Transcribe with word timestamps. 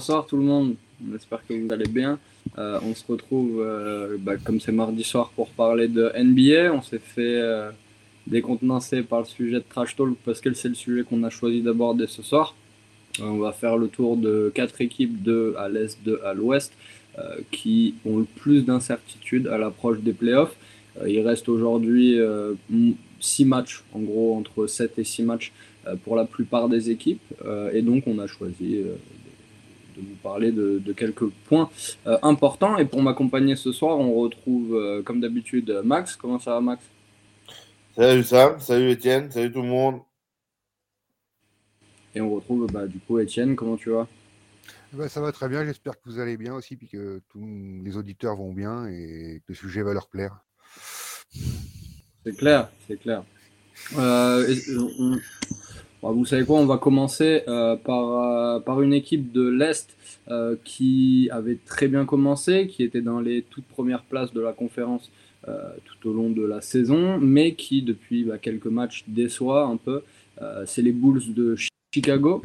bonsoir 0.00 0.24
tout 0.24 0.38
le 0.38 0.44
monde. 0.44 0.76
J'espère 1.12 1.46
que 1.46 1.52
vous 1.52 1.70
allez 1.70 1.86
bien. 1.86 2.18
Euh, 2.56 2.80
on 2.82 2.94
se 2.94 3.04
retrouve, 3.06 3.60
euh, 3.60 4.16
bah, 4.18 4.38
comme 4.42 4.58
c'est 4.58 4.72
mardi 4.72 5.04
soir, 5.04 5.30
pour 5.36 5.50
parler 5.50 5.88
de 5.88 6.10
NBA. 6.16 6.72
On 6.72 6.80
s'est 6.80 6.98
fait 6.98 7.36
euh, 7.38 7.70
décontenancer 8.26 9.02
par 9.02 9.18
le 9.18 9.26
sujet 9.26 9.56
de 9.56 9.64
Trash 9.68 9.94
Talk 9.96 10.16
parce 10.24 10.40
que 10.40 10.54
c'est 10.54 10.70
le 10.70 10.74
sujet 10.74 11.02
qu'on 11.02 11.22
a 11.22 11.28
choisi 11.28 11.60
d'aborder 11.60 12.06
ce 12.06 12.22
soir. 12.22 12.54
on 13.20 13.36
va 13.36 13.52
faire 13.52 13.76
le 13.76 13.88
tour 13.88 14.16
de 14.16 14.50
quatre 14.54 14.80
équipes, 14.80 15.22
de 15.22 15.54
à 15.58 15.68
l'est, 15.68 16.02
de 16.02 16.18
à 16.24 16.32
l'ouest, 16.32 16.72
qui 17.50 17.94
ont 18.06 18.16
le 18.20 18.24
plus 18.24 18.64
d'incertitudes 18.64 19.48
à 19.48 19.58
l'approche 19.58 20.00
des 20.00 20.14
playoffs. 20.14 20.56
il 21.06 21.20
reste 21.20 21.50
aujourd'hui 21.50 22.18
six 23.20 23.44
matchs, 23.44 23.84
en 23.92 24.00
gros 24.00 24.34
entre 24.38 24.66
7 24.66 24.98
et 24.98 25.04
6 25.04 25.24
matchs 25.24 25.52
pour 26.04 26.16
la 26.16 26.24
plupart 26.24 26.70
des 26.70 26.88
équipes. 26.88 27.26
et 27.74 27.82
donc 27.82 28.04
on 28.06 28.18
a 28.18 28.26
choisi 28.26 28.78
vous 30.00 30.16
parler 30.22 30.52
de, 30.52 30.92
quelques 30.92 31.28
points 31.28 31.70
euh, 32.06 32.18
importants. 32.22 32.76
Et 32.78 32.84
pour 32.84 33.02
m'accompagner 33.02 33.56
ce 33.56 33.72
soir, 33.72 33.98
on 33.98 34.14
retrouve 34.14 34.74
euh, 34.74 35.02
comme 35.02 35.20
d'habitude 35.20 35.80
Max. 35.84 36.16
Comment 36.16 36.38
ça 36.38 36.52
va 36.52 36.60
Max? 36.60 36.82
Salut 37.94 38.22
Sam, 38.22 38.60
salut 38.60 38.90
Étienne, 38.90 39.30
salut 39.30 39.52
tout 39.52 39.62
le 39.62 39.68
monde. 39.68 40.00
Et 42.14 42.20
on 42.20 42.34
retrouve 42.34 42.66
bah, 42.72 42.86
du 42.86 42.98
coup 42.98 43.18
Étienne, 43.18 43.56
comment 43.56 43.76
tu 43.76 43.90
vas? 43.90 44.06
Bah, 44.92 45.08
ça 45.08 45.20
va 45.20 45.30
très 45.30 45.48
bien, 45.48 45.64
j'espère 45.64 45.94
que 45.94 46.08
vous 46.10 46.18
allez 46.18 46.36
bien 46.36 46.54
aussi, 46.54 46.76
puis 46.76 46.88
que 46.88 47.20
tous 47.28 47.82
les 47.84 47.96
auditeurs 47.96 48.36
vont 48.36 48.52
bien 48.52 48.86
et 48.88 49.40
que 49.46 49.52
le 49.52 49.54
sujet 49.54 49.82
va 49.82 49.92
leur 49.92 50.08
plaire. 50.08 50.40
C'est 52.24 52.36
clair, 52.36 52.70
c'est 52.88 52.98
clair. 52.98 53.22
Euh, 53.96 54.54
vous 56.02 56.24
savez 56.24 56.44
quoi, 56.44 56.58
on 56.58 56.66
va 56.66 56.78
commencer 56.78 57.42
euh, 57.46 57.76
par, 57.76 58.24
euh, 58.24 58.60
par 58.60 58.80
une 58.80 58.94
équipe 58.94 59.32
de 59.32 59.46
l'Est 59.46 59.96
euh, 60.28 60.56
qui 60.64 61.28
avait 61.30 61.58
très 61.66 61.88
bien 61.88 62.04
commencé, 62.06 62.68
qui 62.68 62.82
était 62.82 63.02
dans 63.02 63.20
les 63.20 63.42
toutes 63.42 63.66
premières 63.66 64.02
places 64.02 64.32
de 64.32 64.40
la 64.40 64.52
conférence 64.52 65.10
tout 65.86 66.10
au 66.10 66.12
long 66.12 66.28
de 66.28 66.44
la 66.44 66.60
saison, 66.60 67.18
mais 67.18 67.54
qui 67.54 67.80
depuis 67.80 68.24
bah, 68.24 68.36
quelques 68.36 68.66
matchs 68.66 69.04
déçoit 69.08 69.64
un 69.64 69.78
peu. 69.78 70.02
C'est 70.66 70.82
les 70.82 70.92
Bulls 70.92 71.32
de 71.32 71.56
Chicago. 71.94 72.42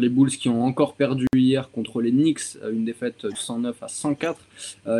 Les 0.00 0.08
Bulls 0.08 0.30
qui 0.30 0.48
ont 0.48 0.64
encore 0.64 0.94
perdu 0.94 1.26
hier 1.36 1.70
contre 1.70 2.00
les 2.00 2.10
Knicks, 2.10 2.56
une 2.72 2.86
défaite 2.86 3.26
109 3.34 3.82
à 3.82 3.88
104, 3.88 4.40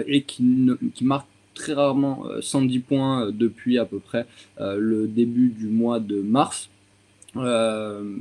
et 0.06 0.22
qui, 0.24 0.68
qui 0.94 1.04
marquent 1.06 1.26
très 1.54 1.72
rarement 1.72 2.24
110 2.38 2.78
points 2.80 3.30
depuis 3.32 3.78
à 3.78 3.86
peu 3.86 3.98
près 3.98 4.26
le 4.60 5.08
début 5.08 5.48
du 5.48 5.68
mois 5.68 6.00
de 6.00 6.20
mars. 6.20 6.68
Euh, 7.38 8.16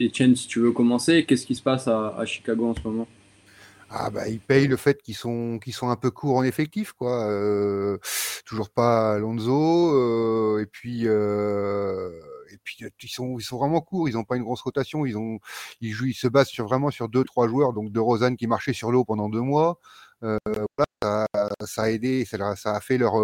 Etienne, 0.00 0.36
si 0.36 0.48
tu 0.48 0.60
veux 0.60 0.72
commencer, 0.72 1.24
qu'est-ce 1.24 1.46
qui 1.46 1.54
se 1.54 1.62
passe 1.62 1.88
à, 1.88 2.24
Chicago 2.24 2.68
en 2.68 2.74
ce 2.74 2.80
moment? 2.86 3.08
Ah 3.90 4.10
bah 4.10 4.28
ils 4.28 4.40
payent 4.40 4.66
le 4.66 4.76
fait 4.76 5.00
qu'ils 5.02 5.14
sont 5.14 5.60
qu'ils 5.62 5.74
sont 5.74 5.88
un 5.88 5.94
peu 5.94 6.10
courts 6.10 6.38
en 6.38 6.42
effectif 6.42 6.92
quoi. 6.92 7.26
Euh, 7.26 7.98
toujours 8.44 8.70
pas 8.70 9.12
Alonso 9.12 9.94
euh, 9.94 10.60
et 10.60 10.66
puis 10.66 11.04
et 11.04 12.58
puis 12.64 12.76
ils 13.02 13.08
sont 13.08 13.38
ils 13.38 13.44
sont 13.44 13.58
vraiment 13.58 13.80
courts. 13.80 14.08
Ils 14.08 14.14
n'ont 14.14 14.24
pas 14.24 14.36
une 14.36 14.42
grosse 14.42 14.62
rotation. 14.62 15.06
Ils 15.06 15.16
ont 15.16 15.38
ils 15.80 15.92
jouent 15.92 16.06
ils 16.06 16.14
se 16.14 16.26
basent 16.26 16.58
vraiment 16.58 16.90
sur 16.90 17.08
deux 17.08 17.22
trois 17.22 17.46
joueurs 17.46 17.72
donc 17.72 17.92
de 17.92 18.00
Rosanne 18.00 18.36
qui 18.36 18.48
marchait 18.48 18.72
sur 18.72 18.90
l'eau 18.90 19.04
pendant 19.04 19.28
deux 19.28 19.42
mois. 19.42 19.78
ça, 21.02 21.26
ça, 21.64 21.82
a 21.82 21.90
aidé 21.90 22.24
ça, 22.24 22.56
ça 22.56 22.74
a 22.74 22.80
fait 22.80 22.98
leur 22.98 23.14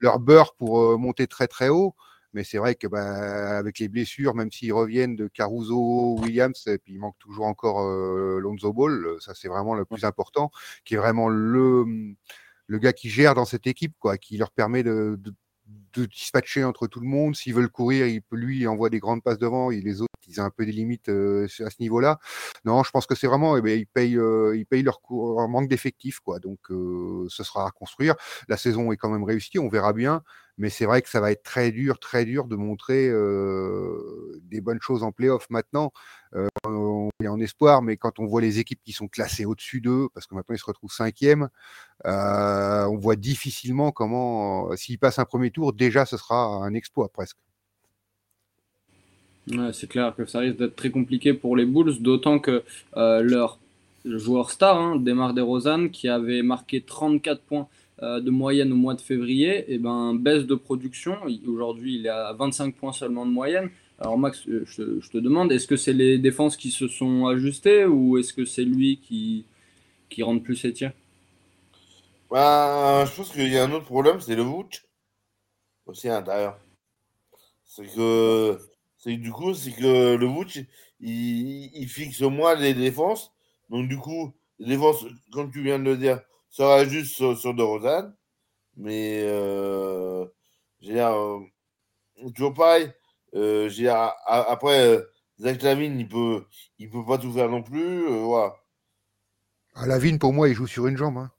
leur 0.00 0.20
beurre 0.20 0.54
pour 0.54 0.96
monter 0.98 1.26
très 1.26 1.48
très 1.48 1.70
haut. 1.70 1.96
Mais 2.32 2.44
c'est 2.44 2.58
vrai 2.58 2.74
que 2.74 2.86
bah, 2.86 3.58
avec 3.58 3.78
les 3.78 3.88
blessures, 3.88 4.34
même 4.34 4.50
s'ils 4.50 4.72
reviennent 4.72 5.16
de 5.16 5.28
Caruso, 5.28 6.16
Williams, 6.20 6.66
et 6.66 6.78
puis 6.78 6.94
il 6.94 6.98
manque 6.98 7.18
toujours 7.18 7.46
encore 7.46 7.80
euh, 7.82 8.38
Lonzo 8.40 8.72
Ball, 8.72 9.16
ça 9.20 9.32
c'est 9.34 9.48
vraiment 9.48 9.74
le 9.74 9.84
plus 9.84 10.04
important, 10.04 10.50
qui 10.84 10.94
est 10.94 10.98
vraiment 10.98 11.28
le, 11.28 12.14
le 12.66 12.78
gars 12.78 12.92
qui 12.92 13.08
gère 13.08 13.34
dans 13.34 13.44
cette 13.44 13.66
équipe, 13.66 13.94
quoi, 13.98 14.18
qui 14.18 14.36
leur 14.36 14.50
permet 14.50 14.82
de, 14.82 15.18
de, 15.22 15.34
dispatcher 16.06 16.62
entre 16.62 16.86
tout 16.86 17.00
le 17.00 17.06
monde. 17.06 17.34
S'ils 17.34 17.54
veulent 17.54 17.70
courir, 17.70 18.06
il 18.06 18.20
peut, 18.22 18.36
lui, 18.36 18.60
il 18.60 18.68
envoie 18.68 18.90
des 18.90 18.98
grandes 18.98 19.22
passes 19.22 19.38
devant, 19.38 19.70
et 19.70 19.80
les 19.80 20.02
autres, 20.02 20.12
ils 20.28 20.40
ont 20.40 20.44
un 20.44 20.50
peu 20.50 20.66
des 20.66 20.72
limites 20.72 21.08
euh, 21.08 21.46
à 21.60 21.70
ce 21.70 21.76
niveau-là. 21.80 22.18
Non, 22.66 22.82
je 22.82 22.90
pense 22.90 23.06
que 23.06 23.14
c'est 23.14 23.26
vraiment, 23.26 23.56
eh 23.56 23.62
ben, 23.62 23.78
ils 23.78 23.86
payent, 23.86 24.18
euh, 24.18 24.54
ils 24.56 24.66
payent 24.66 24.82
leur, 24.82 25.00
leur 25.10 25.48
manque 25.48 25.68
d'effectifs, 25.68 26.20
quoi. 26.20 26.38
Donc, 26.38 26.58
ce 26.68 27.42
sera 27.42 27.66
à 27.66 27.70
construire. 27.70 28.14
La 28.48 28.58
saison 28.58 28.92
est 28.92 28.96
quand 28.98 29.08
même 29.08 29.24
réussie, 29.24 29.58
on 29.58 29.68
verra 29.68 29.92
bien. 29.94 30.22
Mais 30.58 30.70
c'est 30.70 30.86
vrai 30.86 31.02
que 31.02 31.08
ça 31.08 31.20
va 31.20 31.30
être 31.32 31.42
très 31.42 31.70
dur, 31.70 31.98
très 31.98 32.24
dur 32.24 32.46
de 32.46 32.56
montrer 32.56 33.10
des 34.42 34.60
bonnes 34.60 34.80
choses 34.80 35.02
en 35.02 35.12
playoff 35.12 35.46
maintenant. 35.50 35.92
on 36.64 37.10
est 37.22 37.28
en 37.28 37.40
espoir, 37.40 37.82
mais 37.82 37.96
quand 37.96 38.18
on 38.18 38.26
voit 38.26 38.40
les 38.40 38.58
équipes 38.58 38.80
qui 38.82 38.92
sont 38.92 39.08
classées 39.08 39.44
au-dessus 39.44 39.80
d'eux, 39.80 40.08
parce 40.14 40.26
que 40.26 40.34
maintenant 40.34 40.54
ils 40.54 40.58
se 40.58 40.64
retrouvent 40.64 40.92
cinquième, 40.92 41.48
on 42.04 42.96
voit 42.96 43.16
difficilement 43.16 43.92
comment, 43.92 44.74
s'ils 44.76 44.98
passent 44.98 45.18
un 45.18 45.24
premier 45.24 45.50
tour, 45.50 45.72
déjà 45.72 46.06
ce 46.06 46.16
sera 46.16 46.64
un 46.64 46.72
exploit 46.72 47.10
presque. 47.10 47.36
c'est 49.72 49.88
clair 49.88 50.14
que 50.16 50.24
ça 50.24 50.38
risque 50.38 50.56
d'être 50.56 50.76
très 50.76 50.90
compliqué 50.90 51.34
pour 51.34 51.56
les 51.56 51.66
Bulls, 51.66 52.00
d'autant 52.00 52.38
que 52.38 52.64
leur 52.94 53.58
joueur 54.06 54.50
star, 54.50 54.78
hein, 54.78 54.96
Demar 54.96 55.34
DeRozan, 55.34 55.88
qui 55.88 56.08
avait 56.08 56.42
marqué 56.42 56.80
34 56.80 57.42
points 57.42 57.60
euh, 57.62 57.85
de 58.02 58.30
moyenne 58.30 58.72
au 58.72 58.76
mois 58.76 58.94
de 58.94 59.00
février, 59.00 59.58
et 59.58 59.74
eh 59.74 59.78
ben, 59.78 60.14
baisse 60.14 60.44
de 60.44 60.54
production. 60.54 61.16
Aujourd'hui, 61.46 61.96
il 61.96 62.06
est 62.06 62.10
à 62.10 62.32
25 62.34 62.74
points 62.74 62.92
seulement 62.92 63.24
de 63.24 63.30
moyenne. 63.30 63.70
Alors 63.98 64.18
Max, 64.18 64.46
euh, 64.48 64.64
je, 64.66 65.08
te 65.10 65.16
demande, 65.16 65.50
est-ce 65.52 65.66
que 65.66 65.76
c'est 65.76 65.94
les 65.94 66.18
défenses 66.18 66.56
qui 66.56 66.70
se 66.70 66.86
sont 66.86 67.26
ajustées 67.26 67.86
ou 67.86 68.18
est-ce 68.18 68.34
que 68.34 68.44
c'est 68.44 68.64
lui 68.64 68.98
qui, 68.98 69.46
qui 70.10 70.22
rentre 70.22 70.42
plus 70.42 70.56
ses 70.56 70.74
bah, 72.30 73.04
Je 73.06 73.16
pense 73.16 73.32
qu'il 73.32 73.48
y 73.50 73.56
a 73.56 73.64
un 73.64 73.72
autre 73.72 73.86
problème, 73.86 74.20
c'est 74.20 74.36
le 74.36 74.42
Vouch, 74.42 74.84
aussi 75.86 76.08
à 76.08 76.20
l'intérieur. 76.20 76.58
C'est 77.64 77.86
que, 77.94 78.58
c'est 78.98 79.16
du 79.16 79.32
coup, 79.32 79.54
c'est 79.54 79.72
que 79.72 80.16
le 80.16 80.26
Vouch, 80.26 80.58
il, 81.00 81.70
il, 81.74 81.88
fixe 81.88 82.20
moins 82.20 82.54
les 82.54 82.74
défenses. 82.74 83.32
Donc 83.70 83.88
du 83.88 83.96
coup, 83.96 84.34
les 84.58 84.76
défenses, 84.76 85.06
comme 85.32 85.50
tu 85.50 85.62
viens 85.62 85.78
de 85.78 85.84
le 85.84 85.96
dire, 85.96 86.20
sera 86.56 86.84
juste 86.86 87.14
sur, 87.14 87.36
sur 87.38 87.54
De 87.54 87.62
Mais 88.76 89.20
euh, 89.24 90.24
j'ai 90.80 91.00
euh, 91.00 91.38
toujours 92.34 92.54
pareil. 92.54 92.90
Euh, 93.34 93.68
j'ai 93.68 93.88
après 93.88 94.86
euh, 94.86 95.02
Zach 95.38 95.62
Lavine, 95.62 96.00
il 96.00 96.08
peut, 96.08 96.44
il 96.78 96.88
peut 96.88 97.04
pas 97.04 97.18
tout 97.18 97.32
faire 97.32 97.50
non 97.50 97.62
plus. 97.62 98.08
Voilà. 98.08 98.54
Ah, 99.74 99.86
Lavine, 99.86 100.18
pour 100.18 100.32
moi, 100.32 100.48
il 100.48 100.54
joue 100.54 100.66
sur 100.66 100.86
une 100.86 100.96
jambe. 100.96 101.18
Hein. 101.18 101.30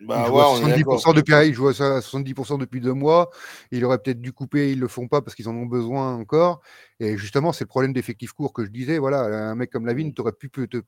Bah, 0.00 0.24
il, 0.24 0.26
joue 0.26 0.34
ouais, 0.34 1.00
70% 1.02 1.14
depuis, 1.14 1.34
il 1.46 1.54
joue 1.54 1.68
à 1.68 1.72
70% 1.72 2.58
depuis 2.58 2.80
deux 2.80 2.92
mois. 2.92 3.30
Il 3.70 3.84
aurait 3.84 3.98
peut-être 3.98 4.20
dû 4.20 4.32
couper, 4.32 4.72
ils 4.72 4.80
le 4.80 4.88
font 4.88 5.08
pas 5.08 5.22
parce 5.22 5.34
qu'ils 5.34 5.48
en 5.48 5.54
ont 5.54 5.66
besoin 5.66 6.16
encore. 6.16 6.60
Et 7.00 7.16
justement, 7.16 7.52
c'est 7.52 7.64
le 7.64 7.68
problème 7.68 7.92
d'effectifs 7.92 8.32
courts 8.32 8.52
que 8.52 8.64
je 8.64 8.70
disais. 8.70 8.98
Voilà, 8.98 9.22
un 9.50 9.54
mec 9.54 9.70
comme 9.70 9.86
Lavine, 9.86 10.12
tu 10.12 10.20
aurais 10.20 10.32
pu 10.32 10.50
te, 10.50 10.82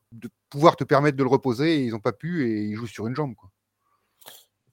pouvoir 0.51 0.77
te 0.77 0.85
permettre 0.85 1.17
de 1.17 1.23
le 1.23 1.29
reposer 1.31 1.77
et 1.77 1.85
ils 1.85 1.93
n'ont 1.93 2.01
pas 2.01 2.13
pu 2.13 2.47
et 2.51 2.65
il 2.65 2.75
joue 2.75 2.87
sur 2.87 3.07
une 3.07 3.15
jambe. 3.15 3.35
Quoi. 3.35 3.51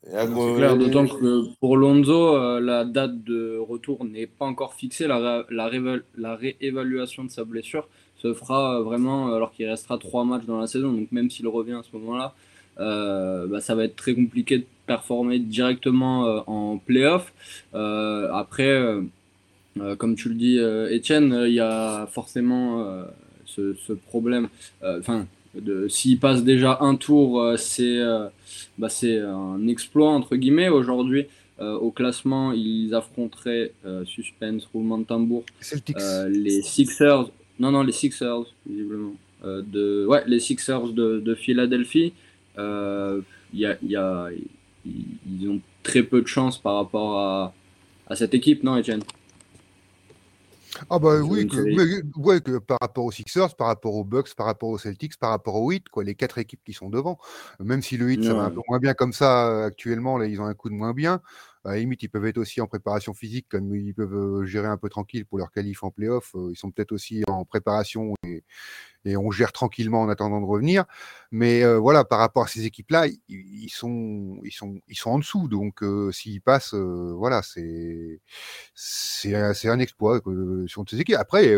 C'est 0.08 0.56
clair, 0.56 0.78
d'autant 0.78 1.08
que 1.08 1.54
pour 1.60 1.78
Lonzo, 1.78 2.36
euh, 2.36 2.60
la 2.60 2.86
date 2.86 3.24
de 3.24 3.58
retour 3.58 4.06
n'est 4.06 4.28
pas 4.28 4.46
encore 4.46 4.76
fixée. 4.76 5.08
La, 5.08 5.46
la, 5.50 5.72
la, 6.18 6.36
réévaluation 6.36 7.24
de 7.24 7.32
sa 7.32 7.44
blessure 7.44 7.88
se 8.18 8.34
fera 8.34 8.82
vraiment 8.82 9.34
alors 9.34 9.52
qu'il 9.52 9.68
restera 9.68 9.98
trois 9.98 10.24
matchs 10.24 10.46
dans 10.46 10.60
la 10.60 10.68
saison. 10.68 10.92
Donc 10.92 11.12
même 11.12 11.32
s'il 11.32 11.48
revient 11.48 11.74
à 11.74 11.84
ce 11.84 11.96
moment-là, 11.98 12.36
euh, 12.80 13.48
bah, 13.48 13.62
ça 13.62 13.74
va 13.74 13.86
être 13.86 13.96
très 13.96 14.14
compliqué 14.14 14.60
de 14.60 14.66
performer 14.86 15.40
directement 15.40 16.28
euh, 16.28 16.40
en 16.46 16.78
playoff. 16.78 17.34
après, 17.74 18.80
comme 19.98 20.16
tu 20.16 20.30
le 20.30 20.36
dis, 20.36 20.60
Étienne, 20.94 21.36
il 21.48 21.54
y 21.54 21.60
a 21.60 22.06
forcément 22.12 23.04
ce, 23.46 23.74
ce, 23.74 23.94
problème. 23.94 24.50
Enfin, 24.84 25.26
s'il 25.88 26.20
passe 26.20 26.44
déjà 26.44 26.78
un 26.82 26.96
tour, 26.96 27.54
c'est 27.58 28.00
bah, 28.78 28.90
c'est 28.90 29.20
un 29.20 29.68
exploit 29.68 30.12
entre 30.12 30.36
guillemets. 30.36 30.70
Aujourd'hui, 30.70 31.28
euh, 31.62 31.76
au 31.76 31.90
classement, 31.92 32.52
ils 32.52 32.94
affronteraient 32.94 33.72
euh, 33.86 34.04
suspense, 34.04 34.68
roulement 34.74 34.98
de 34.98 35.06
tambour, 35.06 35.46
euh, 35.98 36.28
les 36.28 36.62
Sixers. 36.62 37.30
Non, 37.60 37.72
non, 37.72 37.82
les 37.84 37.94
Sixers, 37.94 38.46
visiblement. 38.68 39.16
de, 39.44 40.06
ouais, 40.06 40.24
les 40.28 40.42
Sixers 40.42 40.90
de, 40.90 41.20
de 41.20 41.36
Philadelphie. 41.36 42.14
Y 42.58 43.66
a, 43.66 43.78
y 43.82 43.96
a, 43.96 44.30
ils 44.86 45.50
ont 45.50 45.62
très 45.82 46.04
peu 46.04 46.22
de 46.22 46.28
chance 46.28 46.58
par 46.58 46.76
rapport 46.76 47.20
à, 47.20 47.54
à 48.08 48.16
cette 48.18 48.34
équipe, 48.34 48.64
non, 48.64 48.78
Etienne 48.78 49.04
ah 50.90 51.00
bah 51.00 51.20
oui, 51.22 51.48
que, 51.48 52.40
que 52.40 52.58
par 52.58 52.78
rapport 52.82 53.06
aux 53.06 53.12
Sixers, 53.12 53.56
par 53.56 53.68
rapport 53.68 53.96
aux 53.96 54.04
Bucks, 54.04 54.34
par 54.36 54.46
rapport 54.46 54.70
aux 54.70 54.78
Celtics, 54.78 55.18
par 55.18 55.30
rapport 55.30 55.56
aux 55.56 55.72
Heat, 55.72 55.90
quoi, 55.90 56.04
les 56.04 56.16
quatre 56.16 56.38
équipes 56.38 56.64
qui 56.66 56.74
sont 56.74 56.90
devant. 56.90 57.18
Même 57.60 57.82
si 57.82 57.98
le 57.98 58.12
Heat, 58.12 58.24
ça 58.24 58.34
va 58.34 58.44
un 58.44 58.52
peu 58.52 58.62
moins 58.68 58.80
bien 58.80 58.94
comme 58.94 59.14
ça 59.14 59.66
actuellement, 59.66 60.18
là, 60.18 60.26
ils 60.26 60.42
ont 60.42 60.46
un 60.46 60.54
coup 60.54 60.70
de 60.70 60.76
moins 60.76 60.94
bien. 60.94 61.22
À 61.66 61.78
limite, 61.78 62.04
ils 62.04 62.10
peuvent 62.10 62.26
être 62.26 62.38
aussi 62.38 62.62
en 62.62 62.68
préparation 62.68 63.14
physique, 63.14 63.48
comme 63.50 63.76
ils 63.76 63.94
peuvent 63.94 64.46
gérer 64.46 64.68
un 64.68 64.78
peu 64.78 64.90
tranquille 64.90 65.26
pour 65.26 65.38
leur 65.38 65.52
qualif 65.52 65.84
en 65.84 65.92
playoff. 65.92 66.36
Ils 66.52 66.56
sont 66.56 66.72
peut-être 66.72 66.92
aussi 66.92 67.24
en 67.28 67.46
préparation 67.46 68.14
et, 68.24 68.44
et 69.06 69.18
on 69.18 69.32
gère 69.32 69.52
tranquillement 69.52 70.02
en 70.02 70.10
attendant 70.10 70.42
de 70.42 70.46
revenir. 70.46 70.86
Mais 71.32 71.64
euh, 71.64 71.78
voilà, 71.78 72.04
par 72.04 72.20
rapport 72.20 72.44
à 72.44 72.48
ces 72.48 72.66
équipes-là, 72.66 73.06
ils, 73.30 73.70
sont, 73.70 74.40
ils, 74.44 74.52
sont, 74.52 74.80
ils 74.88 74.98
sont 74.98 75.12
en 75.12 75.20
dessous. 75.20 75.48
Donc, 75.48 75.84
euh, 75.84 76.12
s'ils 76.12 76.42
passent, 76.42 76.74
euh, 76.74 77.14
voilà, 77.16 77.42
c'est 77.44 78.20
c'est 78.74 79.36
un 79.36 79.80
exploit 79.80 80.22
sur 80.68 80.84
ces 80.90 81.00
équipes. 81.00 81.18
Après, 81.18 81.56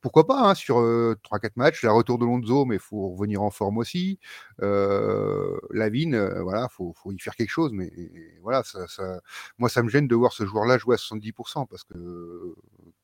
pourquoi 0.00 0.26
pas 0.26 0.50
hein, 0.50 0.54
sur 0.54 0.76
3-4 0.76 1.50
matchs, 1.56 1.82
la 1.82 1.92
retour 1.92 2.18
de 2.18 2.24
Lonzo, 2.24 2.64
mais 2.64 2.76
il 2.76 2.80
faut 2.80 3.10
revenir 3.10 3.42
en 3.42 3.50
forme 3.50 3.78
aussi. 3.78 4.18
Lavine, 4.60 6.16
voilà, 6.42 6.68
faut, 6.68 6.94
faut 6.96 7.12
y 7.12 7.18
faire 7.18 7.36
quelque 7.36 7.50
chose. 7.50 7.72
Mais 7.72 7.92
voilà, 8.42 8.62
ça, 8.64 9.20
moi, 9.58 9.68
ça 9.68 9.82
me 9.82 9.88
gêne 9.88 10.08
de 10.08 10.14
voir 10.14 10.32
ce 10.32 10.46
joueur-là 10.46 10.78
jouer 10.78 10.94
à 10.94 10.98
70% 10.98 11.66
parce 11.68 11.84
que 11.84 12.54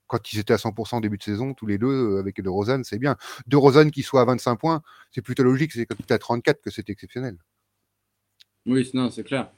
quand 0.07 0.33
ils 0.33 0.39
étaient 0.39 0.55
à 0.55 0.57
100% 0.57 1.01
début 1.01 1.19
de 1.19 1.23
saison, 1.23 1.55
tous 1.55 1.67
les 1.67 1.79
deux, 1.79 1.87
euh, 1.87 2.19
avec 2.19 2.41
De 2.41 2.49
Rosanne, 2.49 2.85
c'est 2.85 2.99
bien. 2.99 3.17
De 3.47 3.57
Rosanne 3.57 3.91
qui 3.91 4.03
soit 4.03 4.21
à 4.21 4.25
25 4.25 4.57
points, 4.57 4.83
c'est 5.11 5.23
plutôt 5.23 5.43
logique, 5.43 5.73
c'est 5.73 5.87
quand 5.87 5.97
tu 5.97 6.13
à 6.13 6.19
34 6.19 6.61
que 6.61 6.71
c'est 6.71 6.89
exceptionnel. 6.91 7.37
Oui, 8.67 8.89
non, 8.95 9.11
c'est 9.11 9.25
clair. 9.25 9.51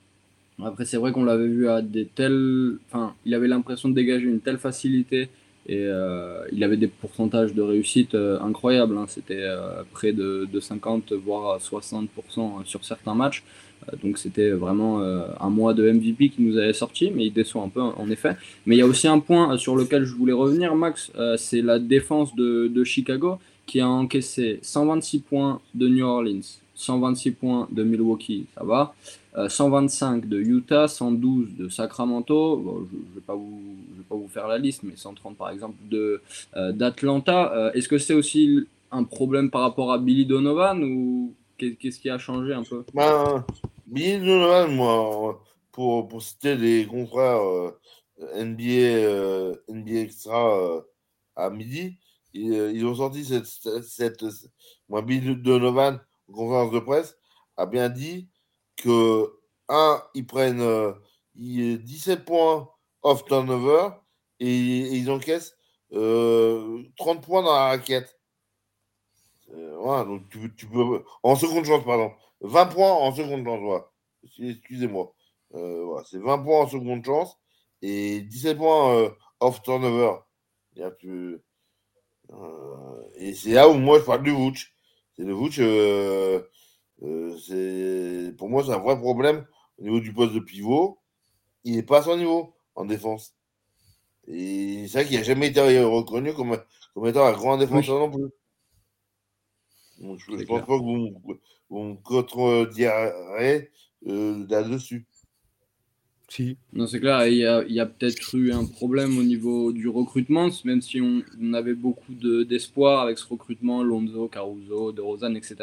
Après, 0.63 0.85
c'est 0.85 0.97
vrai 0.97 1.13
qu'on 1.13 1.25
l'avait 1.25 1.47
vu 1.47 1.69
à 1.69 1.83
des 1.83 2.07
tels. 2.07 2.79
Enfin, 2.87 3.15
il 3.25 3.35
avait 3.35 3.49
l'impression 3.49 3.89
de 3.89 3.95
dégager 3.95 4.27
une 4.27 4.41
telle 4.41 4.59
facilité 4.59 5.31
et 5.69 5.85
euh, 5.87 6.41
il 6.53 6.65
avait 6.65 6.77
des 6.77 6.89
pourcentages 6.89 7.55
de 7.55 7.63
réussite 7.63 8.15
euh, 8.15 8.41
incroyables. 8.41 8.97
Hein. 8.97 9.07
C'était 9.09 9.47
près 9.93 10.13
de, 10.13 10.49
de, 10.51 10.61
50, 10.61 11.13
voire 11.13 11.59
60% 11.59 12.65
sur 12.65 12.85
certains 12.85 13.15
matchs. 13.15 13.45
Euh, 13.87 13.97
donc 14.03 14.19
c'était 14.19 14.51
vraiment 14.51 15.01
euh, 15.01 15.27
un 15.41 15.51
mois 15.51 15.75
de 15.75 15.91
MVP 15.91 16.31
qui 16.31 16.43
nous 16.43 16.57
avait 16.57 16.73
sorti, 16.73 17.11
mais 17.15 17.27
il 17.27 17.33
déçoit 17.33 17.63
un 17.63 17.69
peu 17.69 17.81
en 17.81 18.11
effet. 18.11 18.37
Mais 18.67 18.77
il 18.77 18.79
y 18.79 18.83
a 18.83 18.87
aussi 18.87 19.09
un 19.09 19.21
point 19.21 19.57
sur 19.57 19.77
lequel 19.77 20.05
je 20.05 20.15
voulais 20.15 20.33
revenir, 20.33 20.75
Max, 20.75 21.11
euh, 21.17 21.37
c'est 21.37 21.63
la 21.63 21.79
défense 21.79 22.35
de, 22.35 22.85
Chicago 22.85 23.39
qui 23.67 23.81
a 23.81 23.89
encaissé 23.89 24.61
126 24.63 25.19
points 25.19 25.61
de 25.75 25.89
New 25.89 26.07
Orleans, 26.07 26.41
126 26.75 27.33
points 27.33 27.69
de 27.71 27.83
Milwaukee, 27.83 28.47
ça 28.57 28.65
va, 28.65 28.95
125 29.47 30.27
de 30.27 30.39
Utah, 30.39 30.89
112 30.89 31.57
de 31.57 31.69
Sacramento, 31.69 32.87
je 32.91 32.97
ne 33.33 33.37
vous, 33.37 33.61
vais 33.97 34.05
pas 34.09 34.17
vous 34.17 34.29
faire 34.29 34.49
la 34.49 34.59
liste, 34.59 34.83
mais 34.83 34.97
130 34.97 35.37
par 35.37 35.51
exemple 35.51 35.77
de 35.89 36.23
d'Atlanta. 36.73 37.71
Est-ce 37.75 37.89
que 37.89 37.99
c'est 37.99 38.15
aussi 38.15 38.67
un 38.91 39.05
problème 39.05 39.51
par 39.51 39.61
rapport 39.61 39.93
à 39.93 39.99
Billy 39.99 40.25
Donovan 40.25 40.83
ou 40.83 41.35
Qu'est-ce 41.59 41.99
qui 41.99 42.09
a 42.09 42.19
changé 42.19 42.55
un 42.55 42.63
peu? 42.63 42.85
Ben, 42.95 43.45
Billy 43.87 44.21
Donovan, 44.21 44.73
moi, 44.75 45.45
pour, 45.73 46.07
pour 46.07 46.23
citer 46.23 46.55
les 46.55 46.87
confrères 46.87 47.43
euh, 47.43 47.77
NBA, 48.37 48.63
euh, 48.63 49.55
NBA 49.69 50.01
Extra 50.03 50.57
euh, 50.57 50.81
à 51.35 51.51
midi, 51.51 51.99
ils, 52.33 52.87
ont 52.87 52.95
sorti 52.95 53.25
cette, 53.25 53.47
cette, 53.83 54.25
Billy 55.05 55.35
Donovan, 55.35 56.01
en 56.29 56.33
conférence 56.33 56.73
de 56.73 56.79
presse, 56.79 57.19
a 57.57 57.67
bien 57.67 57.89
dit 57.89 58.29
que, 58.83 59.33
un, 59.69 60.03
ils 60.15 60.27
prennent 60.27 60.95
17 61.35 62.25
points 62.25 62.69
off 63.03 63.25
turnover 63.25 63.91
et, 64.41 64.49
ils 64.49 65.11
encaissent 65.11 65.55
30 65.91 67.23
points 67.23 67.43
dans 67.43 67.55
la 67.55 67.69
raquette. 67.69 68.19
Euh. 69.55 69.77
En 71.23 71.37
seconde 71.37 71.65
chance, 71.65 71.85
pardon. 71.85 72.13
20 72.41 72.67
points 72.67 72.93
en 72.93 73.13
seconde 73.13 73.45
chance, 73.45 73.83
Excusez-moi. 74.39 75.15
Euh, 75.55 75.85
voilà, 75.85 76.05
c'est 76.05 76.19
20 76.19 76.39
points 76.39 76.61
en 76.61 76.69
seconde 76.69 77.05
chance 77.05 77.39
et 77.81 78.21
17 78.21 78.59
points 78.59 78.95
euh, 78.95 79.11
off 79.41 79.63
turnover. 79.63 80.19
et 83.17 83.35
c'est 83.35 83.53
là 83.53 83.69
où 83.69 83.75
moi 83.75 83.99
je 83.99 84.05
parle 84.05 84.23
du 84.23 84.31
Vouch. 84.31 84.75
C'est 85.17 85.25
le 85.25 85.33
Vouch, 85.33 85.59
c'est 87.01 88.35
pour 88.37 88.49
moi 88.49 88.65
c'est 88.65 88.73
un 88.73 88.79
vrai 88.79 88.99
problème 88.99 89.47
au 89.79 89.83
niveau 89.83 90.01
du 90.01 90.13
poste 90.13 90.35
de 90.35 90.41
pivot. 90.41 90.99
Il 91.65 91.77
n'est 91.77 91.83
pas 91.83 91.99
à 91.99 92.03
son 92.03 92.17
niveau 92.17 92.55
en 92.75 92.85
défense. 92.85 93.35
Et 94.27 94.87
c'est 94.89 95.01
vrai 95.01 95.09
qu'il 95.09 95.17
n'a 95.19 95.23
jamais 95.23 95.49
été 95.49 95.61
reconnu 95.61 96.33
comme, 96.35 96.59
comme 96.95 97.07
étant 97.07 97.25
un 97.27 97.33
grand 97.33 97.57
défenseur 97.57 97.99
non 97.99 98.11
plus 98.11 98.31
je 100.01 100.33
ne 100.33 100.45
pense 100.45 100.61
pas 100.61 100.79
que 100.79 100.83
vous, 100.83 101.15
vous 101.69 101.83
me 101.83 101.95
contredirez 101.97 103.71
euh, 104.07 104.47
là-dessus. 104.49 105.07
Si. 106.31 106.59
Non, 106.75 106.87
c'est 106.87 107.01
clair, 107.01 107.27
il 107.27 107.37
y 107.37 107.47
a, 107.47 107.83
a 107.83 107.87
peut-être 107.87 108.35
eu 108.35 108.53
un 108.53 108.67
problème 108.67 109.17
au 109.17 109.23
niveau 109.23 109.73
du 109.73 109.89
recrutement, 109.89 110.51
même 110.65 110.83
si 110.83 111.01
on, 111.01 111.23
avait 111.55 111.75
beaucoup 111.75 112.13
d'espoir 112.13 113.01
avec 113.01 113.19
ce 113.19 113.27
recrutement, 113.27 113.83
Lonzo, 113.83 114.29
Caruso, 114.29 114.93
De 114.93 115.01
Rosanne, 115.01 115.37
etc. 115.37 115.57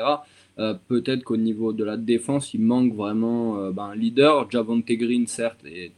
Euh, 0.57 0.73
peut-être 0.87 1.23
qu'au 1.23 1.37
niveau 1.37 1.73
de 1.73 1.83
la 1.83 1.97
défense, 1.97 2.53
il 2.53 2.61
manque 2.61 2.93
vraiment 2.93 3.57
euh, 3.57 3.71
ben, 3.71 3.85
un 3.85 3.95
leader. 3.95 4.49
Javante 4.49 4.85
Green, 4.85 5.27
certes, 5.27 5.59
est, 5.65 5.91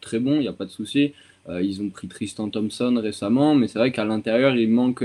très 0.00 0.20
bon, 0.20 0.34
il 0.36 0.40
n'y 0.40 0.48
a 0.48 0.52
pas 0.52 0.66
de 0.66 0.70
souci. 0.70 1.12
ils 1.48 1.82
ont 1.82 1.88
pris 1.90 2.06
Tristan 2.06 2.48
Thompson 2.48 2.98
récemment, 3.02 3.54
mais 3.54 3.66
c'est 3.66 3.78
vrai 3.78 3.90
qu'à 3.90 4.04
l'intérieur, 4.04 4.54
il 4.56 4.70
manque 4.70 5.04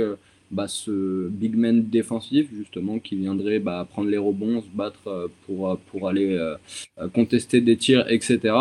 bah, 0.51 0.68
ce 0.68 1.28
big 1.30 1.56
man 1.56 1.90
défensif 1.90 2.48
justement 2.56 2.98
qui 3.00 3.16
viendrait 3.16 3.60
bah, 3.60 3.88
prendre 3.90 4.10
les 4.10 4.18
rebonds, 4.18 4.62
se 4.62 4.68
battre 4.75 5.07
euh, 5.07 5.28
pour, 5.46 5.69
euh, 5.69 5.75
pour 5.88 6.10
aller 6.10 6.34
euh, 6.34 6.56
contester 7.13 7.62
des 7.62 7.78
tirs, 7.78 8.10
etc. 8.10 8.56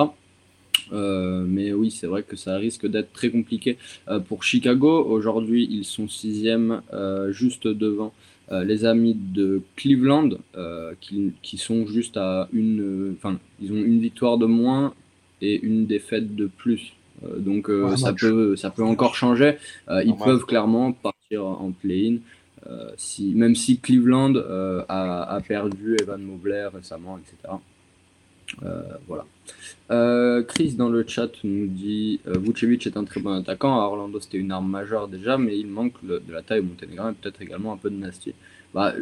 mais 0.91 1.73
oui, 1.73 1.91
c'est 1.91 2.07
vrai 2.07 2.23
que 2.23 2.37
ça 2.37 2.57
risque 2.57 2.87
d'être 2.87 3.13
très 3.13 3.31
compliqué 3.31 3.77
pour 4.27 4.43
Chicago. 4.43 5.05
Aujourd'hui, 5.05 5.69
ils 5.71 5.85
sont 5.85 6.09
sixième, 6.09 6.81
juste 7.31 7.67
devant 7.67 8.15
les 8.51 8.85
amis 8.85 9.15
de 9.15 9.63
Cleveland, 9.77 10.31
qui, 11.01 11.33
qui, 11.43 11.59
sont 11.59 11.87
juste 11.87 12.17
à 12.17 12.49
une, 12.53 13.15
enfin, 13.17 13.39
ils 13.61 13.73
ont 13.73 13.77
une 13.77 14.01
victoire 14.01 14.39
de 14.39 14.47
moins 14.47 14.95
et 15.43 15.61
une 15.61 15.87
défaite 15.87 16.35
de 16.35 16.47
plus. 16.47 16.95
donc 17.37 17.71
ça 17.97 18.13
peut, 18.13 18.57
ça 18.57 18.71
peut 18.71 18.85
encore 18.85 19.15
changer. 19.15 19.57
ils 19.91 20.17
peuvent 20.17 20.47
clairement 20.47 20.97
en 21.37 21.73
play-in. 21.73 22.19
Euh, 22.67 22.91
si, 22.97 23.35
même 23.35 23.55
si 23.55 23.79
Cleveland 23.79 24.35
euh, 24.37 24.85
a, 24.89 25.39
perdu 25.47 25.97
Evan 26.01 26.21
Mobley 26.23 26.67
récemment, 26.67 27.19
etc. 27.19 27.55
Euh, 28.63 28.83
voilà. 29.07 29.25
Chris 30.45 30.75
dans 30.75 30.89
le 30.89 31.07
chat 31.07 31.31
nous 31.45 31.67
dit 31.67 32.21
Vucevic 32.27 32.87
est 32.87 32.97
un 32.97 33.05
très 33.05 33.21
bon 33.21 33.33
attaquant. 33.33 33.81
À 33.81 33.85
Orlando, 33.85 34.21
c'était 34.21 34.39
une 34.39 34.53
arme 34.53 34.71
majeure 34.71 35.09
déjà, 35.09 35.39
mais 35.39 35.59
il 35.59 35.67
manque 35.67 35.95
de 36.05 36.21
la 36.31 36.43
taille 36.43 36.61
au 36.61 36.65
Monténégro 36.65 37.09
et 37.09 37.15
peut-être 37.15 37.41
également 37.41 37.73
un 37.73 37.77
peu 37.77 37.91
de 37.91 37.97
nasty. 37.97 38.35
Bah, 38.75 38.95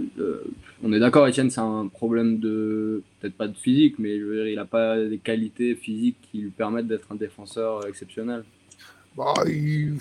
on 0.83 0.93
est 0.93 1.01
d'accord, 1.01 1.27
Etienne, 1.27 1.51
c'est 1.51 1.61
un 1.61 1.89
problème 1.89 2.39
de 2.39 3.03
peut-être 3.21 3.35
pas 3.35 3.49
de 3.49 3.57
physique, 3.57 3.97
mais 3.99 4.17
il 4.17 4.55
n'a 4.55 4.65
pas 4.65 4.97
des 5.03 5.19
qualités 5.19 5.75
physiques 5.75 6.19
qui 6.31 6.39
lui 6.39 6.51
permettent 6.51 6.87
d'être 6.87 7.11
un 7.11 7.17
défenseur 7.17 7.87
exceptionnel. 7.87 8.45
Bah, 9.17 9.35
il, 9.47 9.99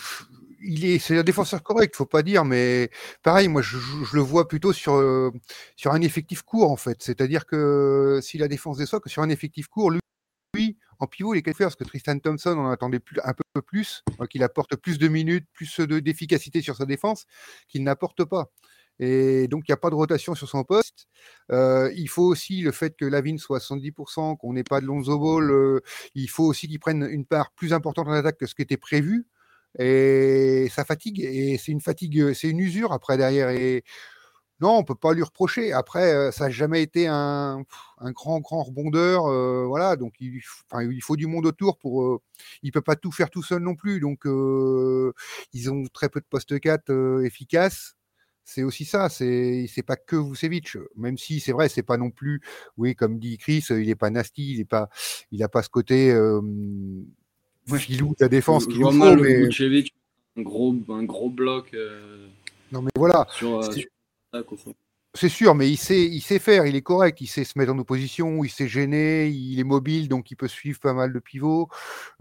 il 0.66 0.86
est, 0.86 1.00
c'est 1.00 1.18
un 1.18 1.24
défenseur 1.24 1.64
correct, 1.64 1.96
faut 1.96 2.06
pas 2.06 2.24
dire, 2.24 2.46
mais 2.46 2.90
pareil, 3.24 3.48
moi 3.48 3.62
je, 3.62 3.78
le 4.14 4.22
vois 4.22 4.48
plutôt 4.48 4.74
sur, 4.74 4.96
euh, 4.96 5.32
sur 5.76 5.92
un 5.94 6.02
effectif 6.02 6.42
court 6.42 6.72
en 6.72 6.78
fait. 6.78 7.02
C'est-à-dire 7.02 7.46
que 7.46 8.20
si 8.22 8.38
la 8.38 8.48
défense 8.48 8.78
déçoit, 8.78 9.00
que 9.00 9.10
sur 9.10 9.22
un 9.22 9.30
effectif 9.30 9.68
court, 9.68 9.92
lui, 9.92 10.78
en 11.00 11.08
pivot, 11.08 11.34
il 11.34 11.40
est 11.40 11.42
quelque 11.42 11.64
parce 11.64 11.76
que 11.76 11.84
Tristan 11.84 12.20
Thompson, 12.20 12.56
on 12.58 12.70
attendait 12.70 13.02
un 13.24 13.34
peu 13.54 13.62
plus, 13.62 14.04
qu'il 14.30 14.44
apporte 14.44 14.76
plus 14.76 14.98
de 14.98 15.08
minutes, 15.08 15.48
plus 15.54 15.80
de, 15.80 16.00
d'efficacité 16.00 16.62
sur 16.62 16.76
sa 16.76 16.86
défense, 16.86 17.26
qu'il 17.68 17.84
n'apporte 17.84 18.24
pas. 18.24 18.52
Et 19.00 19.48
donc, 19.50 19.66
il 19.68 19.72
n'y 19.72 19.74
a 19.74 19.78
pas 19.78 19.90
de 19.90 19.96
rotation 19.96 20.36
sur 20.36 20.48
son 20.48 20.64
poste. 20.64 21.08
Euh, 21.52 21.92
il 21.96 22.08
faut 22.08 22.24
aussi 22.24 22.62
le 22.62 22.72
fait 22.72 22.96
que 22.96 23.06
Lavine 23.06 23.38
soit 23.38 23.58
à 23.58 23.60
70%, 23.60 24.38
qu'on 24.38 24.54
n'ait 24.54 24.64
pas 24.64 24.80
de 24.80 24.86
Lonzo 24.86 25.20
Ball. 25.20 25.52
Euh, 25.52 25.82
il 26.14 26.30
faut 26.30 26.46
aussi 26.46 26.68
qu'il 26.68 26.80
prenne 26.80 27.06
une 27.10 27.26
part 27.26 27.52
plus 27.52 27.74
importante 27.74 28.08
en 28.08 28.14
attaque 28.14 28.38
que 28.38 28.46
ce 28.46 28.56
qui 28.56 28.62
était 28.62 28.78
prévu. 28.78 29.28
Et 29.80 30.68
ça 30.72 30.86
fatigue, 30.86 31.20
et 31.22 31.58
c'est 31.58 31.72
une 31.72 31.82
fatigue, 31.82 32.34
c'est 32.34 32.50
une 32.50 32.60
usure 32.60 32.94
après 32.94 33.18
derrière. 33.18 33.50
Et 33.50 33.84
non, 34.62 34.78
on 34.78 34.84
peut 34.84 34.96
pas 34.96 35.14
lui 35.14 35.24
reprocher. 35.24 35.74
Après, 35.74 36.32
ça 36.32 36.46
n'a 36.46 36.50
jamais 36.50 36.82
été 36.82 37.08
un, 37.08 37.64
un, 37.98 38.12
grand, 38.12 38.40
grand 38.40 38.64
rebondeur. 38.64 39.26
Euh, 39.26 39.66
voilà, 39.68 39.98
donc 39.98 40.14
il, 40.22 40.42
il, 40.82 41.02
faut 41.02 41.18
du 41.18 41.28
monde 41.28 41.46
autour 41.46 41.78
pour. 41.78 42.04
Euh, 42.04 42.22
il 42.64 42.72
peut 42.72 42.82
pas 42.82 42.96
tout 42.96 43.12
faire 43.12 43.30
tout 43.30 43.44
seul 43.44 43.62
non 43.62 43.76
plus. 43.76 44.00
Donc, 44.00 44.26
euh, 44.26 45.12
ils 45.54 45.70
ont 45.72 45.84
très 45.94 46.08
peu 46.10 46.22
de 46.22 46.26
postes 46.30 46.58
4 46.60 47.24
efficaces. 47.26 47.96
C'est 48.46 48.64
aussi 48.64 48.86
ça. 48.86 49.10
C'est 49.10 49.66
c'est 49.68 49.84
pas 49.84 49.98
que 49.98 50.16
Vucevic. 50.16 50.78
Même 50.96 51.18
si 51.18 51.40
c'est 51.42 51.52
vrai, 51.52 51.68
c'est 51.70 51.84
pas 51.84 51.98
non 51.98 52.12
plus. 52.12 52.42
Oui, 52.78 52.96
comme 52.96 53.20
dit 53.20 53.38
Chris, 53.38 53.66
il 53.72 53.90
est 53.90 53.96
pas 53.96 54.10
nasty. 54.10 54.54
Il 54.54 54.62
est 54.62 54.66
pas. 54.66 54.90
Il 55.32 55.44
a 55.44 55.50
pas 55.50 55.64
ce 55.64 55.70
côté 55.70 56.14
filou 57.74 58.14
ta 58.16 58.28
défense 58.28 58.68
qu'il 58.68 58.82
faut. 58.82 58.92
Mais... 58.92 59.50
un 60.38 60.42
gros, 60.42 60.76
un 60.90 61.04
gros 61.04 61.30
bloc. 61.30 61.74
Euh, 61.74 62.28
non 62.72 62.82
mais 62.82 62.92
voilà. 62.96 63.26
Sur, 63.32 63.60
euh, 63.60 64.42
C'est 65.14 65.30
sûr, 65.30 65.56
mais 65.56 65.70
il 65.70 65.78
sait, 65.78 66.04
il 66.04 66.20
sait 66.20 66.40
faire, 66.40 66.66
il 66.66 66.76
est 66.76 66.82
correct, 66.82 67.22
il 67.22 67.28
sait 67.28 67.46
se 67.46 67.58
mettre 67.58 67.72
en 67.72 67.80
opposition, 67.80 68.44
il 68.44 68.50
sait 68.50 68.68
gêner, 68.68 69.30
il 69.30 69.58
est 69.60 69.64
mobile, 69.64 70.10
donc 70.10 70.30
il 70.30 70.36
peut 70.36 70.50
suivre 70.50 70.78
pas 70.80 70.94
mal 70.94 71.14
de 71.14 71.20
pivots. 71.20 71.70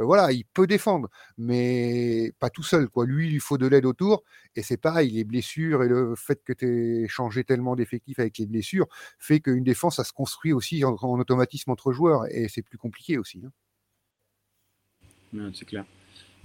Euh, 0.00 0.04
voilà, 0.04 0.30
il 0.30 0.44
peut 0.44 0.68
défendre, 0.68 1.08
mais 1.36 2.32
pas 2.38 2.50
tout 2.50 2.62
seul. 2.62 2.88
Quoi. 2.88 3.04
Lui, 3.04 3.26
il 3.26 3.32
lui 3.32 3.40
faut 3.40 3.58
de 3.58 3.66
l'aide 3.66 3.84
autour, 3.84 4.22
et 4.54 4.62
c'est 4.62 4.76
pareil, 4.76 5.10
les 5.10 5.24
blessures 5.24 5.82
et 5.82 5.88
le 5.88 6.14
fait 6.14 6.40
que 6.44 6.52
tu 6.52 7.02
aies 7.02 7.08
changé 7.08 7.42
tellement 7.42 7.74
d'effectifs 7.74 8.20
avec 8.20 8.38
les 8.38 8.46
blessures 8.46 8.86
fait 9.18 9.40
qu'une 9.40 9.64
défense, 9.64 9.96
ça 9.96 10.04
se 10.04 10.12
construit 10.12 10.52
aussi 10.52 10.84
en, 10.84 10.94
automatisme 11.18 11.72
entre 11.72 11.90
joueurs, 11.92 12.26
et 12.30 12.48
c'est 12.48 12.62
plus 12.62 12.78
compliqué 12.78 13.18
aussi. 13.18 13.42
Hein. 13.44 13.50
C'est 15.54 15.66
clair. 15.66 15.84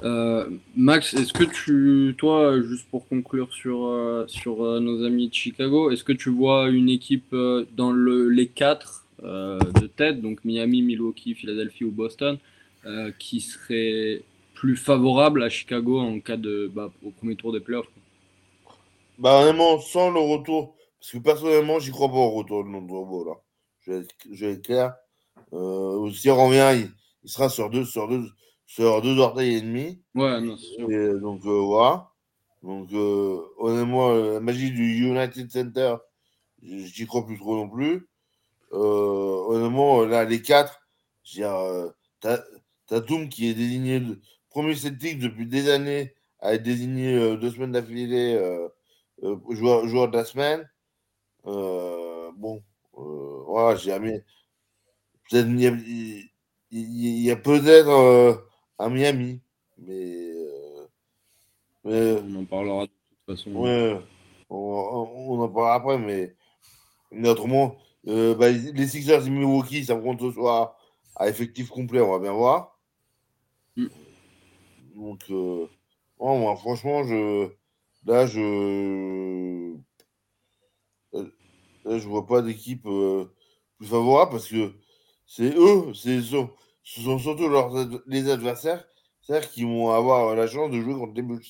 Euh, 0.03 0.49
Max, 0.75 1.13
est-ce 1.13 1.33
que 1.33 1.43
tu, 1.43 2.15
toi, 2.17 2.61
juste 2.61 2.87
pour 2.89 3.07
conclure 3.07 3.51
sur, 3.51 3.85
euh, 3.85 4.25
euh, 4.47 4.79
nos 4.79 5.03
amis 5.03 5.27
de 5.27 5.33
Chicago, 5.33 5.91
est-ce 5.91 6.03
que 6.03 6.13
tu 6.13 6.29
vois 6.29 6.69
une 6.69 6.89
équipe 6.89 7.35
dans 7.75 7.91
le, 7.91 8.29
les 8.29 8.47
quatre 8.47 9.05
de 9.21 9.87
tête, 9.87 10.21
donc 10.21 10.45
Miami, 10.45 10.81
Milwaukee, 10.81 11.35
Philadelphie 11.35 11.83
ou 11.83 11.91
Boston, 11.91 12.37
qui 13.19 13.41
serait 13.41 14.21
plus 14.53 14.77
favorable 14.77 15.43
à 15.43 15.49
Chicago 15.49 15.99
en 15.99 16.19
cas 16.21 16.37
de 16.37 16.71
bah, 16.73 16.89
au 17.03 17.11
premier 17.11 17.35
tour 17.35 17.51
des 17.51 17.59
playoffs? 17.59 17.89
Bah 19.17 19.41
vraiment, 19.41 19.79
sans 19.81 20.09
le 20.11 20.21
retour, 20.21 20.73
parce 21.01 21.11
que 21.11 21.17
personnellement, 21.17 21.79
j'y 21.79 21.91
crois 21.91 22.07
pas 22.07 22.13
au 22.13 22.29
retour 22.29 22.63
de 22.63 22.69
Lonzo 22.69 23.25
là. 23.25 23.33
Je 23.81 23.91
vais 24.45 24.53
être, 24.53 24.61
clair. 24.61 24.93
S'il 25.51 26.31
revient, 26.31 26.87
il, 27.23 27.29
sera 27.29 27.49
sur 27.49 27.69
deux, 27.69 27.83
sur 27.83 28.07
deux 28.07 28.23
sur 28.69 29.01
deux 29.01 29.17
orteils 29.17 29.55
et 29.55 29.61
demi. 29.61 29.99
Ouais, 30.13 30.39
non, 30.41 30.55
c'est 30.55 30.75
sûr. 30.75 31.19
donc 31.19 31.43
euh, 31.45 31.59
voilà. 31.59 32.11
Donc 32.61 32.93
euh, 32.93 33.41
honnêtement, 33.57 34.11
euh, 34.11 34.33
la 34.33 34.39
magie 34.39 34.69
du 34.71 35.07
United 35.07 35.49
Center, 35.49 35.95
j'y 36.61 37.07
crois 37.07 37.25
plus 37.25 37.39
trop 37.39 37.55
non 37.55 37.67
plus. 37.67 38.07
honnêtement, 38.71 40.03
là, 40.03 40.23
les 40.23 40.43
quatre, 40.43 40.87
t'as 42.21 43.01
Toum 43.07 43.27
qui 43.27 43.49
est 43.49 43.55
désigné 43.55 44.03
premier 44.49 44.75
sceptique 44.75 45.17
depuis 45.17 45.47
des 45.47 45.71
années, 45.71 46.13
a 46.39 46.53
été 46.53 46.65
désigné 46.65 47.37
deux 47.37 47.49
semaines 47.49 47.71
d'affilée 47.71 48.37
joueur, 49.49 49.87
joueur 49.87 50.09
de 50.11 50.17
la 50.17 50.25
semaine. 50.25 50.69
bon, 51.43 52.61
voilà, 52.93 53.75
j'ai 53.77 53.89
jamais. 53.89 54.23
Il 55.31 55.61
y 56.71 57.31
a, 57.31 57.35
peut-être 57.35 58.48
à 58.79 58.89
Miami. 58.89 59.41
Mais, 59.77 60.31
euh, 61.85 62.21
on 62.25 62.35
en 62.35 62.45
parlera 62.45 62.85
de 62.85 62.91
toute 62.91 63.37
façon. 63.37 63.51
Ouais, 63.51 63.99
on, 64.49 65.39
en 65.39 65.49
parlera 65.49 65.75
après, 65.75 65.97
mais, 65.97 66.35
mais 67.11 67.29
autrement, 67.29 67.75
euh, 68.07 68.33
bah, 68.35 68.49
les 68.49 68.87
Sixers 68.87 69.27
et 69.27 69.29
Milwaukee, 69.29 69.85
ça 69.85 69.95
compte 69.95 70.21
ce 70.21 70.31
soir 70.31 70.75
à 71.15 71.29
effectif 71.29 71.69
complet, 71.69 72.01
on 72.01 72.11
va 72.11 72.19
bien 72.19 72.33
voir. 72.33 72.79
Mm. 73.75 73.87
Donc, 74.95 75.25
euh, 75.29 75.67
moi, 76.19 76.55
franchement, 76.55 77.03
je, 77.03 77.49
là, 78.05 78.25
je, 78.25 79.75
là, 81.13 81.97
je 81.97 82.07
vois 82.07 82.25
pas 82.25 82.41
d'équipe 82.41 82.83
plus 82.83 83.87
favorable 83.87 84.31
parce 84.31 84.47
que 84.47 84.73
c'est 85.25 85.53
eux, 85.55 85.93
c'est 85.93 86.21
ce 86.89 87.01
sont 87.01 87.19
surtout 87.19 87.47
leurs, 87.47 87.71
les 88.07 88.29
adversaires 88.31 88.83
qui 89.51 89.63
vont 89.63 89.91
avoir 89.91 90.35
la 90.35 90.47
chance 90.47 90.71
de 90.71 90.81
jouer 90.81 90.95
contre 90.95 91.13
les 91.13 91.21
Bulls. 91.21 91.43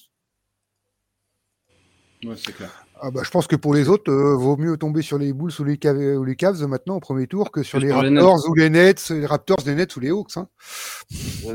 Ouais, 2.26 2.36
c'est 2.36 2.52
clair. 2.52 2.86
Ah 3.00 3.10
bah, 3.10 3.22
je 3.24 3.30
pense 3.30 3.48
que 3.48 3.56
pour 3.56 3.74
les 3.74 3.88
autres, 3.88 4.12
euh, 4.12 4.36
vaut 4.36 4.58
mieux 4.58 4.76
tomber 4.76 5.02
sur 5.02 5.18
les 5.18 5.32
Bulls 5.32 5.54
ou 5.60 5.64
les, 5.64 5.78
Cavs, 5.78 5.98
ou 5.98 6.26
les 6.26 6.36
Cavs 6.36 6.62
maintenant 6.68 6.98
au 6.98 7.00
premier 7.00 7.26
tour 7.28 7.52
que 7.52 7.64
sur 7.64 7.80
les 7.80 7.94
Raptors 7.94 8.50
ou 8.50 8.54
les 8.56 8.70
Nets, 8.70 9.10
les 9.12 9.26
Raptors, 9.26 9.60
les 9.66 9.76
Nets 9.76 9.96
ou 9.96 10.02
les 10.02 10.10
Hawks. 10.10 10.36
Hein. 10.36 10.50
Ouais, 11.46 11.54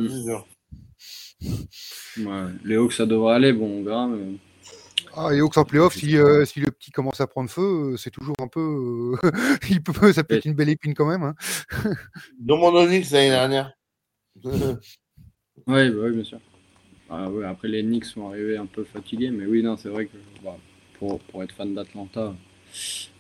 les 2.65 2.77
Hawks, 2.77 2.95
ça 2.95 3.05
devrait 3.05 3.35
aller, 3.35 3.53
bon, 3.53 3.81
on 3.81 3.85
verra. 3.85 4.07
Mais... 4.07 4.39
Ah, 5.17 5.33
et 5.33 5.41
Hawks 5.41 5.57
en 5.57 5.65
playoff, 5.65 5.95
si, 5.95 6.17
euh, 6.17 6.45
si 6.45 6.61
le 6.61 6.71
petit 6.71 6.91
commence 6.91 7.21
à 7.21 7.27
prendre 7.27 7.49
feu, 7.49 7.93
euh, 7.93 7.97
c'est 7.97 8.11
toujours 8.11 8.35
un 8.41 8.49
peu. 8.49 9.17
Euh, 9.23 9.31
il 9.71 9.83
peut, 9.83 10.13
ça 10.13 10.25
peut 10.25 10.35
être 10.35 10.45
une 10.45 10.55
belle 10.55 10.69
épine 10.69 10.95
quand 10.95 11.07
même. 11.07 11.23
Hein. 11.23 11.35
Dans 12.41 12.57
mon 12.57 12.75
Onyx 12.75 13.13
l'année 13.13 13.31
dernière. 13.31 13.73
oui, 14.45 14.51
bah 15.67 15.77
oui, 15.77 16.13
bien 16.13 16.25
sûr. 16.25 16.41
Ah, 17.09 17.31
ouais, 17.31 17.45
après, 17.45 17.69
les 17.69 17.83
Knicks 17.83 18.07
sont 18.07 18.29
arrivés 18.29 18.57
un 18.57 18.67
peu 18.67 18.83
fatigués, 18.83 19.31
mais 19.31 19.47
oui, 19.47 19.63
non, 19.63 19.77
c'est 19.77 19.89
vrai 19.89 20.07
que 20.07 20.17
bah, 20.43 20.57
pour, 20.99 21.21
pour, 21.21 21.45
être 21.45 21.55
fan 21.55 21.75
d'Atlanta, 21.75 22.35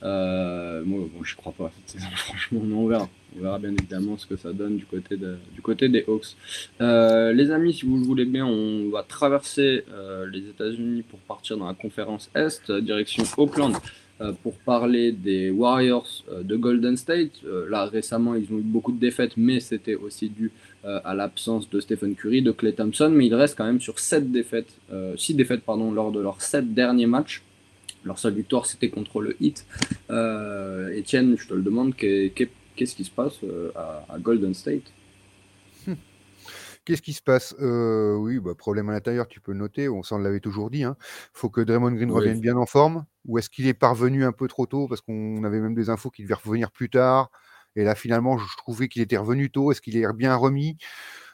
euh, 0.02 0.82
moi, 0.84 1.00
bon, 1.12 1.24
je 1.24 1.36
crois 1.36 1.52
pas 1.52 1.72
franchement, 2.16 2.60
mais 2.64 2.74
on 2.74 2.86
verra. 2.86 3.08
On 3.36 3.42
verra 3.42 3.58
bien 3.58 3.72
évidemment 3.72 4.16
ce 4.16 4.26
que 4.26 4.36
ça 4.36 4.52
donne 4.52 4.76
du 4.76 4.86
côté, 4.86 5.16
du 5.16 5.62
côté 5.62 5.88
des 5.88 6.04
Hawks. 6.06 6.36
Euh, 6.80 7.32
les 7.32 7.50
amis, 7.50 7.72
si 7.74 7.84
vous 7.84 7.96
le 7.96 8.04
voulez 8.04 8.26
bien, 8.26 8.46
on 8.46 8.90
va 8.90 9.02
traverser 9.02 9.84
euh, 9.92 10.26
les 10.30 10.40
États-Unis 10.48 11.02
pour 11.02 11.18
partir 11.20 11.56
dans 11.56 11.66
la 11.66 11.74
conférence 11.74 12.30
Est, 12.34 12.70
direction 12.70 13.24
Oakland, 13.36 13.74
pour 14.44 14.54
parler 14.58 15.10
des 15.10 15.50
Warriors 15.50 16.24
de 16.40 16.54
Golden 16.54 16.96
State. 16.96 17.42
là, 17.68 17.86
récemment, 17.86 18.36
ils 18.36 18.46
ont 18.52 18.58
eu 18.58 18.62
beaucoup 18.62 18.92
de 18.92 19.00
défaites, 19.00 19.36
mais 19.36 19.58
c'était 19.58 19.96
aussi 19.96 20.28
dû 20.28 20.52
à 20.84 21.14
l'absence 21.14 21.68
de 21.68 21.80
Stephen 21.80 22.14
Curry, 22.14 22.40
de 22.40 22.52
Clay 22.52 22.72
Thompson, 22.72 23.10
mais 23.12 23.26
ils 23.26 23.34
restent 23.34 23.58
quand 23.58 23.66
même 23.66 23.80
sur 23.80 23.98
7 23.98 24.30
défaites, 24.30 24.78
6 25.16 25.34
défaites 25.34 25.62
pardon, 25.62 25.90
lors 25.90 26.12
de 26.12 26.20
leurs 26.20 26.40
7 26.40 26.72
derniers 26.72 27.06
matchs. 27.06 27.42
Leur 28.04 28.18
seule 28.18 28.34
victoire, 28.34 28.66
c'était 28.66 28.90
contre 28.90 29.22
le 29.22 29.34
Heat. 29.42 29.64
Euh, 30.10 30.94
Étienne, 30.94 31.36
je 31.38 31.48
te 31.48 31.54
le 31.54 31.62
demande, 31.62 31.96
qu'est-ce 31.96 32.94
qui 32.94 33.04
se 33.04 33.10
passe 33.10 33.42
euh, 33.44 33.72
à, 33.74 34.18
Golden 34.18 34.52
State? 34.52 34.92
Hmm. 35.86 35.94
Qu'est-ce 36.84 37.00
qui 37.00 37.14
se 37.14 37.22
passe? 37.22 37.54
Euh, 37.60 38.14
Oui, 38.16 38.38
bah, 38.40 38.54
problème 38.54 38.90
à 38.90 38.92
l'intérieur, 38.92 39.26
tu 39.26 39.40
peux 39.40 39.52
le 39.52 39.58
noter. 39.58 39.88
On 39.88 40.02
s'en 40.02 40.18
l'avait 40.18 40.40
toujours 40.40 40.70
dit. 40.70 40.80
Il 40.80 40.84
hein. 40.84 40.96
faut 41.32 41.48
que 41.48 41.62
Draymond 41.62 41.92
Green 41.92 42.10
revienne 42.10 42.40
bien 42.40 42.56
en 42.56 42.66
forme. 42.66 43.06
Ou 43.24 43.38
est-ce 43.38 43.48
qu'il 43.48 43.66
est 43.66 43.74
parvenu 43.74 44.24
un 44.24 44.32
peu 44.32 44.48
trop 44.48 44.66
tôt 44.66 44.86
Parce 44.86 45.00
qu'on 45.00 45.42
avait 45.42 45.60
même 45.60 45.74
des 45.74 45.88
infos 45.88 46.10
qu'il 46.10 46.26
devait 46.26 46.34
revenir 46.34 46.70
plus 46.70 46.90
tard. 46.90 47.30
Et 47.74 47.84
là, 47.84 47.94
finalement, 47.94 48.36
je 48.36 48.56
trouvais 48.58 48.88
qu'il 48.88 49.00
était 49.00 49.16
revenu 49.16 49.50
tôt. 49.50 49.72
Est-ce 49.72 49.80
qu'il 49.80 49.96
est 49.96 50.12
bien 50.12 50.36
remis? 50.36 50.76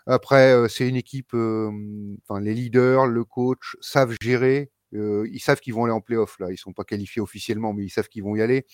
Après, 0.07 0.69
c'est 0.69 0.89
une 0.89 0.97
équipe, 0.97 1.35
enfin, 1.35 2.41
les 2.41 2.55
leaders, 2.55 3.07
le 3.07 3.25
coach 3.25 3.77
savent 3.81 4.15
gérer. 4.23 4.71
Euh, 4.95 5.29
ils 5.33 5.41
savent 5.41 5.61
qu'ils 5.61 5.75
vont 5.75 5.85
aller 5.85 5.93
en 5.93 6.01
playoff. 6.01 6.39
Là, 6.39 6.51
ils 6.51 6.57
sont 6.57 6.73
pas 6.73 6.85
qualifiés 6.85 7.23
officiellement, 7.23 7.73
mais 7.73 7.85
ils 7.85 7.91
savent 7.91 8.09
qu'ils 8.09 8.23
vont 8.23 8.37
y 8.37 8.43
aller. 8.43 8.67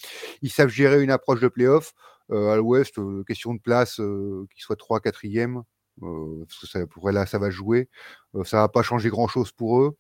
Ils 0.43 0.51
savent 0.51 0.69
gérer 0.69 1.03
une 1.03 1.11
approche 1.11 1.41
de 1.41 1.49
playoff. 1.49 1.93
Euh, 2.31 2.51
à 2.51 2.57
l'Ouest, 2.57 2.99
euh, 2.99 3.23
question 3.25 3.55
de 3.55 3.61
place, 3.61 3.97
qu'ils 3.97 4.63
soient 4.63 4.77
3 4.77 5.01
4e, 5.01 5.63
parce 6.01 6.61
que 6.61 6.67
ça 6.67 6.87
pourrait 6.87 7.13
là, 7.13 7.27
ça 7.27 7.39
va 7.39 7.51
jouer. 7.51 7.89
ça 8.45 8.59
va 8.59 8.69
pas 8.69 8.83
changer 8.83 9.09
grand 9.09 9.29
chose 9.29 9.53
pour 9.53 9.81
eux. 9.81 9.97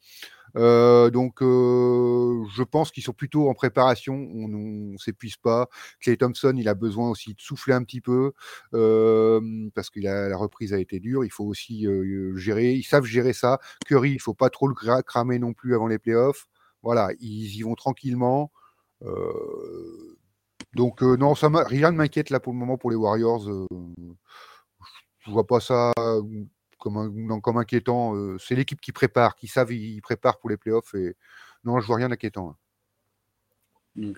Euh, 0.56 1.10
donc, 1.10 1.42
euh, 1.42 2.44
je 2.54 2.62
pense 2.62 2.90
qu'ils 2.90 3.02
sont 3.02 3.12
plutôt 3.12 3.48
en 3.48 3.54
préparation. 3.54 4.14
On 4.14 4.48
ne 4.48 4.96
s'épuise 4.98 5.36
pas. 5.36 5.68
Clay 6.00 6.16
Thompson, 6.16 6.54
il 6.56 6.68
a 6.68 6.74
besoin 6.74 7.10
aussi 7.10 7.34
de 7.34 7.40
souffler 7.40 7.74
un 7.74 7.84
petit 7.84 8.00
peu 8.00 8.32
euh, 8.74 9.68
parce 9.74 9.90
que 9.90 10.00
la 10.00 10.36
reprise 10.36 10.72
a 10.72 10.78
été 10.78 11.00
dure. 11.00 11.24
Il 11.24 11.30
faut 11.30 11.44
aussi 11.44 11.86
gérer. 12.36 12.72
Ils 12.72 12.84
savent 12.84 13.04
gérer 13.04 13.32
ça. 13.32 13.58
Curry, 13.86 14.12
il 14.12 14.20
faut 14.20 14.34
pas 14.34 14.50
trop 14.50 14.68
le 14.68 14.74
cramer 15.02 15.38
non 15.38 15.52
plus 15.52 15.74
avant 15.74 15.86
les 15.88 15.98
playoffs. 15.98 16.46
Voilà, 16.82 17.10
ils 17.20 17.56
y 17.56 17.62
vont 17.62 17.74
tranquillement. 17.74 18.50
donc, 20.74 21.02
non, 21.02 21.34
ça 21.34 21.48
rien 21.66 21.90
ne 21.92 21.96
m'inquiète 21.96 22.30
là 22.30 22.40
pour 22.40 22.52
le 22.52 22.58
moment 22.58 22.78
pour 22.78 22.90
les 22.90 22.96
Warriors. 22.96 23.48
je 25.20 25.30
vois 25.30 25.46
pas 25.46 25.60
ça 25.60 25.92
comme, 26.86 27.40
comme 27.40 27.56
inquiétant. 27.56 28.14
Euh, 28.14 28.36
c'est 28.38 28.54
l'équipe 28.54 28.80
qui 28.80 28.92
prépare, 28.92 29.34
qui 29.34 29.48
savent, 29.48 29.72
ils 29.72 30.00
préparent 30.00 30.38
pour 30.38 30.50
les 30.50 30.56
playoffs. 30.56 30.94
Et 30.94 31.16
non, 31.64 31.80
je 31.80 31.86
vois 31.86 31.96
rien 31.96 32.08
d'inquiétant. 32.08 32.56
Hein. 33.98 34.12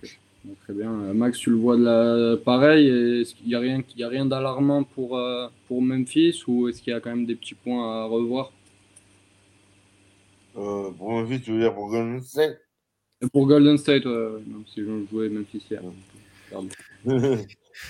Très 0.62 0.72
bien. 0.72 0.92
Euh, 0.92 1.14
Max, 1.14 1.38
tu 1.38 1.50
le 1.50 1.56
vois 1.56 1.76
de 1.76 1.84
la... 1.84 2.36
pareil. 2.36 2.88
Est-ce 3.20 3.34
qu'il 3.34 3.46
n'y 3.46 3.54
a 3.54 3.60
rien, 3.60 3.80
a 3.80 4.08
rien 4.08 4.26
d'alarmant 4.26 4.84
pour, 4.84 5.16
euh, 5.16 5.48
pour 5.66 5.82
Memphis 5.82 6.42
ou 6.46 6.68
est-ce 6.68 6.82
qu'il 6.82 6.92
y 6.92 6.96
a 6.96 7.00
quand 7.00 7.10
même 7.10 7.26
des 7.26 7.36
petits 7.36 7.54
points 7.54 8.02
à 8.02 8.04
revoir? 8.04 8.52
Pour 10.52 11.12
Memphis, 11.12 11.40
tu 11.40 11.52
veux 11.52 11.60
dire 11.60 11.74
pour 11.74 11.88
Golden 11.88 12.20
State? 12.20 12.60
Pour 13.32 13.46
Golden 13.46 13.78
State, 13.78 14.04
ouais. 14.04 14.42
Non, 14.46 14.64
si 14.66 14.80
je 14.80 15.06
jouais 15.10 15.28
Memphis 15.28 15.64
hier. 15.70 15.82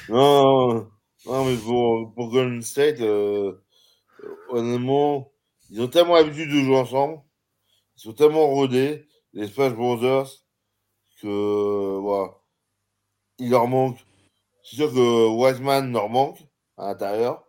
non, 0.08 0.86
non, 1.26 1.44
mais 1.46 1.56
pour, 1.56 2.12
pour 2.14 2.30
Golden 2.30 2.60
State, 2.60 3.00
honnêtement, 4.48 5.30
ils 5.70 5.80
ont 5.80 5.88
tellement 5.88 6.14
l'habitude 6.14 6.48
de 6.50 6.60
jouer 6.60 6.76
ensemble, 6.76 7.20
ils 7.96 8.00
sont 8.00 8.12
tellement 8.12 8.46
rodés, 8.46 9.06
les 9.32 9.46
Splash 9.48 9.74
Brothers, 9.74 10.28
que 11.20 11.98
voilà, 11.98 12.32
il 13.38 13.50
leur 13.50 13.66
manque. 13.66 13.98
C'est 14.62 14.76
sûr 14.76 14.92
que 14.92 15.28
Wiseman 15.28 15.92
leur 15.92 16.08
manque 16.08 16.40
à 16.76 16.88
l'intérieur. 16.88 17.44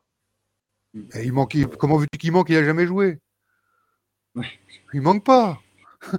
il 0.94 1.34
manque, 1.34 1.56
comment 1.78 1.98
veux-tu 1.98 2.18
qu'il 2.18 2.32
manque? 2.32 2.50
Il 2.50 2.58
a 2.58 2.64
jamais 2.64 2.88
joué. 2.88 3.20
Il 4.94 5.02
manque 5.02 5.26
pas. 5.26 5.60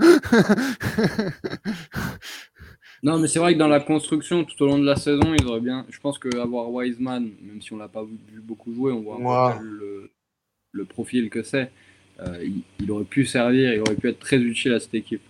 Non, 3.03 3.19
mais 3.19 3.29
c'est 3.29 3.39
vrai 3.39 3.55
que 3.55 3.59
dans 3.59 3.69
la 3.69 3.81
construction, 3.81 4.45
tout 4.45 4.63
au 4.63 4.67
long 4.67 4.79
de 4.79 4.85
la 4.85 4.97
saison, 4.97 5.35
il 5.35 5.47
aurait 5.47 5.61
bien. 5.61 5.87
Je 5.89 5.99
pense 6.01 6.19
qu'avoir 6.19 6.71
Wiseman, 6.71 7.33
même 7.41 7.63
si 7.63 7.73
on 7.73 7.79
l'a 7.79 7.89
pas 7.89 8.05
vu 8.05 8.43
beaucoup 8.43 8.75
jouer, 8.75 8.93
on 8.93 9.01
voit 9.01 9.59
le, 9.63 10.13
le, 10.73 10.85
profil 10.85 11.31
que 11.31 11.43
c'est. 11.43 11.71
Euh, 12.21 12.45
il, 12.79 12.91
aurait 12.91 13.05
pu 13.05 13.25
servir, 13.25 13.73
il 13.73 13.81
aurait 13.81 13.97
pu 13.97 14.09
être 14.09 14.19
très 14.19 14.37
utile 14.37 14.75
à 14.75 14.81
cette 14.81 14.95
équipe. 14.95 15.23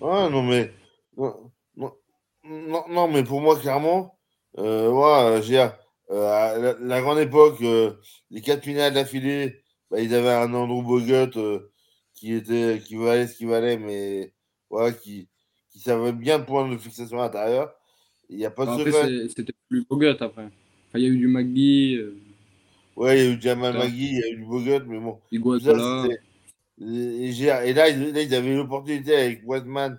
Je 0.00 0.04
Ouais, 0.04 0.30
non, 0.30 0.42
mais. 0.42 0.72
Non, 1.16 2.84
non, 2.88 3.08
mais 3.08 3.22
pour 3.22 3.40
moi, 3.40 3.58
clairement, 3.58 4.18
euh, 4.58 4.90
ouais, 4.90 5.42
j'ai. 5.42 5.68
Euh, 6.10 6.74
la, 6.80 7.00
grande 7.00 7.20
époque, 7.20 7.60
euh, 7.62 7.92
les 8.30 8.40
quatre 8.40 8.64
finales 8.64 8.92
d'affilée, 8.92 9.62
bah, 9.90 10.00
ils 10.00 10.12
avaient 10.12 10.30
un 10.30 10.52
Andrew 10.52 10.82
Bogut 10.82 11.30
qui 12.14 12.34
était 12.34 12.80
qui 12.84 12.96
valait 12.96 13.28
ce 13.28 13.36
qu'il 13.36 13.46
valait, 13.46 13.78
mais 13.78 14.32
ouais, 14.70 14.92
qui, 15.00 15.28
qui 15.70 15.78
savait 15.78 16.12
bien 16.12 16.40
prendre 16.40 16.72
de 16.72 16.78
fixation 16.78 17.20
à 17.20 17.24
l'intérieur. 17.24 17.72
Il 18.28 18.38
n'y 18.38 18.44
a 18.44 18.50
pas 18.50 18.66
de 18.66 19.28
c'était 19.28 19.52
plus 19.68 19.84
Bogut 19.88 20.16
après. 20.20 20.48
il 20.94 21.00
y 21.00 21.06
a 21.06 21.08
eu 21.08 21.16
du 21.16 21.28
McGee. 21.28 22.00
Euh... 23.00 23.04
Ouais, 23.04 23.18
il 23.18 23.24
y 23.24 23.28
a 23.28 23.30
eu 23.32 23.40
Jamal 23.40 23.74
McGee, 23.74 24.10
il 24.10 24.18
y 24.18 24.22
a 24.22 24.28
eu 24.28 24.36
du 24.36 24.44
Bogut, 24.44 24.84
mais 24.86 24.98
bon. 24.98 25.20
Ça, 25.60 26.06
et, 26.82 27.72
là, 27.74 27.88
ils, 27.88 28.34
avaient 28.34 28.54
l'opportunité 28.54 29.14
avec 29.14 29.42
Westman. 29.44 29.98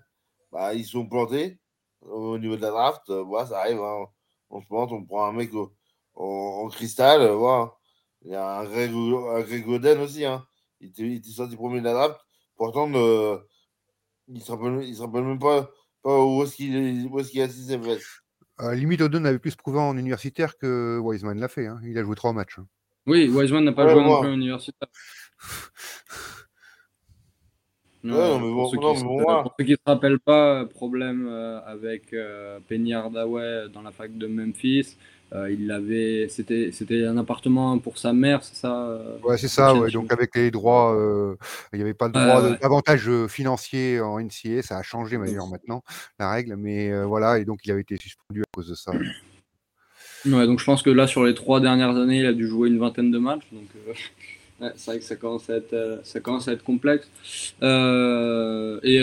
Bah, 0.51 0.73
ils 0.73 0.85
sont 0.85 1.07
plantés 1.07 1.59
au 2.01 2.37
niveau 2.37 2.55
de 2.55 2.61
la 2.61 2.69
draft. 2.69 3.09
Voilà, 3.09 3.47
ça 3.47 3.59
arrive. 3.59 3.79
Hein. 3.79 4.05
On 4.49 4.61
se 4.61 4.67
plante, 4.67 4.91
on 4.91 5.03
prend 5.03 5.25
un 5.25 5.33
mec 5.33 5.51
en, 6.15 6.67
cristal. 6.69 7.27
Voilà. 7.29 7.73
Il 8.23 8.31
y 8.31 8.35
a 8.35 8.59
un 8.59 8.65
Greg, 8.65 8.91
un 8.91 9.41
Greg 9.41 9.67
Oden 9.67 9.99
aussi. 9.99 10.25
Hein. 10.25 10.45
Il, 10.79 10.89
était, 10.89 11.03
il 11.03 11.15
était 11.15 11.29
sorti 11.29 11.55
premier 11.55 11.79
de 11.79 11.85
la 11.85 11.93
draft. 11.93 12.19
Pourtant, 12.55 12.91
euh, 12.93 13.37
il 14.27 14.35
ne 14.35 14.39
se, 14.39 14.51
rappelle 14.51 15.23
même 15.23 15.39
pas, 15.39 15.69
pas 16.01 16.23
où 16.23 16.43
est-ce 16.43 16.55
qu'il 16.55 16.75
est, 16.75 17.37
est 17.37 17.41
assis 17.41 17.65
ses 17.65 17.77
vestes. 17.77 18.05
À 18.57 18.75
limite, 18.75 19.01
Oden 19.01 19.25
avait 19.25 19.39
plus 19.39 19.55
prouvé 19.55 19.79
en 19.79 19.97
universitaire 19.97 20.57
que 20.57 20.99
Wiseman 20.99 21.39
l'a 21.39 21.47
fait. 21.47 21.67
Hein. 21.67 21.79
Il 21.83 21.97
a 21.97 22.03
joué 22.03 22.15
trois 22.15 22.33
matchs. 22.33 22.59
Oui, 23.07 23.29
Wiseman 23.29 23.63
n'a 23.63 23.71
pas 23.71 23.87
joué 23.87 24.03
non 24.03 24.21
plus 24.21 24.33
universitaire. 24.33 24.89
Non, 28.03 28.39
mais 28.39 28.49
bon, 28.49 28.63
pour, 28.63 28.71
ceux 28.71 29.63
qui 29.63 29.71
ne 29.71 29.75
se 29.75 29.81
rappellent 29.85 30.19
pas, 30.19 30.65
problème 30.65 31.27
euh, 31.29 31.59
avec 31.67 32.13
euh, 32.13 32.59
Penny 32.67 32.95
Hardaway 32.95 33.69
dans 33.71 33.83
la 33.83 33.91
fac 33.91 34.17
de 34.17 34.25
Memphis. 34.25 34.97
Euh, 35.33 35.49
il 35.49 35.71
avait, 35.71 36.27
c'était, 36.27 36.71
c'était 36.73 37.05
un 37.05 37.17
appartement 37.17 37.79
pour 37.79 37.97
sa 37.97 38.11
mère, 38.11 38.43
c'est 38.43 38.55
ça 38.55 38.85
euh, 38.87 39.17
Ouais, 39.23 39.37
c'est 39.37 39.47
ça. 39.47 39.73
Ouais. 39.73 39.89
Donc 39.89 40.11
avec 40.11 40.35
les 40.35 40.51
droits, 40.51 40.93
euh, 40.93 41.37
il 41.71 41.77
n'y 41.77 41.83
avait 41.83 41.93
pas 41.93 42.09
de 42.09 42.13
droit 42.13 42.41
d'avantage 42.57 43.09
financier 43.27 44.01
en 44.01 44.19
NCA. 44.19 44.61
Ça 44.61 44.77
a 44.77 44.83
changé 44.83 45.17
d'ailleurs 45.17 45.47
maintenant 45.47 45.83
la 46.19 46.31
règle, 46.31 46.57
mais 46.57 46.91
voilà. 47.05 47.39
Et 47.39 47.45
donc 47.45 47.59
il 47.63 47.71
avait 47.71 47.81
été 47.81 47.95
suspendu 47.95 48.41
à 48.41 48.45
cause 48.53 48.67
de 48.67 48.75
ça. 48.75 48.91
Ouais, 50.25 50.45
donc 50.45 50.59
je 50.59 50.65
pense 50.65 50.83
que 50.83 50.89
là 50.89 51.07
sur 51.07 51.25
les 51.25 51.33
trois 51.33 51.59
dernières 51.59 51.95
années, 51.97 52.19
il 52.19 52.25
a 52.25 52.33
dû 52.33 52.47
jouer 52.47 52.69
une 52.69 52.79
vingtaine 52.79 53.11
de 53.11 53.17
matchs. 53.17 53.43
Donc 53.51 53.67
c'est 54.75 54.91
vrai 54.91 54.99
que 54.99 55.05
ça 55.05 55.15
commence 55.15 55.49
à 55.49 55.55
être, 55.55 56.01
ça 56.03 56.19
commence 56.19 56.47
à 56.47 56.53
être 56.53 56.63
complexe. 56.63 57.09
et 57.61 58.99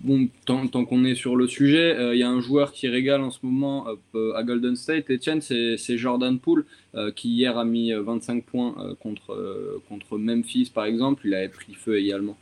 bon, 0.00 0.28
tant, 0.44 0.84
qu'on 0.84 1.04
est 1.04 1.14
sur 1.14 1.36
le 1.36 1.46
sujet, 1.46 1.90
il 1.92 2.00
euh, 2.00 2.16
y 2.16 2.22
a 2.22 2.28
un 2.28 2.40
joueur 2.40 2.72
qui 2.72 2.88
régale 2.88 3.20
en 3.20 3.30
ce 3.30 3.38
moment 3.42 3.86
euh, 4.14 4.32
à 4.34 4.42
Golden 4.42 4.76
State, 4.76 5.10
Etienne, 5.10 5.40
c'est 5.40 5.98
Jordan 5.98 6.38
Poole, 6.38 6.64
euh, 6.94 7.12
qui 7.12 7.30
hier 7.30 7.56
a 7.58 7.64
mis 7.64 7.92
25 7.92 8.44
points 8.44 8.74
contre, 9.00 9.80
contre 9.88 10.18
Memphis, 10.18 10.70
par 10.72 10.84
exemple. 10.84 11.22
Il 11.26 11.34
avait 11.34 11.48
pris 11.48 11.74
feu 11.74 11.98
également. 11.98 12.36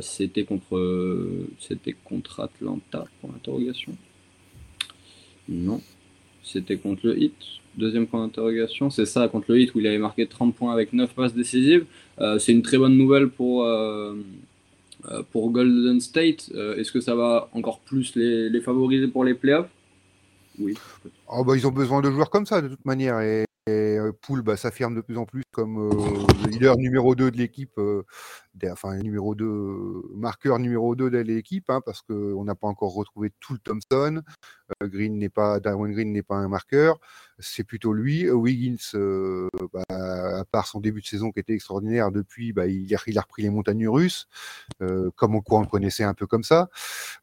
c'était 0.00 0.44
contre, 0.44 1.36
c'était 1.58 1.96
contre 2.04 2.40
Atlanta, 2.40 3.06
pour 3.20 3.32
l'interrogation. 3.32 3.92
Non, 5.48 5.80
c'était 6.42 6.76
contre 6.76 7.06
le 7.06 7.20
Heat. 7.20 7.34
Deuxième 7.76 8.06
point 8.06 8.20
d'interrogation, 8.22 8.90
c'est 8.90 9.06
ça, 9.06 9.28
contre 9.28 9.46
le 9.48 9.60
Heat, 9.60 9.74
où 9.74 9.80
il 9.80 9.86
avait 9.86 9.98
marqué 9.98 10.26
30 10.26 10.54
points 10.54 10.72
avec 10.72 10.92
9 10.92 11.14
passes 11.14 11.34
décisives. 11.34 11.86
c'est 12.38 12.52
une 12.52 12.62
très 12.62 12.78
bonne 12.78 12.96
nouvelle 12.96 13.28
pour 13.28 13.66
euh, 15.10 15.22
pour 15.32 15.50
Golden 15.50 16.00
State, 16.00 16.50
euh, 16.54 16.76
est-ce 16.76 16.92
que 16.92 17.00
ça 17.00 17.14
va 17.14 17.48
encore 17.52 17.80
plus 17.80 18.14
les, 18.14 18.60
favoriser 18.60 19.08
pour 19.08 19.24
les 19.24 19.34
playoffs? 19.34 19.70
Oui. 20.58 20.74
Oh 21.28 21.44
ils 21.54 21.66
ont 21.66 21.72
besoin 21.72 22.00
de 22.02 22.10
joueurs 22.10 22.30
comme 22.30 22.46
ça 22.46 22.60
de 22.62 22.68
toute 22.68 22.84
manière. 22.84 23.20
Et, 23.20 23.44
euh, 23.68 24.12
Poul 24.22 24.42
bah, 24.42 24.56
s'affirme 24.56 24.94
de 24.94 25.00
plus 25.00 25.16
en 25.16 25.24
plus 25.24 25.42
comme 25.50 25.90
le 26.44 26.50
leader 26.50 26.76
numéro 26.76 27.14
2 27.14 27.30
de 27.30 27.36
l'équipe, 27.36 27.80
enfin 28.70 28.96
numéro 28.98 29.34
2, 29.34 30.10
marqueur 30.14 30.58
numéro 30.58 30.94
2 30.94 31.10
de 31.10 31.18
l'équipe, 31.18 31.68
hein, 31.70 31.80
parce 31.84 32.02
qu'on 32.02 32.44
n'a 32.44 32.54
pas 32.54 32.66
encore 32.66 32.94
retrouvé 32.94 33.32
tout 33.40 33.52
le 33.54 33.58
Thompson. 33.58 34.22
Green 34.82 35.18
n'est 35.18 35.28
pas, 35.28 35.60
Darwin 35.60 35.92
Green 35.92 36.12
n'est 36.12 36.22
pas 36.22 36.36
un 36.36 36.48
marqueur 36.48 36.98
c'est 37.42 37.64
plutôt 37.64 37.92
lui. 37.92 38.30
Wiggins, 38.30 38.76
euh, 38.94 39.48
bah, 39.72 39.84
à 39.88 40.44
part 40.50 40.66
son 40.66 40.80
début 40.80 41.00
de 41.00 41.06
saison 41.06 41.30
qui 41.30 41.40
était 41.40 41.54
extraordinaire, 41.54 42.10
depuis, 42.10 42.52
bah, 42.52 42.66
il, 42.66 42.94
a, 42.94 43.20
repris 43.20 43.42
les 43.42 43.50
montagnes 43.50 43.88
russes, 43.88 44.26
euh, 44.80 45.10
comme 45.16 45.34
on, 45.34 45.42
on 45.50 45.60
le 45.60 45.66
connaissait 45.66 46.04
un 46.04 46.14
peu 46.14 46.26
comme 46.26 46.44
ça, 46.44 46.70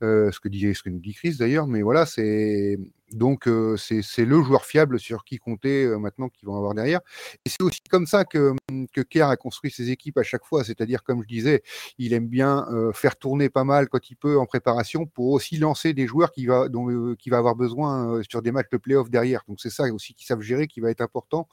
euh, 0.03 0.31
ce, 0.31 0.39
que 0.39 0.49
dit, 0.49 0.73
ce 0.75 0.83
que 0.83 0.89
nous 0.89 0.99
dit 0.99 1.13
Chris 1.13 1.35
d'ailleurs. 1.37 1.67
Mais 1.67 1.81
voilà, 1.81 2.05
c'est 2.05 2.77
donc 3.11 3.49
c'est 3.77 4.25
le 4.25 4.43
joueur 4.43 4.65
fiable 4.65 4.99
sur 4.99 5.23
qui 5.23 5.39
compter 5.39 5.87
maintenant 5.97 6.29
qu'ils 6.29 6.47
vont 6.47 6.55
avoir 6.55 6.75
derrière. 6.75 6.99
Et 7.43 7.49
c'est 7.49 7.63
aussi 7.63 7.81
comme 7.89 8.05
ça 8.05 8.23
que, 8.23 8.53
que 8.93 9.01
Kerr 9.01 9.29
a 9.29 9.35
construit 9.35 9.71
ses 9.71 9.89
équipes 9.89 10.19
à 10.19 10.23
chaque 10.23 10.45
fois, 10.45 10.63
c'est-à-dire 10.63 11.01
comme 11.03 11.18
je 11.23 11.27
disais, 11.27 11.63
il 11.97 12.13
aime 12.13 12.27
bien 12.27 12.67
faire 12.93 13.15
tourner 13.17 13.49
pas 13.49 13.63
mal 13.63 13.89
quand 13.89 14.09
il 14.09 14.15
peut 14.15 14.37
en 14.37 14.45
préparation 14.45 15.05
pour 15.05 15.31
aussi 15.31 15.57
lancer 15.57 15.93
des 15.93 16.07
joueurs 16.07 16.31
qui 16.31 16.45
va, 16.45 16.69
dont, 16.69 17.15
qui 17.15 17.29
va 17.29 17.37
avoir 17.37 17.55
besoin 17.55 18.21
sur 18.29 18.41
des 18.41 18.51
matchs 18.51 18.69
de 18.71 18.77
playoff 18.77 19.09
derrière. 19.09 19.43
Donc 19.47 19.59
c'est 19.59 19.69
ça 19.69 19.91
aussi 19.93 20.13
qui 20.13 20.25
savent 20.25 20.41
gérer, 20.41 20.67
qui 20.67 20.79
va 20.79 20.91
être 20.91 21.01
important. 21.01 21.47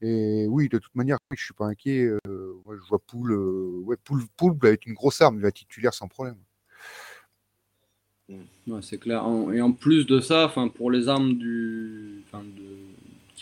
Et 0.00 0.46
oui, 0.48 0.68
de 0.68 0.78
toute 0.78 0.94
manière, 0.94 1.18
je 1.30 1.44
suis 1.44 1.54
pas 1.54 1.66
inquiet. 1.66 2.04
Euh, 2.04 2.20
je 2.26 2.88
vois 2.88 2.98
Poul, 2.98 3.32
euh, 3.32 3.82
ouais, 3.84 3.96
Poul, 4.02 4.22
Poul 4.36 4.56
va 4.60 4.70
être 4.70 4.86
une 4.86 4.94
grosse 4.94 5.20
arme, 5.20 5.36
il 5.36 5.42
va 5.42 5.52
titulaire 5.52 5.94
sans 5.94 6.08
problème. 6.08 6.36
C'est 8.80 8.98
clair. 8.98 9.24
Et 9.52 9.60
en 9.60 9.72
plus 9.72 10.06
de 10.06 10.20
ça, 10.20 10.52
pour 10.74 10.90
les 10.90 11.08
armes 11.08 11.34
du, 11.34 12.24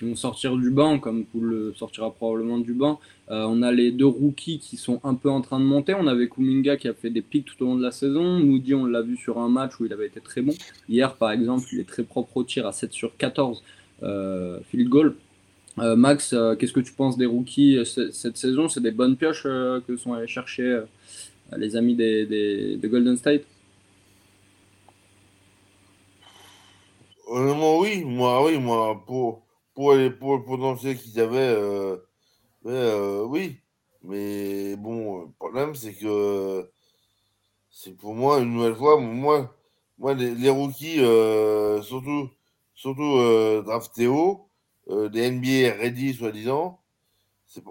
qui 0.01 0.07
vont 0.07 0.17
sortir 0.17 0.57
du 0.57 0.71
banc, 0.71 0.99
comme 0.99 1.27
Poul 1.27 1.75
sortira 1.77 2.11
probablement 2.11 2.59
du 2.59 2.73
banc, 2.73 2.99
euh, 3.31 3.45
on 3.47 3.61
a 3.61 3.71
les 3.71 3.93
deux 3.93 4.07
rookies 4.07 4.59
qui 4.59 4.79
sont 4.79 4.99
un 5.05 5.15
peu 5.15 5.31
en 5.31 5.43
train 5.43 5.61
de 5.61 5.65
monter. 5.65 5.93
On 5.95 6.07
avait 6.07 6.27
Kuminga 6.27 6.79
qui 6.79 6.89
a 6.89 6.95
fait 6.95 7.11
des 7.11 7.21
pics 7.21 7.45
tout 7.45 7.63
au 7.63 7.67
long 7.67 7.77
de 7.77 7.83
la 7.83 7.91
saison. 7.91 8.39
Moody, 8.39 8.75
on 8.75 8.87
l'a 8.87 9.03
vu 9.03 9.19
sur 9.19 9.39
un 9.39 9.51
match 9.51 9.79
où 9.79 9.85
il 9.85 9.93
avait 9.93 10.07
été 10.07 10.21
très 10.21 10.41
bon. 10.41 10.55
Hier, 10.89 11.15
par 11.17 11.33
exemple, 11.33 11.67
il 11.73 11.81
est 11.81 11.89
très 11.89 12.03
propre 12.03 12.39
au 12.39 12.45
tir 12.45 12.67
à 12.67 12.73
7 12.73 12.93
sur 12.93 13.15
14 13.19 13.63
euh, 14.03 14.61
field 14.71 14.89
goal. 14.89 15.17
Euh, 15.79 15.97
Max, 15.97 16.35
qu'est-ce 16.59 16.73
que 16.73 16.81
tu 16.81 16.95
penses 16.95 17.19
des 17.19 17.27
rookies 17.27 17.79
cette 17.85 18.39
saison? 18.39 18.71
C'est 18.71 18.83
des 18.83 18.93
bonnes 18.93 19.17
pioches 19.17 19.43
que 19.43 19.97
sont 19.99 20.15
allés 20.15 20.27
chercher 20.27 20.81
les 21.59 21.77
amis 21.77 21.95
des, 21.95 22.81
Golden 22.83 23.19
State? 23.19 23.43
Oui. 27.31 28.03
Moi, 28.03 28.47
oui, 28.47 28.59
moi, 28.59 29.05
pour, 29.07 29.43
pour, 29.81 29.95
les, 29.95 30.11
pour 30.11 30.37
le 30.37 30.45
potentiel 30.45 30.99
qu'ils 30.99 31.21
avaient, 31.21 31.57
oui. 32.65 33.61
Mais 34.03 34.77
bon, 34.77 35.23
le 35.23 35.33
problème, 35.39 35.75
c'est 35.75 35.95
que 35.95 36.71
c'est 37.71 37.97
pour 37.97 38.15
moi, 38.15 38.41
une 38.41 38.55
nouvelle 38.55 38.75
fois, 38.77 38.99
moi, 39.01 39.55
moi 39.99 40.15
les, 40.15 40.51
rookies, 40.51 40.97
surtout 41.83 42.31
surtout 42.81 43.19
euh, 43.19 43.63
drafté 43.63 44.07
haut, 44.07 44.49
euh, 44.89 45.11
des 45.11 45.31
NBA 45.31 45.77
ready, 45.77 46.15
soi-disant, 46.15 46.81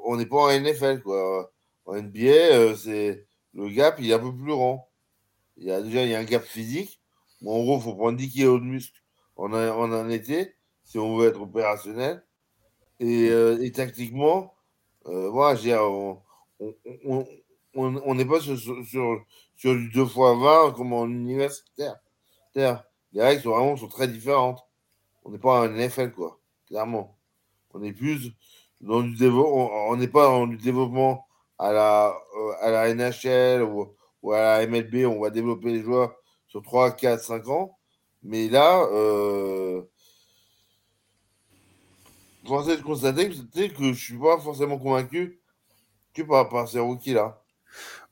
on 0.05 0.17
n'est 0.17 0.27
pas 0.27 0.37
en 0.37 0.49
NFL, 0.51 1.01
quoi. 1.01 1.51
En 1.85 1.95
NBA, 1.95 2.27
euh, 2.27 2.75
c'est 2.75 3.25
le 3.55 3.69
gap, 3.69 3.97
il 3.99 4.11
est 4.11 4.13
un 4.13 4.19
peu 4.19 4.31
plus 4.31 4.51
grand. 4.51 4.87
Il 5.57 5.65
y 5.65 5.71
a, 5.71 5.81
déjà, 5.81 6.03
il 6.03 6.11
y 6.11 6.15
a 6.15 6.19
un 6.19 6.23
gap 6.23 6.43
physique. 6.43 7.01
en 7.43 7.59
gros, 7.63 7.77
il 7.77 7.83
faut 7.83 7.95
prendre 7.95 8.17
10 8.17 8.29
kg 8.31 8.59
de 8.59 8.65
muscle 8.65 9.01
en 9.35 9.51
en 9.51 9.91
un 9.91 10.09
été 10.09 10.53
si 10.89 10.97
on 10.97 11.17
veut 11.17 11.29
être 11.29 11.41
opérationnel. 11.41 12.23
Et, 12.99 13.27
et 13.27 13.71
tactiquement, 13.71 14.53
voilà, 15.05 15.57
on 17.75 18.15
n'est 18.15 18.25
pas 18.25 18.41
sur, 18.41 18.59
sur, 18.59 19.23
sur, 19.55 19.75
du 19.75 19.89
2 19.89 20.03
x 20.03 20.15
20 20.15 20.73
comme 20.75 20.91
en 20.91 21.05
universitaire. 21.05 21.95
Les 22.55 22.75
règles 23.15 23.41
sont 23.41 23.51
vraiment 23.51 23.77
sont 23.77 23.87
très 23.87 24.07
différentes 24.09 24.59
on 25.29 25.31
n'est 25.31 25.37
pas 25.37 25.59
un 25.59 25.69
NFL, 25.69 26.11
quoi, 26.11 26.39
clairement. 26.67 27.17
On 27.73 27.83
est 27.83 27.93
plus 27.93 28.31
dans 28.81 29.01
du 29.01 29.15
on 29.27 29.95
n'est 29.95 30.07
pas 30.07 30.23
dans 30.25 30.47
du 30.47 30.57
développement 30.57 31.27
à 31.59 31.71
la, 31.71 32.15
euh, 32.37 32.53
à 32.61 32.71
la 32.71 32.93
NHL 32.93 33.63
ou, 33.63 34.33
à 34.33 34.59
la 34.59 34.67
MLB, 34.67 35.05
on 35.05 35.19
va 35.21 35.29
développer 35.29 35.71
les 35.71 35.81
joueurs 35.81 36.15
sur 36.47 36.61
3, 36.61 36.91
4, 36.91 37.21
5 37.21 37.47
ans. 37.49 37.77
Mais 38.23 38.49
là, 38.49 38.87
euh, 42.51 42.63
force 42.63 42.67
de 42.67 42.81
constater 42.81 43.29
que, 43.29 43.67
que 43.67 43.83
je 43.83 43.89
ne 43.89 43.93
suis 43.93 44.17
pas 44.17 44.37
forcément 44.39 44.77
convaincu 44.77 45.39
que 46.13 46.21
par, 46.23 46.49
par 46.49 46.67
ces 46.67 46.79
rookies-là. 46.79 47.41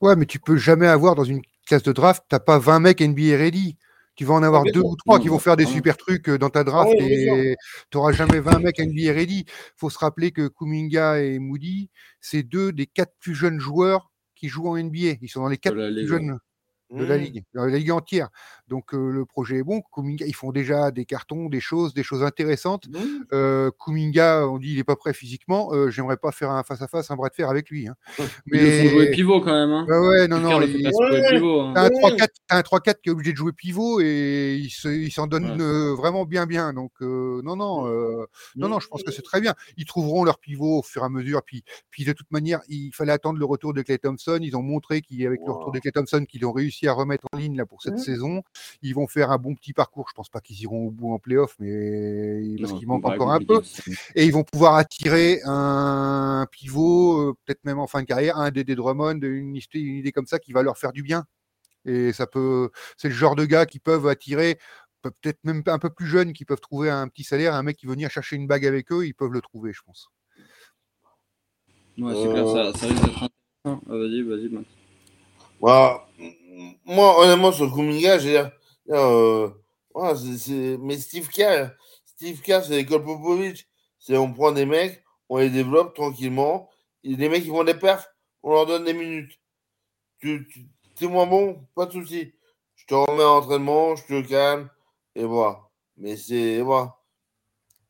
Ouais, 0.00 0.16
mais 0.16 0.26
tu 0.26 0.38
peux 0.38 0.56
jamais 0.56 0.86
avoir 0.86 1.14
dans 1.14 1.24
une 1.24 1.42
classe 1.66 1.82
de 1.82 1.92
draft, 1.92 2.22
tu 2.28 2.34
n'as 2.34 2.40
pas 2.40 2.58
20 2.58 2.80
mecs 2.80 3.00
NBA 3.00 3.36
ready 3.36 3.76
Tu 4.14 4.24
vas 4.24 4.34
en 4.34 4.42
avoir 4.42 4.62
deux 4.64 4.80
ou 4.80 4.96
trois 4.96 5.18
qui 5.18 5.28
vont 5.28 5.38
faire 5.38 5.56
des 5.56 5.66
super 5.66 5.96
trucs 5.96 6.30
dans 6.30 6.50
ta 6.50 6.64
draft 6.64 6.92
et 6.94 7.56
tu 7.90 7.96
n'auras 7.98 8.12
jamais 8.12 8.40
20 8.40 8.60
mecs 8.60 8.78
NBA 8.78 9.12
ready. 9.12 9.44
Il 9.46 9.72
faut 9.76 9.90
se 9.90 9.98
rappeler 9.98 10.30
que 10.30 10.48
Kuminga 10.48 11.20
et 11.20 11.38
Moody, 11.38 11.90
c'est 12.20 12.42
deux 12.42 12.72
des 12.72 12.86
quatre 12.86 13.12
plus 13.20 13.34
jeunes 13.34 13.58
joueurs 13.58 14.10
qui 14.34 14.48
jouent 14.48 14.68
en 14.68 14.76
NBA. 14.76 15.18
Ils 15.20 15.28
sont 15.28 15.42
dans 15.42 15.48
les 15.48 15.58
quatre 15.58 15.74
plus 15.74 16.06
jeunes 16.06 16.38
de 16.90 17.04
la 17.04 17.18
mmh. 17.18 17.20
Ligue, 17.20 17.44
la 17.54 17.66
Ligue 17.66 17.90
entière. 17.90 18.28
Donc 18.68 18.92
le 18.92 19.24
projet 19.24 19.58
est 19.58 19.62
bon. 19.62 19.82
Kuminga, 19.94 20.26
ils 20.26 20.34
font 20.34 20.52
déjà 20.52 20.90
des 20.90 21.04
cartons, 21.04 21.48
des 21.48 21.60
choses, 21.60 21.94
des 21.94 22.02
choses 22.02 22.22
intéressantes. 22.22 22.88
Mmh. 22.88 23.70
Kuminga, 23.84 24.48
on 24.48 24.58
dit 24.58 24.72
il 24.72 24.78
est 24.78 24.84
pas 24.84 24.96
prêt 24.96 25.12
physiquement. 25.12 25.70
J'aimerais 25.90 26.16
pas 26.16 26.32
faire 26.32 26.50
un 26.50 26.62
face 26.62 26.82
à 26.82 26.88
face, 26.88 27.10
un 27.10 27.16
bras 27.16 27.28
de 27.28 27.34
fer 27.34 27.48
avec 27.48 27.68
lui. 27.70 27.88
Hein. 27.88 27.96
Mais 28.46 28.84
il 28.84 28.88
faut 28.88 28.96
jouer 28.96 29.10
pivot 29.10 29.40
quand 29.40 29.52
même. 29.52 29.70
Hein. 29.70 29.86
ouais, 29.88 30.28
non, 30.28 30.38
non. 30.38 30.60
Il... 30.62 30.86
Hein. 30.86 31.88
un 32.50 32.60
3-4 32.60 32.94
qui 33.02 33.08
est 33.08 33.12
obligé 33.12 33.32
de 33.32 33.36
jouer 33.36 33.52
pivot 33.52 34.00
et 34.00 34.58
il 34.58 35.10
s'en 35.10 35.26
donne 35.26 35.56
vraiment 35.92 36.24
bien, 36.24 36.46
bien. 36.46 36.72
Donc 36.72 36.92
non, 37.00 37.56
non, 37.56 37.86
non, 38.56 38.68
non. 38.68 38.80
Je 38.80 38.88
pense 38.88 39.02
que 39.02 39.12
c'est 39.12 39.22
très 39.22 39.40
bien. 39.40 39.54
Ils 39.76 39.84
trouveront 39.84 40.24
leur 40.24 40.38
pivot 40.38 40.78
au 40.78 40.82
fur 40.82 41.02
et 41.02 41.06
à 41.06 41.08
mesure. 41.08 41.42
Puis, 41.44 41.64
puis 41.90 42.04
de 42.04 42.12
toute 42.12 42.30
manière, 42.30 42.60
il 42.68 42.92
fallait 42.94 43.12
attendre 43.12 43.38
le 43.38 43.44
retour 43.44 43.74
de 43.74 43.82
Clay 43.82 43.98
Thompson. 43.98 44.38
Ils 44.40 44.56
ont 44.56 44.62
montré 44.62 45.02
qu'avec 45.02 45.40
le 45.46 45.52
retour 45.52 45.72
de 45.72 45.78
Clay 45.78 45.92
Thompson, 45.92 46.24
qu'ils 46.26 46.46
ont 46.46 46.52
réussi 46.52 46.77
à 46.86 46.92
remettre 46.92 47.26
en 47.32 47.38
ligne 47.38 47.56
là 47.56 47.66
pour 47.66 47.82
cette 47.82 47.94
mmh. 47.94 47.98
saison. 47.98 48.42
Ils 48.82 48.94
vont 48.94 49.08
faire 49.08 49.30
un 49.30 49.38
bon 49.38 49.54
petit 49.54 49.72
parcours. 49.72 50.06
Je 50.08 50.14
pense 50.14 50.28
pas 50.28 50.40
qu'ils 50.40 50.60
iront 50.60 50.86
au 50.86 50.90
bout 50.90 51.12
en 51.12 51.18
playoff, 51.18 51.56
mais 51.58 52.56
parce 52.60 52.74
qu'il 52.74 52.86
manque 52.86 53.06
encore 53.06 53.32
un 53.32 53.40
peu. 53.40 53.60
Et 54.14 54.24
ils 54.26 54.32
vont 54.32 54.44
pouvoir 54.44 54.74
attirer 54.76 55.40
un 55.44 56.46
pivot, 56.50 57.30
euh, 57.30 57.34
peut-être 57.44 57.64
même 57.64 57.78
en 57.78 57.86
fin 57.86 58.02
de 58.02 58.06
carrière, 58.06 58.36
un 58.36 58.50
des 58.50 58.64
Drummond, 58.64 59.20
une, 59.22 59.58
une 59.74 59.96
idée 59.96 60.12
comme 60.12 60.26
ça 60.26 60.38
qui 60.38 60.52
va 60.52 60.62
leur 60.62 60.78
faire 60.78 60.92
du 60.92 61.02
bien. 61.02 61.24
Et 61.84 62.12
ça 62.12 62.26
peut, 62.26 62.70
c'est 62.96 63.08
le 63.08 63.14
genre 63.14 63.34
de 63.34 63.46
gars 63.46 63.64
qui 63.66 63.78
peuvent 63.78 64.06
attirer 64.06 64.58
peut-être 65.02 65.38
même 65.44 65.62
un 65.66 65.78
peu 65.78 65.90
plus 65.90 66.06
jeunes 66.06 66.32
qui 66.32 66.44
peuvent 66.44 66.60
trouver 66.60 66.90
un 66.90 67.08
petit 67.08 67.24
salaire, 67.24 67.54
un 67.54 67.62
mec 67.62 67.76
qui 67.76 67.86
veut 67.86 67.92
venir 67.92 68.10
chercher 68.10 68.36
une 68.36 68.46
bague 68.46 68.66
avec 68.66 68.92
eux, 68.92 69.06
ils 69.06 69.14
peuvent 69.14 69.32
le 69.32 69.40
trouver, 69.40 69.72
je 69.72 69.82
pense. 69.82 70.10
Ouais, 71.98 72.14
c'est 72.14 72.28
clair, 72.28 72.48
ça, 72.48 72.78
ça 72.78 72.86
risque 72.86 73.04
d'être 73.04 73.22
intéressant. 73.22 73.30
Ah, 73.64 73.96
vas-y, 73.96 74.22
vas-y, 74.22 74.48
Max. 74.48 74.66
Voilà 75.60 76.06
moi, 76.84 77.20
honnêtement, 77.20 77.52
sur 77.52 77.72
Kuminga, 77.72 78.18
j'ai 78.18 78.44
euh, 78.90 79.50
mais 80.78 80.96
Steve 80.98 81.28
Kerr, 81.28 81.70
Steve 82.04 82.40
Kerr, 82.40 82.64
c'est 82.64 82.76
l'école 82.76 83.04
Popovic. 83.04 83.68
C'est 83.98 84.16
on 84.16 84.32
prend 84.32 84.52
des 84.52 84.66
mecs, 84.66 85.02
on 85.28 85.38
les 85.38 85.50
développe 85.50 85.94
tranquillement. 85.94 86.70
Et 87.04 87.16
les 87.16 87.28
mecs 87.28 87.42
qui 87.42 87.48
font 87.48 87.64
des 87.64 87.74
perfs, 87.74 88.08
on 88.42 88.52
leur 88.52 88.66
donne 88.66 88.84
des 88.84 88.94
minutes. 88.94 89.38
Tu, 90.20 90.48
tu 90.96 91.04
es 91.04 91.08
moins 91.08 91.26
bon, 91.26 91.66
pas 91.74 91.86
de 91.86 91.92
souci. 91.92 92.32
Je 92.76 92.86
te 92.86 92.94
remets 92.94 93.24
en 93.24 93.38
entraînement, 93.38 93.96
je 93.96 94.04
te 94.06 94.20
calme, 94.26 94.70
et 95.14 95.24
voilà. 95.24 95.60
Mais 95.96 96.16
c'est, 96.16 96.60
voilà. 96.60 96.96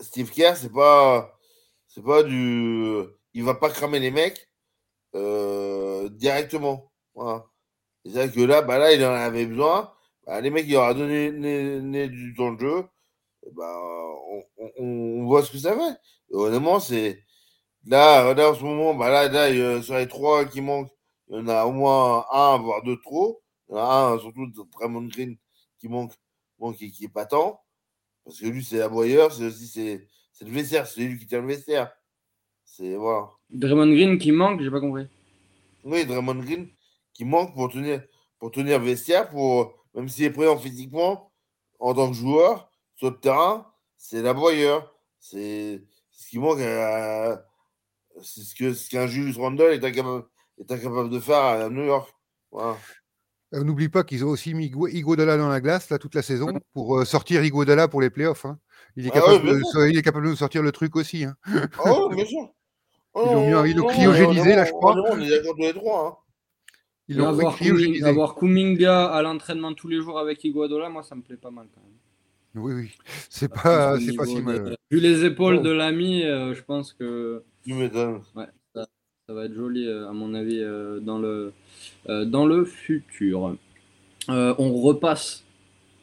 Steve 0.01 0.31
Kerr, 0.31 0.57
c'est 0.57 0.73
pas, 0.73 1.39
c'est 1.87 2.03
pas 2.03 2.23
du, 2.23 3.03
il 3.35 3.45
va 3.45 3.55
pas 3.55 3.71
cramer 3.71 4.01
les 4.01 4.11
mecs 4.11 4.49
euh, 5.15 6.09
directement. 6.11 6.93
Voilà. 7.15 7.47
C'est-à-dire 8.09 8.35
que 8.35 8.41
là, 8.41 8.63
bah 8.63 8.79
là, 8.79 8.93
il 8.93 9.05
en 9.05 9.13
avait 9.13 9.47
besoin. 9.47 9.93
Bah, 10.27 10.41
les 10.41 10.51
mecs, 10.51 10.67
il 10.67 10.77
aura 10.77 10.95
donné, 10.95 12.09
du 12.09 12.35
temps 12.35 12.53
de 12.53 12.61
jeu. 12.61 12.85
Bah, 13.55 13.75
on, 14.79 15.25
voit 15.25 15.43
ce 15.43 15.53
que 15.53 15.59
ça 15.59 15.75
fait. 15.77 15.99
honnêtement, 16.33 16.81
c'est. 16.81 17.25
Là, 17.87 18.35
en 18.51 18.55
ce 18.55 18.63
moment, 18.63 18.95
bah 18.95 19.11
là, 19.11 19.29
là, 19.29 19.83
sur 19.83 19.97
les 19.97 20.09
trois 20.09 20.45
qui 20.45 20.61
manquent, 20.61 20.91
il 21.31 21.37
y 21.37 21.41
en 21.41 21.49
a 21.49 21.65
au 21.65 21.73
moins 21.73 22.27
un, 22.33 22.59
voire 22.59 22.83
deux 22.83 22.99
trop. 23.01 23.43
Il 23.69 23.77
y 23.77 23.79
en 23.79 23.81
a 23.81 24.13
un, 24.13 24.19
surtout 24.19 24.47
Draymond 24.73 25.09
Green, 25.09 25.37
qui 25.79 25.89
manque, 25.89 26.13
manque 26.59 26.81
et 26.83 26.91
qui 26.91 27.05
est 27.05 27.09
pas 27.09 27.27
tant. 27.27 27.61
Parce 28.25 28.41
que 28.41 28.47
lui, 28.47 28.65
c'est 28.65 28.79
l'aboyeur, 28.79 29.33
c'est 29.33 29.47
aussi 29.47 29.67
c'est, 29.67 30.45
le 30.45 30.51
vestiaire, 30.51 30.87
c'est 30.87 31.01
lui 31.01 31.19
qui 31.19 31.27
tient 31.27 31.41
le 31.41 31.47
vestiaire. 31.47 31.91
C'est 32.65 32.95
voilà. 32.97 33.31
Draymond 33.51 33.93
Green 33.93 34.19
qui 34.19 34.33
manque, 34.33 34.61
j'ai 34.63 34.71
pas 34.71 34.81
compris. 34.81 35.07
Oui, 35.85 36.05
Draymond 36.05 36.43
Green, 36.43 36.69
qui 37.19 37.25
manque 37.25 37.53
pour 37.53 37.69
tenir, 37.69 38.01
pour 38.39 38.53
tenir 38.53 38.79
vestiaire, 38.79 39.29
pour, 39.29 39.75
même 39.93 40.09
s'il 40.09 40.25
est 40.25 40.31
présent 40.31 40.57
physiquement, 40.57 41.33
en 41.81 41.93
tant 41.93 42.09
que 42.09 42.15
joueur, 42.15 42.71
sur 42.95 43.11
le 43.11 43.19
terrain, 43.19 43.67
c'est 43.97 44.23
l'aboyeur. 44.23 44.95
C'est 45.19 45.83
ce 46.13 46.29
qui 46.29 46.39
manque 46.39 46.61
C'est 46.61 48.41
ce 48.41 48.55
qu'un 48.55 48.73
ce 48.73 48.89
qu'un 48.89 49.07
Julius 49.09 49.37
Randle 49.37 49.73
est 49.73 49.85
incapable, 49.85 50.27
est 50.59 50.71
incapable 50.71 51.11
de 51.11 51.19
faire 51.19 51.43
à 51.43 51.69
New 51.69 51.85
York. 51.85 52.09
Voilà. 52.53 52.77
Euh, 53.55 53.65
n'oublie 53.65 53.89
pas 53.89 54.05
qu'ils 54.05 54.25
ont 54.25 54.29
aussi 54.29 54.55
mis 54.55 54.67
Iguodala 54.67 55.37
dans 55.37 55.49
la 55.49 55.61
glace 55.61 55.91
là 55.91 55.99
toute 55.99 56.15
la 56.15 56.23
saison 56.23 56.53
pour 56.73 56.99
euh, 56.99 57.05
sortir 57.05 57.43
Iguodala 57.43 57.89
pour 57.89 58.01
les 58.01 58.11
playoffs. 58.11 58.45
Hein. 58.45 58.61
Il, 58.95 59.07
est 59.07 59.11
ah 59.13 59.21
capable 59.21 59.45
de, 59.45 59.89
il 59.89 59.99
est 59.99 60.03
capable 60.03 60.31
de 60.31 60.35
sortir 60.37 60.63
le 60.63 60.71
truc 60.71 60.95
aussi. 60.95 61.25
Hein. 61.25 61.35
Oh, 61.85 62.11
bien 62.15 62.25
sûr. 62.25 62.49
ils 63.17 63.21
ont 63.21 63.63
mis, 63.63 63.71
ils 63.71 63.81
ont 63.81 63.87
cryogénisé 63.87 64.55
là, 64.55 64.65
je 64.65 64.71
crois. 64.71 64.95
On 64.95 65.21
est 65.21 65.31
d'accord 65.31 65.57
tous 65.57 65.63
les 65.63 65.75
trois. 65.75 66.07
Hein 66.07 66.28
avoir, 67.17 68.35
Kuminga 68.37 69.07
à 69.07 69.23
l'entraînement 69.23 69.73
tous 69.73 69.89
les 69.89 70.01
jours 70.01 70.19
avec 70.19 70.45
Iguadola, 70.45 70.89
moi, 70.89 71.03
ça 71.03 71.15
me 71.15 71.23
plaît 71.23 71.37
pas 71.37 71.51
mal 71.51 71.67
quand 71.75 71.81
même. 71.81 71.99
Oui, 72.55 72.75
oui. 72.75 72.91
C'est 73.29 73.53
pas, 73.53 73.99
c'est 74.01 74.15
pas 74.15 74.25
si 74.25 74.41
mal. 74.41 74.77
Vu 74.91 75.01
les 75.01 75.25
épaules 75.25 75.63
de 75.63 75.71
l'ami, 75.71 76.25
euh, 76.25 76.55
je 76.55 76.63
pense 76.63 76.93
que. 76.93 77.43
Ouais, 77.67 77.91
ça, 77.93 78.87
ça, 79.27 79.35
va 79.35 79.45
être 79.45 79.55
joli, 79.55 79.87
euh, 79.87 80.09
à 80.09 80.13
mon 80.13 80.35
avis, 80.35 80.61
euh, 80.61 81.01
dans, 81.01 81.19
le, 81.19 81.53
dans 82.07 82.47
le 82.47 82.65
futur. 82.65 83.57
on 84.29 84.73
repasse. 84.75 85.45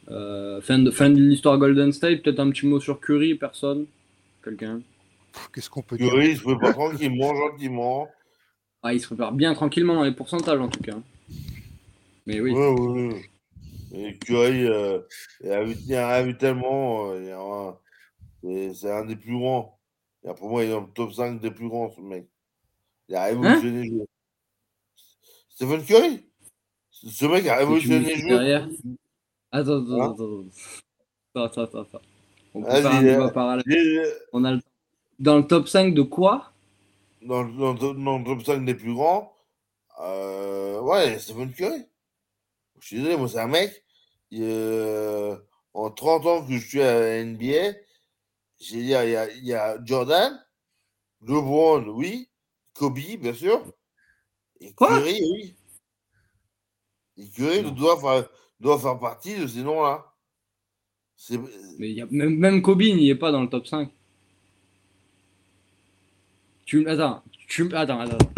fin 0.08 0.78
de, 0.78 0.90
fin 0.90 1.10
de 1.10 1.20
l'histoire 1.20 1.58
Golden 1.58 1.92
State. 1.92 2.22
Peut-être 2.22 2.40
un 2.40 2.50
petit 2.50 2.66
mot 2.66 2.80
sur 2.80 3.00
Curry, 3.00 3.34
personne? 3.34 3.86
Quelqu'un? 4.42 4.80
Qu'est-ce 5.52 5.68
qu'on 5.68 5.82
peut 5.82 5.96
dire? 5.96 6.10
Curry, 6.10 6.30
il 6.30 6.36
se 6.36 6.42
prépare 6.42 6.72
tranquillement, 6.72 7.34
gentiment. 7.34 8.08
Ah, 8.82 8.94
il 8.94 9.00
se 9.00 9.06
prépare 9.06 9.32
bien 9.32 9.54
tranquillement 9.54 9.94
dans 9.94 10.04
les 10.04 10.12
pourcentages 10.12 10.60
en 10.60 10.68
tout 10.68 10.82
cas. 10.82 10.96
Mais 12.26 12.40
oui. 12.40 12.52
Oui, 12.52 12.74
oui, 12.78 13.08
oui. 13.12 13.22
Et 13.92 14.16
Curry, 14.18 14.66
euh, 14.66 15.00
il, 15.42 15.50
a 15.50 15.64
vu, 15.64 15.76
il 15.86 15.94
a 15.94 16.22
vu 16.22 16.36
tellement. 16.36 17.12
Euh, 17.12 17.72
c'est 18.74 18.90
un 18.90 19.04
des 19.04 19.16
plus 19.16 19.38
grands. 19.38 19.78
Et 20.24 20.34
pour 20.34 20.50
moi, 20.50 20.64
il 20.64 20.68
est 20.68 20.72
dans 20.72 20.80
le 20.80 20.88
top 20.88 21.12
5 21.12 21.40
des 21.40 21.50
plus 21.50 21.68
grands, 21.68 21.90
ce 21.90 22.00
mec. 22.00 22.28
Il 23.08 23.14
a 23.14 23.24
révolutionné 23.24 23.84
le 23.84 23.98
jeu. 23.98 24.06
Stephen 25.48 25.84
Curry? 25.84 26.26
Ce 26.90 27.26
mec 27.26 27.46
a 27.46 27.56
révolutionné 27.56 28.14
le 28.14 28.28
jeu. 28.28 28.36
Attends, 29.52 29.82
attends, 29.82 30.02
hein 30.02 30.12
attends. 30.12 30.44
Attends, 31.34 31.62
attends, 31.62 31.80
attends. 31.82 32.00
On 32.54 32.62
peut 32.62 32.70
faire 32.70 32.94
un 32.94 33.02
débat 33.02 33.30
parallèle. 33.30 33.64
On 34.32 34.44
a 34.44 34.52
le... 34.52 34.60
Dans 35.18 35.38
le 35.38 35.46
top 35.46 35.68
5 35.68 35.94
de 35.94 36.02
quoi? 36.02 36.52
Dans, 37.26 37.44
dans, 37.44 37.74
dans, 37.74 38.18
le 38.18 38.24
top 38.24 38.42
5 38.44 38.64
des 38.64 38.74
plus 38.74 38.94
grands, 38.94 39.32
euh, 40.00 40.80
ouais, 40.80 41.18
Stephen 41.18 41.52
Curry. 41.52 41.84
Je 42.80 42.86
suis 42.86 42.96
désolé, 42.96 43.16
moi, 43.16 43.28
c'est 43.28 43.40
un 43.40 43.48
mec, 43.48 43.84
euh, 44.34 45.36
en 45.74 45.90
30 45.90 46.26
ans 46.26 46.46
que 46.46 46.52
je 46.52 46.66
suis 46.66 46.82
à 46.82 47.00
la 47.00 47.24
NBA, 47.24 47.78
j'ai 48.58 48.76
dit, 48.76 48.82
il 48.82 48.88
y, 48.88 48.94
a, 48.94 49.30
il 49.30 49.44
y 49.44 49.54
a 49.54 49.78
Jordan, 49.84 50.44
LeBron, 51.22 51.88
oui, 51.88 52.28
Kobe, 52.74 52.98
bien 53.18 53.34
sûr, 53.34 53.64
et 54.60 54.72
Curry, 54.74 55.20
oui. 55.32 55.56
Et 57.18 57.28
Curry 57.30 57.72
doit 57.72 57.98
faire, 57.98 58.28
doit 58.60 58.78
faire 58.78 58.98
partie 58.98 59.36
de 59.38 59.46
ces 59.46 59.62
noms-là. 59.62 60.12
Mais 61.78 61.92
y 61.92 62.02
a, 62.02 62.06
même, 62.10 62.36
même 62.36 62.62
Kobe 62.62 62.82
n'y 62.82 63.08
est 63.08 63.14
pas 63.14 63.32
dans 63.32 63.42
le 63.42 63.48
top 63.48 63.66
5. 63.66 63.90
Tu, 66.66 66.84
attends, 66.88 67.22
tu, 67.46 67.72
attends, 67.76 68.00
attends. 68.00 68.32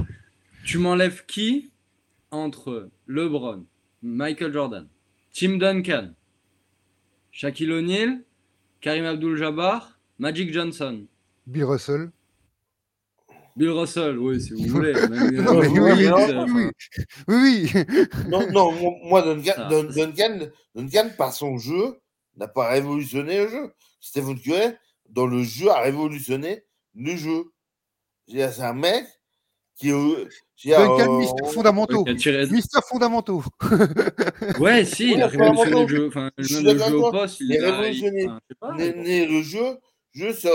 Tu 0.63 0.77
m'enlèves 0.77 1.25
qui 1.25 1.71
entre 2.31 2.91
LeBron, 3.07 3.65
Michael 4.03 4.53
Jordan, 4.53 4.87
Tim 5.33 5.57
Duncan, 5.57 6.13
Shaquille 7.33 7.73
O'Neal, 7.73 8.23
Karim 8.83 9.07
Abdul-Jabbar, 9.07 9.99
Magic 10.19 10.53
Johnson? 10.53 11.07
Bill 11.47 11.65
Russell 11.65 12.11
Bill 13.57 13.71
Russell, 13.71 14.19
oui, 14.19 14.43
si 14.43 14.53
vous 14.53 14.75
voulez. 14.75 14.93
oui, 14.95 16.71
oui, 17.27 17.73
oui, 17.73 17.73
Non, 18.29 18.47
non, 18.53 18.73
moi, 19.05 19.23
Duncan, 19.23 19.89
Duncan, 19.97 20.51
Duncan, 20.75 21.11
par 21.17 21.33
son 21.33 21.57
jeu, 21.57 21.99
n'a 22.37 22.47
pas 22.47 22.69
révolutionné 22.69 23.39
le 23.39 23.49
jeu. 23.49 23.73
Stephen 24.01 24.39
Curry, 24.39 24.75
dans 25.09 25.27
le 25.27 25.43
jeu, 25.43 25.71
a 25.71 25.81
révolutionné 25.81 26.63
le 26.95 27.17
jeu. 27.17 27.45
C'est 28.29 28.61
un 28.61 28.75
mec 28.75 29.07
qui. 29.77 29.91
Duncan, 30.65 31.15
euh, 31.15 31.19
Mister 31.19 31.45
Fondamentaux. 31.53 32.05
Mister 32.05 32.81
Fondamentaux. 32.89 33.45
ouais, 34.61 34.85
si, 34.85 35.13
il 35.13 35.23
a 35.23 35.29
révolutionné 35.29 35.83
le 35.83 35.89
jeu. 35.89 36.09
Enfin, 36.09 36.31
le 36.37 36.45
jeu 36.45 36.97
au 36.97 37.11
poste, 37.11 37.41
il, 37.41 37.65
a 37.65 37.81
révolutionné 37.81 39.27
le 39.27 39.43
jeu, 39.43 39.79
juste 40.13 40.49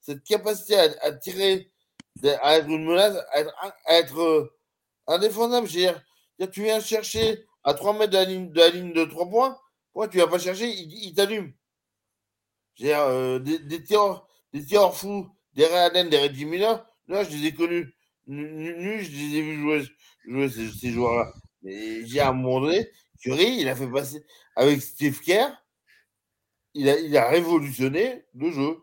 cette 0.00 0.22
capacité 0.22 0.76
à, 0.78 1.12
tirer, 1.12 1.70
à 2.40 2.56
être 2.56 2.68
une 2.68 2.84
menace, 2.84 3.16
à 3.32 3.98
être, 3.98 4.20
euh, 4.20 4.54
indéfendable. 5.06 5.68
tu 5.68 6.62
viens 6.62 6.80
chercher 6.80 7.44
à 7.64 7.74
3 7.74 7.94
mètres 7.94 8.12
de 8.12 8.58
la 8.58 8.70
ligne 8.70 8.92
de, 8.92 9.04
3 9.04 9.28
points, 9.28 9.58
pourquoi 9.92 10.08
tu 10.08 10.18
vas 10.18 10.28
pas 10.28 10.38
chercher? 10.38 10.68
Il, 10.70 11.12
t'allume. 11.14 11.52
Euh, 12.82 13.38
des, 13.40 13.58
des, 13.58 13.82
tireurs, 13.82 14.28
des 14.52 14.64
tireurs 14.64 14.96
fous, 14.96 15.28
des 15.54 15.66
Ray 15.66 16.08
des 16.08 16.18
Reggie 16.18 16.44
Miller, 16.44 16.86
là, 17.08 17.24
je 17.24 17.30
les 17.30 17.46
ai 17.46 17.54
connus. 17.54 17.94
Nus, 18.26 19.04
je 19.04 19.10
les 19.10 19.36
ai 19.36 19.42
vus 19.42 19.60
jouer, 19.60 19.82
jouer 20.26 20.48
ces, 20.48 20.90
joueurs-là. 20.90 21.32
Mais 21.62 22.06
j'ai 22.06 22.20
à 22.20 22.28
un 22.28 22.32
moment 22.32 22.60
donné, 22.60 22.88
Curry, 23.20 23.60
il 23.60 23.68
a 23.68 23.74
fait 23.74 23.90
passer 23.90 24.24
avec 24.54 24.80
Steve 24.82 25.20
Kerr, 25.20 25.50
il 26.74 26.88
a, 26.88 26.98
il 26.98 27.16
a 27.16 27.28
révolutionné 27.28 28.24
le 28.34 28.50
jeu. 28.50 28.78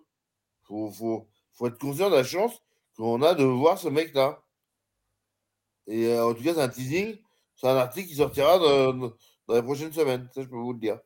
Faut, 0.64 0.92
faut, 0.92 1.30
faut 1.54 1.68
être 1.68 1.78
conscient 1.78 2.10
de 2.10 2.16
la 2.16 2.24
chance 2.24 2.62
qu'on 2.98 3.22
a 3.22 3.34
de 3.34 3.44
voir 3.44 3.78
ce 3.78 3.88
mec-là. 3.88 4.42
Et 5.88 6.08
euh, 6.08 6.26
en 6.26 6.34
tout 6.34 6.44
cas, 6.44 6.54
c'est 6.54 6.62
un 6.62 6.70
teasing. 6.70 7.18
C'est 7.56 7.68
un 7.68 7.76
article 7.76 8.08
qui 8.10 8.16
sortira 8.16 8.60
dans, 8.60 9.14
les 9.50 9.62
prochaines 9.62 9.94
semaines. 9.94 10.28
Ça, 10.34 10.42
je 10.42 10.48
peux 10.48 10.56
vous 10.56 10.74
le 10.74 10.80
dire. 10.80 11.00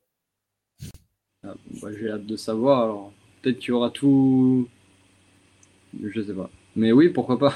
Ah, 1.43 1.53
bah, 1.81 1.89
j'ai 1.91 2.09
hâte 2.09 2.25
de 2.25 2.35
savoir. 2.35 2.83
Alors, 2.83 3.13
peut-être 3.41 3.59
qu'il 3.59 3.69
y 3.69 3.71
aura 3.71 3.89
tout. 3.91 4.67
Je 6.01 6.21
sais 6.21 6.33
pas. 6.33 6.49
Mais 6.79 6.93
oui, 6.93 7.09
pourquoi 7.09 7.37
pas. 7.37 7.55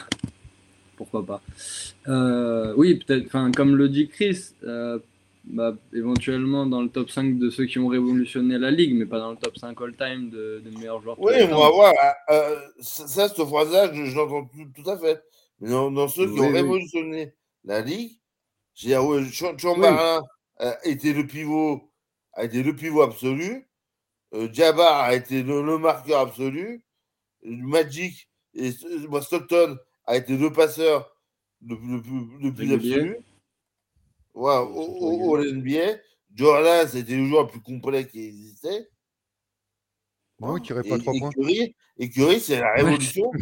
Pourquoi 0.97 1.25
pas. 1.25 1.41
Euh, 2.09 2.73
oui, 2.75 2.95
peut-être. 2.95 3.29
Comme 3.55 3.73
le 3.77 3.87
dit 3.87 4.09
Chris, 4.09 4.49
euh, 4.65 4.99
bah, 5.45 5.73
éventuellement 5.93 6.65
dans 6.65 6.81
le 6.81 6.89
top 6.89 7.09
5 7.09 7.39
de 7.39 7.49
ceux 7.49 7.65
qui 7.65 7.79
ont 7.79 7.87
révolutionné 7.87 8.57
la 8.57 8.69
ligue, 8.69 8.93
mais 8.95 9.05
pas 9.05 9.19
dans 9.19 9.31
le 9.31 9.37
top 9.37 9.57
5 9.57 9.79
all-time 9.79 10.29
de, 10.29 10.61
meilleurs 10.77 11.01
joueurs. 11.01 11.17
Oui, 11.21 11.35
on 11.49 11.57
va 11.57 11.69
voir. 11.69 11.93
Euh, 12.31 12.59
ça, 12.81 13.29
cette 13.29 13.45
phrase-là, 13.45 13.93
je, 13.93 14.13
l'entends 14.13 14.49
tout, 14.75 14.89
à 14.89 14.97
fait. 14.97 15.23
Mais 15.61 15.69
dans, 15.69 16.07
ceux 16.09 16.29
qui 16.29 16.41
ont 16.41 16.51
révolutionné 16.51 17.33
la 17.63 17.79
ligue, 17.79 18.19
j'ai 18.75 18.97
ouais, 18.97 19.23
Chamberlain 19.31 20.21
a 20.57 20.75
été 20.85 21.13
le 21.13 21.25
pivot, 21.25 21.81
a 22.33 22.43
été 22.43 22.61
le 22.61 22.75
pivot 22.75 23.03
absolu. 23.03 23.69
Jabbar 24.51 24.99
a 24.99 25.15
été 25.15 25.43
le, 25.43 25.77
marqueur 25.77 26.19
absolu. 26.19 26.83
Magic 27.45 28.27
et 28.53 28.71
Stockton 29.21 29.77
a 30.05 30.17
été 30.17 30.37
le 30.37 30.51
passeur 30.51 31.09
le, 31.65 32.51
plus 32.51 32.73
absolu. 32.73 33.17
Ouais, 34.33 34.57
au, 34.57 35.37
au, 35.37 35.37
NBA, 35.37 35.97
Jordan, 36.33 36.87
c'était 36.87 37.15
le 37.15 37.27
joueur 37.27 37.43
le 37.43 37.49
plus 37.49 37.61
complet 37.61 38.07
qui 38.07 38.25
existait. 38.25 38.89
oui, 40.39 40.61
qui 40.61 40.71
n'aurait 40.73 40.89
pas 40.89 40.97
trois 40.97 41.13
points. 41.13 41.29
et 41.97 42.09
Curry, 42.09 42.39
c'est 42.39 42.59
la 42.59 42.73
révolution. 42.73 43.31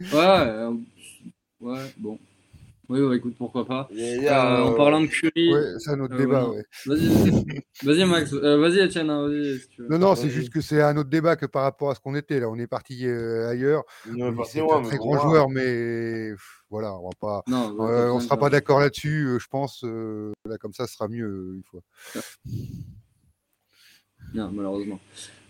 ouais, 0.00 0.14
euh, 0.14 0.74
ouais, 1.60 1.92
bon. 1.98 2.18
Oui, 2.88 3.16
écoute, 3.16 3.34
pourquoi 3.36 3.66
pas. 3.66 3.88
Euh, 3.94 4.62
en 4.62 4.72
parlant 4.74 5.02
de 5.02 5.06
Curry. 5.06 5.52
Ouais, 5.52 5.74
c'est 5.78 5.90
un 5.90 6.00
autre 6.00 6.14
euh, 6.14 6.18
débat, 6.18 6.48
ouais. 6.48 6.64
Vas-y, 7.84 8.04
Max. 8.06 8.32
vas-y, 8.32 8.80
Etienne. 8.80 9.10
Hein, 9.10 9.28
si 9.60 9.68
tu 9.68 9.82
veux. 9.82 9.88
Non, 9.88 9.98
non, 9.98 10.14
c'est 10.14 10.30
juste 10.30 10.50
que 10.50 10.60
c'est 10.60 10.80
un 10.80 10.96
autre 10.96 11.10
débat 11.10 11.36
que 11.36 11.46
par 11.46 11.64
rapport 11.64 11.90
à 11.90 11.94
ce 11.94 12.00
qu'on 12.00 12.14
était. 12.14 12.40
Là, 12.40 12.48
on 12.48 12.56
est 12.56 12.66
parti 12.66 13.06
ailleurs. 13.06 13.84
C'est 14.46 14.60
un 14.60 14.82
très 14.82 14.96
grand 14.96 15.18
joueur, 15.18 15.50
mais 15.50 16.32
voilà, 16.70 16.94
on 16.98 17.08
va 17.08 17.14
pas, 17.18 17.42
euh, 17.50 18.10
on 18.10 18.20
sera 18.20 18.36
pas 18.36 18.50
d'accord 18.50 18.80
là-dessus. 18.80 19.24
Euh, 19.24 19.38
je 19.38 19.46
pense, 19.48 19.84
euh, 19.84 20.32
là 20.44 20.58
comme 20.58 20.74
ça, 20.74 20.86
ce 20.86 20.94
sera 20.94 21.08
mieux 21.08 21.54
une 21.54 21.62
fois. 21.64 21.80
Non, 24.34 24.50
malheureusement. 24.52 25.00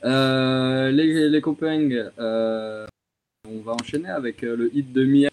les, 0.05 1.29
les 1.29 1.41
copains, 1.41 1.89
on 3.51 3.61
va 3.61 3.73
enchaîner 3.73 4.09
avec 4.09 4.43
le 4.43 4.71
hit 4.77 4.93
de 4.93 5.05
Mia, 5.05 5.31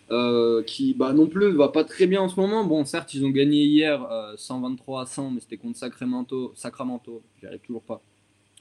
qui 0.64 0.94
bah, 0.94 1.14
non 1.14 1.28
plus 1.28 1.52
va 1.52 1.70
pas 1.70 1.84
très 1.84 2.08
bien 2.08 2.22
en 2.22 2.30
ce 2.30 2.40
moment. 2.40 2.64
Bon, 2.64 2.86
certes, 2.86 3.14
ils 3.14 3.26
ont 3.26 3.30
gagné 3.30 3.64
hier 3.64 4.08
123 4.38 5.02
à 5.02 5.06
100, 5.06 5.32
mais 5.32 5.40
c'était 5.42 5.58
contre 5.58 5.78
Sacramento. 5.78 6.54
Sacramento, 6.56 7.22
j'y 7.40 7.48
arrive 7.48 7.60
toujours 7.60 7.84
pas. 7.84 8.02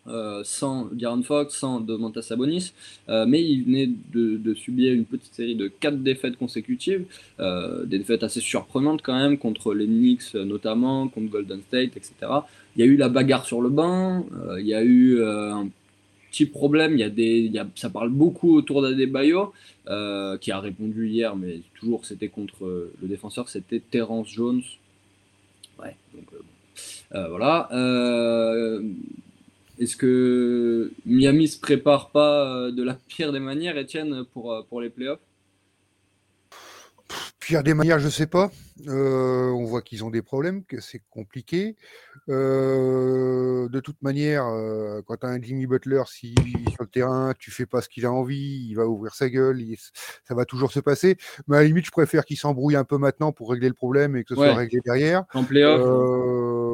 Euh, 0.06 0.42
sans 0.44 0.90
Garon 0.92 1.22
Fox, 1.22 1.54
sans 1.54 1.80
Domantas 1.80 2.20
Sabonis, 2.20 2.74
euh, 3.08 3.24
mais 3.26 3.42
il 3.42 3.64
venait 3.64 3.88
de, 4.12 4.54
subir 4.54 4.92
une 4.92 5.06
petite 5.06 5.32
série 5.32 5.54
de 5.54 5.68
4 5.68 6.02
défaites 6.02 6.36
consécutives, 6.36 7.06
euh, 7.40 7.86
des 7.86 7.96
défaites 7.96 8.22
assez 8.22 8.40
surprenantes 8.40 9.00
quand 9.00 9.16
même, 9.16 9.38
contre 9.38 9.72
les 9.72 9.86
Knicks 9.86 10.34
notamment, 10.34 11.08
contre 11.08 11.30
Golden 11.30 11.62
State, 11.62 11.96
etc. 11.96 12.12
Il 12.76 12.80
y 12.80 12.82
a 12.82 12.86
eu 12.86 12.96
la 12.96 13.08
bagarre 13.08 13.46
sur 13.46 13.62
le 13.62 13.70
banc, 13.70 14.26
il 14.58 14.66
y 14.66 14.74
a 14.74 14.84
eu 14.84 15.24
un 15.24 15.68
petit 16.34 16.46
problème, 16.46 16.94
il 16.94 17.00
y 17.00 17.04
a 17.04 17.10
des, 17.10 17.52
ça 17.76 17.90
parle 17.90 18.10
beaucoup 18.10 18.56
autour 18.56 18.82
d'Adebayo, 18.82 19.52
qui 20.40 20.50
a 20.50 20.60
répondu 20.60 21.08
hier, 21.08 21.36
mais 21.36 21.60
toujours 21.78 22.04
c'était 22.04 22.28
contre 22.28 22.90
le 23.00 23.08
défenseur, 23.08 23.48
c'était 23.48 23.80
Terence 23.80 24.28
Jones. 24.28 24.62
Ouais, 25.78 25.96
donc 26.12 26.28
voilà. 27.10 27.68
Est-ce 29.78 29.96
que 29.96 30.92
Miami 31.04 31.48
se 31.48 31.58
prépare 31.58 32.10
pas 32.10 32.46
euh, 32.46 32.70
de 32.70 32.82
la 32.84 32.94
pire 32.94 33.32
des 33.32 33.40
manières, 33.40 33.76
Étienne, 33.76 34.24
pour, 34.32 34.52
euh, 34.52 34.62
pour 34.62 34.80
les 34.80 34.88
playoffs? 34.88 35.18
Pire 37.40 37.64
des 37.64 37.74
manières, 37.74 37.98
je 37.98 38.08
sais 38.08 38.28
pas. 38.28 38.52
Euh, 38.86 39.50
on 39.50 39.64
voit 39.64 39.82
qu'ils 39.82 40.04
ont 40.04 40.10
des 40.10 40.22
problèmes, 40.22 40.64
que 40.64 40.80
c'est 40.80 41.02
compliqué. 41.10 41.74
De 42.28 43.80
toute 43.80 44.00
manière, 44.02 44.44
quand 45.06 45.16
tu 45.16 45.26
as 45.26 45.28
un 45.30 45.42
Jimmy 45.42 45.66
Butler, 45.66 46.02
si 46.06 46.34
sur 46.70 46.82
le 46.82 46.88
terrain, 46.88 47.34
tu 47.38 47.50
fais 47.50 47.66
pas 47.66 47.80
ce 47.80 47.88
qu'il 47.88 48.06
a 48.06 48.12
envie, 48.12 48.66
il 48.68 48.74
va 48.74 48.86
ouvrir 48.86 49.14
sa 49.14 49.28
gueule, 49.28 49.62
ça 50.26 50.34
va 50.34 50.44
toujours 50.44 50.72
se 50.72 50.80
passer. 50.80 51.16
Mais 51.48 51.56
à 51.56 51.60
la 51.60 51.66
limite, 51.66 51.86
je 51.86 51.90
préfère 51.90 52.24
qu'il 52.24 52.38
s'embrouille 52.38 52.76
un 52.76 52.84
peu 52.84 52.98
maintenant 52.98 53.32
pour 53.32 53.50
régler 53.50 53.68
le 53.68 53.74
problème 53.74 54.16
et 54.16 54.24
que 54.24 54.30
ce 54.30 54.36
soit 54.36 54.54
réglé 54.54 54.80
derrière. 54.84 55.24
En 55.34 55.44
playoff 55.44 55.80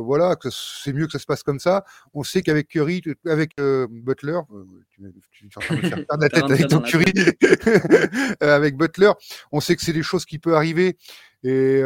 voilà, 0.02 0.36
c'est 0.50 0.92
mieux 0.92 1.06
que 1.06 1.12
ça 1.12 1.18
se 1.18 1.26
passe 1.26 1.42
comme 1.42 1.58
ça. 1.58 1.84
On 2.14 2.22
sait 2.22 2.42
qu'avec 2.42 2.68
Curry, 2.68 3.02
avec 3.26 3.52
euh, 3.60 3.86
Butler, 3.90 4.40
euh, 4.52 4.64
tu, 4.90 5.02
tu, 5.30 5.46
es 5.46 5.48
en 5.56 5.60
train 5.60 5.76
de 5.76 5.80
faire 5.80 6.06
perdre 6.06 6.22
la 6.22 6.28
tête 6.28 6.44
avec 6.44 6.68
ton 6.68 6.80
Curry, 6.80 7.12
euh, 8.42 8.56
avec 8.56 8.76
Butler, 8.76 9.12
on 9.52 9.60
sait 9.60 9.76
que 9.76 9.82
c'est 9.82 9.92
des 9.92 10.02
choses 10.02 10.24
qui 10.24 10.38
peuvent 10.38 10.54
arriver. 10.54 10.96
Et 11.42 11.80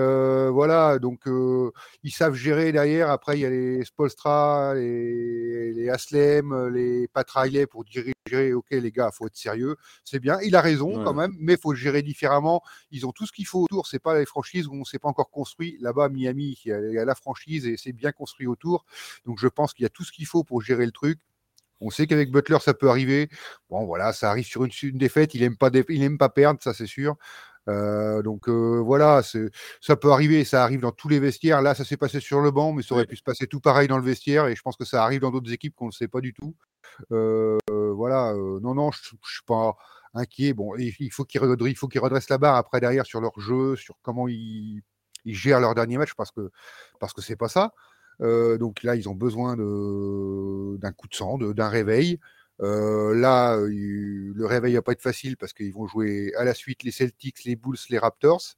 voilà, 0.51 0.99
donc 0.99 1.21
ils 2.03 2.11
savent 2.11 2.35
gérer 2.35 2.73
derrière. 2.73 3.11
Après, 3.11 3.39
il 3.39 3.43
y 3.43 3.47
a 3.47 3.51
les 3.51 3.85
Spolstra, 3.85 4.75
les, 4.75 5.73
les 5.73 5.89
Aslem, 5.91 6.69
les 6.69 7.07
Pat 7.07 7.27
pour 7.71 7.85
diriger. 7.85 8.14
Ok, 8.33 8.71
les 8.71 8.91
gars, 8.91 9.11
faut 9.11 9.27
être 9.27 9.37
sérieux. 9.37 9.77
C'est 10.03 10.19
bien. 10.19 10.39
Il 10.43 10.57
a 10.57 10.63
raison 10.63 11.05
quand 11.05 11.13
même, 11.13 11.33
mais 11.39 11.55
il 11.55 11.59
faut 11.59 11.73
le 11.73 11.79
gérer 11.79 12.01
différemment. 12.01 12.63
Ils 12.91 13.07
ont 13.07 13.13
tout 13.13 13.27
ce 13.27 13.33
qu'il 13.33 13.47
faut 13.47 13.65
autour. 13.65 13.87
C'est 13.87 13.99
pas 13.99 14.19
les 14.19 14.25
franchises 14.25 14.67
où 14.67 14.73
on 14.75 14.85
s'est 14.85 14.99
pas 14.99 15.09
encore 15.09 15.31
construit. 15.31 15.77
Là-bas, 15.81 16.09
Miami, 16.09 16.59
il 16.65 16.69
y, 16.69 16.99
a, 16.99 17.05
la 17.05 17.15
franchise 17.15 17.67
et 17.67 17.77
c'est 17.77 17.93
bien 17.93 18.13
construit 18.13 18.47
autour. 18.47 18.87
Donc, 19.27 19.39
je 19.39 19.49
pense 19.49 19.75
qu'il 19.75 19.83
y 19.83 19.87
a 19.87 19.91
tout 19.91 20.05
ce 20.05 20.13
qu'il 20.13 20.27
faut 20.27 20.43
pour 20.43 20.63
gérer 20.63 20.87
le 20.87 20.93
truc. 20.93 21.21
On 21.81 21.91
sait 21.91 22.07
qu'avec 22.07 22.31
Butler, 22.31 22.59
ça 22.61 22.73
peut 22.73 22.89
arriver. 22.89 23.29
Bon, 23.69 23.85
voilà, 23.85 24.15
ça 24.15 24.31
arrive 24.31 24.47
sur 24.47 24.65
une, 24.65 24.71
une 24.83 24.97
défaite. 24.97 25.35
Il 25.35 25.43
n'aime 25.43 25.59
pas, 25.59 25.71
il 25.91 26.03
aime 26.03 26.17
pas 26.17 26.31
perdre, 26.31 26.63
ça 26.63 26.73
c'est 26.73 26.87
sûr. 26.87 27.17
Euh, 27.69 28.23
donc 28.23 28.49
euh, 28.49 28.81
voilà, 28.85 29.23
ça 29.81 29.97
peut 29.97 30.13
arriver, 30.13 30.45
ça 30.45 30.63
arrive 30.63 30.81
dans 30.81 30.93
tous 30.93 31.09
les 31.09 31.19
vestiaires. 31.21 31.61
Là, 31.61 31.75
ça 31.75 31.85
s'est 31.85 31.97
passé 31.99 32.21
sur 32.21 32.41
le 32.41 32.51
banc, 32.51 32.73
mais 32.73 32.83
ça 32.83 32.95
aurait 32.95 33.07
pu 33.07 33.17
se 33.17 33.23
passer 33.23 33.47
tout 33.47 33.61
pareil 33.61 33.89
dans 33.89 33.99
le 33.99 34.05
vestiaire. 34.05 34.47
Et 34.47 34.57
je 34.57 34.63
pense 34.63 34.77
que 34.77 34.85
ça 34.85 35.03
arrive 35.05 35.21
dans 35.21 35.31
d'autres 35.31 35.53
équipes 35.53 35.75
qu'on 35.75 35.87
ne 35.87 35.93
sait 35.93 36.09
pas 36.09 36.21
du 36.21 36.33
tout. 36.33 36.55
Euh, 37.13 37.59
voilà, 37.69 38.35
non, 38.35 38.75
non, 38.75 38.91
je 38.91 39.15
ne 39.15 39.19
suis 39.23 39.45
pas 39.47 39.77
inquiet. 40.15 40.53
Bon, 40.53 40.75
il 40.77 41.11
faut 41.11 41.25
qu'ils 41.25 41.41
redressent, 41.41 42.29
la 42.29 42.39
barre 42.39 42.57
après 42.57 42.81
derrière 42.81 43.07
sur 43.07 43.21
leur 43.21 43.39
jeu, 43.41 43.77
sur 43.77 43.97
comment 44.03 44.29
ils, 44.29 44.83
gèrent 45.25 45.61
leur 45.61 45.75
dernier 45.75 45.99
match, 45.99 46.15
parce 46.15 46.31
que 46.31 46.51
parce 47.01 47.13
que 47.13 47.23
c'est 47.23 47.37
pas 47.37 47.49
ça. 47.49 47.73
donc 48.21 48.83
là, 48.83 48.97
ils 48.97 49.09
ont 49.09 49.15
besoin 49.15 49.57
d'un 49.57 50.93
coup 50.93 51.09
de 51.09 51.15
sang, 51.15 51.39
d'un 51.39 51.69
réveil. 51.69 52.19
Euh, 52.61 53.15
là, 53.15 53.57
le 53.57 54.47
réveil 54.47 54.75
va 54.75 54.83
pas 54.83 54.93
être 54.93 55.03
facile 55.03 55.37
parce 55.37 55.53
qu'ils 55.53 55.73
vont 55.73 55.87
jouer 55.87 56.33
à 56.37 56.45
la 56.45 56.55
suite 56.55 56.83
les 56.85 56.93
Celtics, 56.93 57.45
les 57.45 57.57
Bulls, 57.57 57.77
les 57.91 57.99
Raptors. 57.99 58.57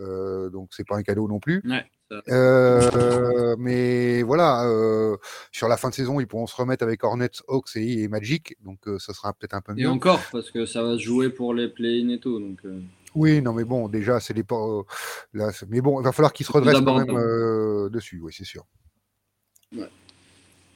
Euh, 0.00 0.50
donc 0.50 0.70
c'est 0.72 0.86
pas 0.86 0.96
un 0.96 1.02
cadeau 1.02 1.28
non 1.28 1.38
plus. 1.38 1.62
Euh, 2.28 3.54
mais 3.58 4.22
voilà, 4.22 4.66
sur 5.52 5.68
la 5.68 5.76
fin 5.76 5.90
de 5.90 5.94
saison, 5.94 6.20
ils 6.20 6.26
pourront 6.26 6.46
se 6.46 6.56
remettre 6.56 6.82
avec 6.82 7.04
Hornets, 7.04 7.42
Hawks 7.48 7.76
et, 7.76 8.08
Magic, 8.08 8.56
donc 8.64 8.78
ça 8.98 9.12
sera 9.12 9.32
peut-être 9.32 9.54
un 9.54 9.60
peu 9.60 9.74
mieux. 9.74 9.84
Et 9.84 9.86
encore, 9.86 10.20
parce 10.32 10.50
que 10.50 10.66
ça 10.66 10.82
va 10.82 10.94
se 10.94 11.02
jouer 11.02 11.30
pour 11.30 11.54
les 11.54 11.68
play-in 11.68 12.08
et 12.08 12.18
tout. 12.18 12.40
Donc, 12.40 12.60
Oui, 13.14 13.40
non, 13.42 13.52
mais 13.52 13.64
bon, 13.64 13.88
déjà, 13.88 14.18
c'est 14.18 14.34
les. 14.34 14.44
Là, 15.34 15.50
mais 15.68 15.80
bon, 15.80 16.00
il 16.00 16.04
va 16.04 16.12
falloir 16.12 16.32
qu'ils 16.32 16.46
se 16.46 16.52
redressent 16.52 16.80
quand 16.80 17.06
même 17.06 17.88
dessus, 17.90 18.20
oui, 18.20 18.32
c'est 18.36 18.44
sûr. 18.44 18.64
Ouais. 19.76 19.88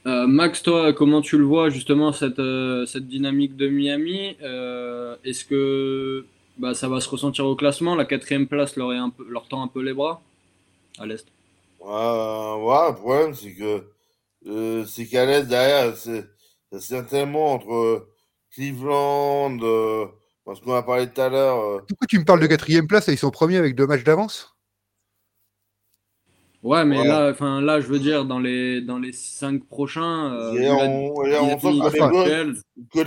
Euh, 0.07 0.27
Max, 0.27 0.61
toi, 0.61 0.93
comment 0.93 1.21
tu 1.21 1.37
le 1.37 1.45
vois 1.45 1.69
justement 1.69 2.11
cette, 2.11 2.37
euh, 2.37 2.85
cette 2.85 3.07
dynamique 3.07 3.55
de 3.55 3.67
Miami? 3.67 4.37
Euh, 4.43 5.15
Est-ce 5.23 5.45
que 5.45 6.25
bah, 6.57 6.73
ça 6.73 6.87
va 6.87 6.99
se 6.99 7.09
ressentir 7.09 7.45
au 7.45 7.55
classement 7.55 7.95
La 7.95 8.05
quatrième 8.05 8.47
place 8.47 8.75
leur, 8.75 8.93
est 8.93 8.97
un 8.97 9.09
peu, 9.09 9.25
leur 9.29 9.47
tend 9.47 9.63
un 9.63 9.67
peu 9.67 9.81
les 9.81 9.93
bras 9.93 10.21
à 10.97 11.05
l'Est 11.05 11.25
ouais, 11.79 11.87
ouais, 11.87 12.89
le 12.89 12.95
problème, 12.95 13.33
c'est 13.33 13.53
que 13.53 14.85
c'est 14.85 15.05
qu'à 15.07 15.25
l'Est, 15.25 15.45
derrière, 15.47 15.95
c'est 15.95 17.07
tellement 17.07 17.53
entre 17.53 18.07
Cleveland, 18.53 19.57
parce 20.45 20.61
qu'on 20.61 20.75
a 20.75 20.83
parlé 20.83 21.09
tout 21.09 21.21
à 21.21 21.29
l'heure. 21.29 21.85
Pourquoi 21.87 22.07
tu 22.07 22.19
me 22.19 22.25
parles 22.25 22.41
de 22.41 22.47
quatrième 22.47 22.87
place 22.87 23.09
et 23.09 23.13
ils 23.13 23.17
sont 23.17 23.31
premiers 23.31 23.57
avec 23.57 23.75
deux 23.75 23.87
matchs 23.87 24.03
d'avance? 24.03 24.55
Ouais, 26.65 26.83
mais 26.83 27.03
là, 27.05 27.29
enfin, 27.29 27.61
là, 27.61 27.79
je 27.79 27.85
veux 27.85 27.99
dire, 27.99 28.25
dans 28.25 28.39
les, 28.39 28.81
dans 28.81 28.97
les 28.97 29.11
cinq 29.11 29.63
prochains. 29.67 30.33
Euh, 30.33 30.51
on, 30.71 31.59
sent 31.59 31.77
que 32.91 33.03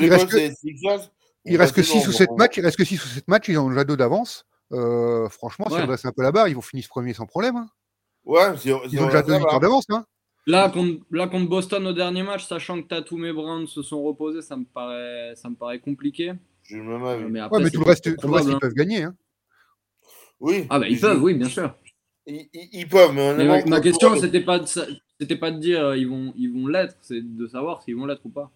Il 1.49 1.57
reste 1.57 1.75
que 1.75 1.83
6 1.83 2.07
ou 2.09 2.13
7 2.13 2.31
matchs, 2.37 2.57
il 2.57 2.65
reste 2.65 2.77
que 2.77 2.85
6 2.85 3.05
ou 3.05 3.09
7 3.09 3.29
matchs, 3.29 3.49
ils 3.49 3.59
ont 3.59 3.69
déjà 3.69 3.85
deux 3.85 3.97
d'avance. 3.97 4.47
Euh, 4.73 5.29
franchement, 5.29 5.67
si 5.69 5.77
on 5.77 5.87
reste 5.87 6.07
un 6.07 6.13
peu 6.13 6.23
la 6.23 6.33
barre, 6.33 6.49
ils 6.49 6.55
vont 6.55 6.61
finir 6.61 6.85
ce 6.85 6.89
premier 6.89 7.15
sans 7.15 7.27
problème. 7.27 7.57
Hein. 7.57 7.69
Ouais, 8.25 8.55
ils 8.65 8.75
ont 8.75 9.07
déjà 9.07 9.23
deux 9.23 9.35
victoires 9.35 9.61
d'avance. 9.61 9.85
Hein. 9.91 10.05
Là 10.47 10.71
contre, 10.71 11.03
là, 11.11 11.27
contre 11.27 11.49
Boston 11.49 11.87
au 11.87 11.93
dernier 11.93 12.23
match, 12.23 12.47
sachant 12.47 12.81
que 12.81 12.89
Tatum 12.89 13.25
et 13.25 13.33
Brown 13.33 13.67
se 13.67 13.83
sont 13.83 14.03
reposés, 14.03 14.43
ça 14.43 14.57
me 14.57 14.65
paraît, 14.65 15.35
ça 15.37 15.51
me 15.51 15.55
paraît 15.55 15.79
compliqué. 15.79 16.33
J'ai 16.63 16.77
le 16.77 16.85
même 16.85 17.05
avis. 17.05 17.25
Mais, 17.25 17.41
après, 17.41 17.59
ouais, 17.59 17.65
mais 17.65 17.71
tout, 17.71 17.81
le 17.81 17.87
reste, 17.87 18.17
tout 18.17 18.27
le 18.27 18.33
reste, 18.33 18.49
ils 18.49 18.55
hein. 18.55 18.59
peuvent 18.61 18.75
gagner. 18.75 19.03
Hein. 19.03 19.15
Oui. 20.41 20.67
Ah, 20.71 20.79
bah, 20.79 20.89
ils 20.89 21.01
peuvent, 21.01 21.23
oui, 21.23 21.35
bien 21.35 21.49
sûr. 21.49 21.75
Ils, 22.27 22.87
peuvent, 22.89 23.15
mais, 23.15 23.65
ma, 23.65 23.81
question, 23.81 24.15
c'était 24.21 24.43
pas, 24.43 24.59
de, 24.59 25.35
pas 25.35 25.51
de 25.51 25.59
dire 25.59 25.83
euh, 25.83 25.97
ils 25.97 26.07
vont 26.07 26.35
ils 26.37 26.53
vont 26.53 26.67
l'être, 26.67 26.97
c'est 27.01 27.23
de 27.23 27.47
savoir 27.47 27.83
s'ils 27.83 27.97
vont 27.97 28.05
l'être 28.05 28.25
ou 28.27 28.29
pas. 28.29 28.51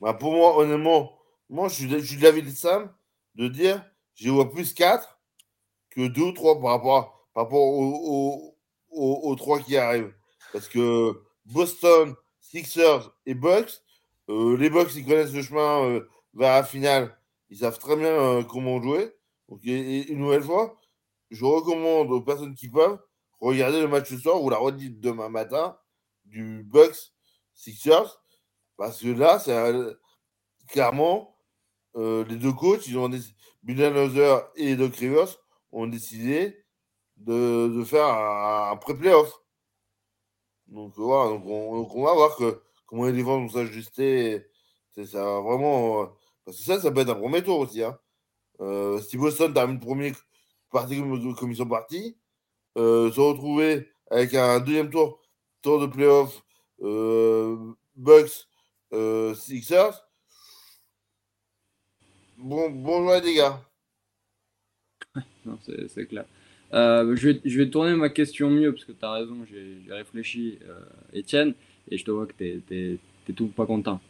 Bah 0.00 0.14
pour 0.14 0.32
moi, 0.32 0.58
honnêtement, 0.58 1.12
moi, 1.52 1.68
je 1.68 1.74
suis, 1.74 1.90
je 1.90 1.98
suis 1.98 2.16
de 2.16 2.22
l'avis 2.22 2.42
de 2.42 2.48
Sam 2.48 2.90
de 3.34 3.46
dire 3.46 3.84
j'y 4.14 4.28
vois 4.30 4.50
plus 4.50 4.72
4 4.72 5.20
que 5.90 6.08
2 6.08 6.22
ou 6.22 6.32
3 6.32 6.60
par 6.60 6.70
rapport, 6.70 7.28
par 7.34 7.44
rapport 7.44 7.60
aux, 7.60 8.56
aux, 8.90 9.36
3 9.36 9.60
qui 9.60 9.76
arrivent. 9.76 10.14
Parce 10.54 10.66
que 10.66 11.22
Boston, 11.44 12.14
Sixers 12.40 13.14
et 13.26 13.34
Bucks, 13.34 13.82
euh, 14.30 14.56
les 14.56 14.70
Bucks, 14.70 14.94
ils 14.94 15.04
connaissent 15.04 15.34
le 15.34 15.42
chemin 15.42 15.84
euh, 15.84 16.08
vers 16.32 16.54
la 16.54 16.64
finale. 16.64 17.18
Ils 17.50 17.58
savent 17.58 17.78
très 17.78 17.96
bien 17.96 18.42
comment 18.44 18.80
jouer. 18.80 19.14
Donc, 19.50 19.62
une 19.64 20.18
nouvelle 20.18 20.42
fois, 20.42 20.80
je 21.30 21.44
recommande 21.44 22.10
aux 22.10 22.22
personnes 22.22 22.54
qui 22.54 22.68
peuvent 22.68 22.98
regarder 23.40 23.82
le 23.82 23.88
match 23.88 24.08
ce 24.08 24.16
soir 24.16 24.42
ou 24.42 24.48
la 24.48 24.56
redite 24.56 25.00
demain 25.00 25.28
matin 25.28 25.76
du 26.24 26.62
Bucks 26.62 27.12
Sixers 27.52 28.22
parce 28.78 29.00
que 29.02 29.08
là, 29.08 29.38
c'est 29.38 29.54
clairement 30.68 31.31
euh, 31.96 32.24
les 32.28 32.36
deux 32.36 32.52
coachs, 32.52 32.86
ils 32.86 32.98
ont 32.98 33.10
Budenholzer 33.62 34.50
et 34.56 34.76
Doc 34.76 34.96
Rivers 34.96 35.38
ont 35.72 35.86
décidé 35.86 36.64
de, 37.16 37.82
faire 37.84 38.06
un, 38.06 38.76
pré-playoff. 38.76 39.32
Donc 40.68 40.94
voilà, 40.96 41.30
donc 41.30 41.44
on, 41.46 42.04
va 42.04 42.14
voir 42.14 42.36
que, 42.36 42.62
comment 42.86 43.04
les 43.04 43.12
défenses 43.12 43.52
vont 43.52 43.58
s'ajuster. 43.60 44.46
Ça 44.94 45.40
vraiment. 45.40 46.02
Euh, 46.02 46.06
parce 46.44 46.58
que 46.58 46.64
ça, 46.64 46.80
ça 46.80 46.90
peut 46.90 47.00
être 47.00 47.10
un 47.10 47.14
premier 47.14 47.42
tour 47.42 47.58
aussi. 47.60 47.82
Hein. 47.82 47.98
Euh, 48.60 49.00
si 49.00 49.16
Boston 49.16 49.52
termine 49.54 49.80
premier 49.80 50.12
parti 50.70 50.98
comme, 50.98 51.50
ils 51.50 51.56
sont 51.56 51.66
partis, 51.66 52.16
euh, 52.76 53.12
se 53.12 53.20
retrouver 53.20 53.88
avec 54.10 54.34
un 54.34 54.60
deuxième 54.60 54.90
tour, 54.90 55.20
tour 55.60 55.80
de 55.80 55.86
playoff, 55.86 56.42
euh, 56.82 57.74
Bucks, 57.94 58.48
euh, 58.92 59.34
Sixers. 59.34 60.04
Bon, 62.42 62.70
bonjour 62.70 63.20
les 63.24 63.34
gars. 63.34 63.60
non, 65.46 65.58
c'est 65.62 66.06
clair. 66.06 66.24
Euh, 66.74 67.14
je, 67.16 67.28
vais, 67.28 67.40
je, 67.44 67.58
vais, 67.58 67.70
tourner 67.70 67.94
ma 67.94 68.08
question 68.08 68.50
mieux 68.50 68.72
parce 68.72 68.84
que 68.84 68.92
tu 68.92 69.04
as 69.04 69.12
raison, 69.12 69.36
j'ai 69.50 69.92
réfléchi, 69.92 70.58
Étienne, 71.12 71.54
et 71.90 71.98
je 71.98 72.04
te 72.04 72.10
vois 72.10 72.26
que 72.26 72.32
tu 72.36 72.62
n'es 72.70 72.98
tout 73.34 73.48
pas 73.48 73.66
content. 73.66 74.00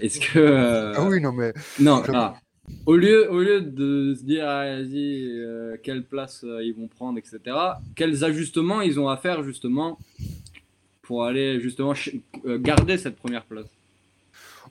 Est-ce 0.00 0.20
que. 0.20 0.92
ah 0.96 1.08
oui, 1.08 1.20
non, 1.20 1.32
mais. 1.32 1.52
Non, 1.78 2.02
ah, 2.12 2.36
au 2.84 2.96
lieu, 2.96 3.30
au 3.30 3.40
lieu 3.40 3.60
de 3.60 4.14
se 4.14 4.24
dire, 4.24 4.48
ah, 4.48 4.64
vas-y, 4.64 5.28
euh, 5.28 5.76
quelle 5.82 6.04
place 6.04 6.44
euh, 6.44 6.64
ils 6.64 6.74
vont 6.74 6.88
prendre, 6.88 7.18
etc., 7.18 7.40
quels 7.94 8.24
ajustements 8.24 8.80
ils 8.80 8.98
ont 8.98 9.08
à 9.08 9.16
faire 9.16 9.42
justement 9.42 9.98
pour 11.02 11.24
aller 11.24 11.60
justement 11.60 11.94
euh, 12.44 12.58
garder 12.58 12.98
cette 12.98 13.16
première 13.16 13.44
place? 13.44 13.66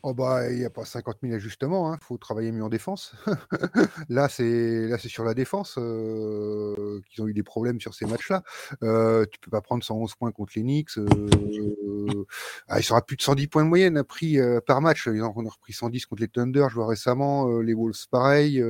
Oh 0.08 0.14
bah, 0.14 0.52
il 0.52 0.60
n'y 0.60 0.66
a 0.66 0.70
pas 0.70 0.86
50 0.86 1.18
000 1.24 1.34
ajustements, 1.34 1.92
hein. 1.92 1.98
faut 2.00 2.20
travailler 2.20 2.52
mieux 2.52 2.64
en 2.64 2.70
défense. 2.70 3.16
là, 4.10 4.30
c'est 4.30 4.88
là 4.88 5.00
c'est 5.00 5.10
sur 5.10 5.24
la 5.24 5.34
défense 5.34 5.80
euh, 5.80 7.02
qu'ils 7.10 7.24
ont 7.24 7.28
eu 7.28 7.34
des 7.34 7.42
problèmes 7.42 7.82
sur 7.82 7.96
ces 7.96 8.06
matchs-là. 8.06 8.44
Euh, 8.84 9.26
tu 9.32 9.40
peux 9.40 9.50
pas 9.50 9.62
prendre 9.62 9.84
111 9.84 10.14
points 10.14 10.32
contre 10.32 10.54
les 10.58 10.62
Knicks. 10.62 11.00
Euh, 11.00 12.24
ah, 12.68 12.80
ils 12.80 12.84
sont 12.84 12.94
à 12.94 13.02
plus 13.02 13.18
de 13.18 13.24
110 13.24 13.48
points 13.48 13.64
de 13.64 13.70
moyenne 13.70 14.04
pris 14.04 14.38
par 14.68 14.80
match. 14.80 15.08
Ils 15.12 15.24
ont, 15.24 15.32
repris 15.32 15.74
110 15.74 16.06
contre 16.06 16.22
les 16.22 16.28
Thunder, 16.28 16.68
je 16.70 16.76
vois 16.76 16.86
récemment, 16.86 17.60
les 17.62 17.74
Wolves 17.74 18.06
pareil. 18.12 18.64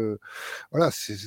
voilà, 0.71 0.89
c'est 0.89 1.17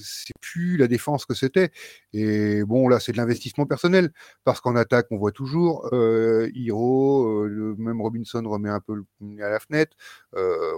plus 0.41 0.79
la 0.79 0.89
défense 0.89 1.27
que 1.27 1.35
c'était. 1.35 1.71
Et 2.15 2.65
bon, 2.65 2.89
là, 2.89 2.99
c'est 2.99 3.13
de 3.13 3.19
l'investissement 3.19 3.67
personnel, 3.67 4.11
parce 4.45 4.63
qu'en 4.63 4.75
attaque, 4.75 5.09
on 5.11 5.19
voit 5.19 5.33
toujours 5.33 5.87
Hiro, 5.93 7.47
le 7.47 7.75
même 7.77 8.01
Robinson 8.01 8.43
remet 8.47 8.71
un 8.71 8.81
peu 8.81 9.05
à 9.43 9.51
la 9.51 9.61
fenêtre. 9.61 9.98
Euh, 10.35 10.73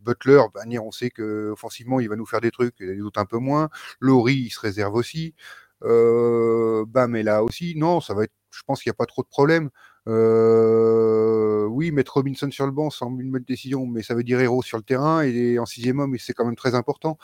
Butler, 0.00 0.42
on 0.80 0.90
sait 0.90 1.10
que 1.10 1.50
offensivement, 1.50 2.00
il 2.00 2.08
va 2.08 2.16
nous 2.16 2.26
faire 2.26 2.40
des 2.40 2.50
trucs, 2.50 2.80
et 2.80 2.86
les 2.86 3.00
autres 3.00 3.20
un 3.20 3.26
peu 3.26 3.38
moins. 3.38 3.68
Laurie, 4.00 4.34
il 4.34 4.50
se 4.50 4.60
réserve 4.60 4.94
aussi. 4.94 5.34
Euh, 5.82 6.84
Bam 6.86 7.14
est 7.16 7.22
là 7.22 7.42
aussi. 7.42 7.74
Non, 7.76 8.00
ça 8.00 8.14
va 8.14 8.24
être. 8.24 8.32
Je 8.50 8.62
pense 8.66 8.82
qu'il 8.82 8.90
n'y 8.90 8.94
a 8.94 8.96
pas 8.96 9.06
trop 9.06 9.22
de 9.22 9.28
problèmes. 9.28 9.70
Euh, 10.06 11.64
oui, 11.66 11.90
mettre 11.90 12.14
Robinson 12.14 12.50
sur 12.50 12.66
le 12.66 12.72
banc 12.72 12.90
semble 12.90 13.22
une 13.22 13.32
bonne 13.32 13.44
décision, 13.44 13.86
mais 13.86 14.02
ça 14.02 14.14
veut 14.14 14.22
dire 14.22 14.38
héros 14.40 14.62
sur 14.62 14.76
le 14.76 14.84
terrain 14.84 15.22
et 15.22 15.58
en 15.58 15.66
sixième 15.66 15.98
homme, 15.98 16.16
c'est 16.18 16.34
quand 16.34 16.44
même 16.44 16.56
très 16.56 16.74
important. 16.74 17.18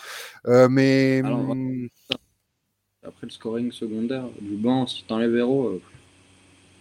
Euh, 0.47 0.69
mais 0.69 1.23
hum, 1.23 1.89
après 3.07 3.27
le 3.27 3.31
scoring 3.31 3.71
secondaire 3.71 4.25
du 4.41 4.57
banc, 4.57 4.87
si 4.87 5.05
tu 5.05 5.13
enlèves 5.13 5.37
héros, 5.37 5.81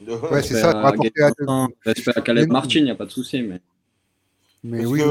ouais, 0.31 0.41
c'est 0.41 0.55
ça. 0.55 0.71
À, 0.71 0.87
à, 0.87 2.21
Caleb 2.21 2.49
Martin, 2.49 2.79
il 2.79 2.85
n'y 2.85 2.91
a 2.91 2.95
pas 2.95 3.05
de 3.05 3.11
souci, 3.11 3.41
mais 3.41 3.61
mais 4.63 4.85
oui, 4.85 5.01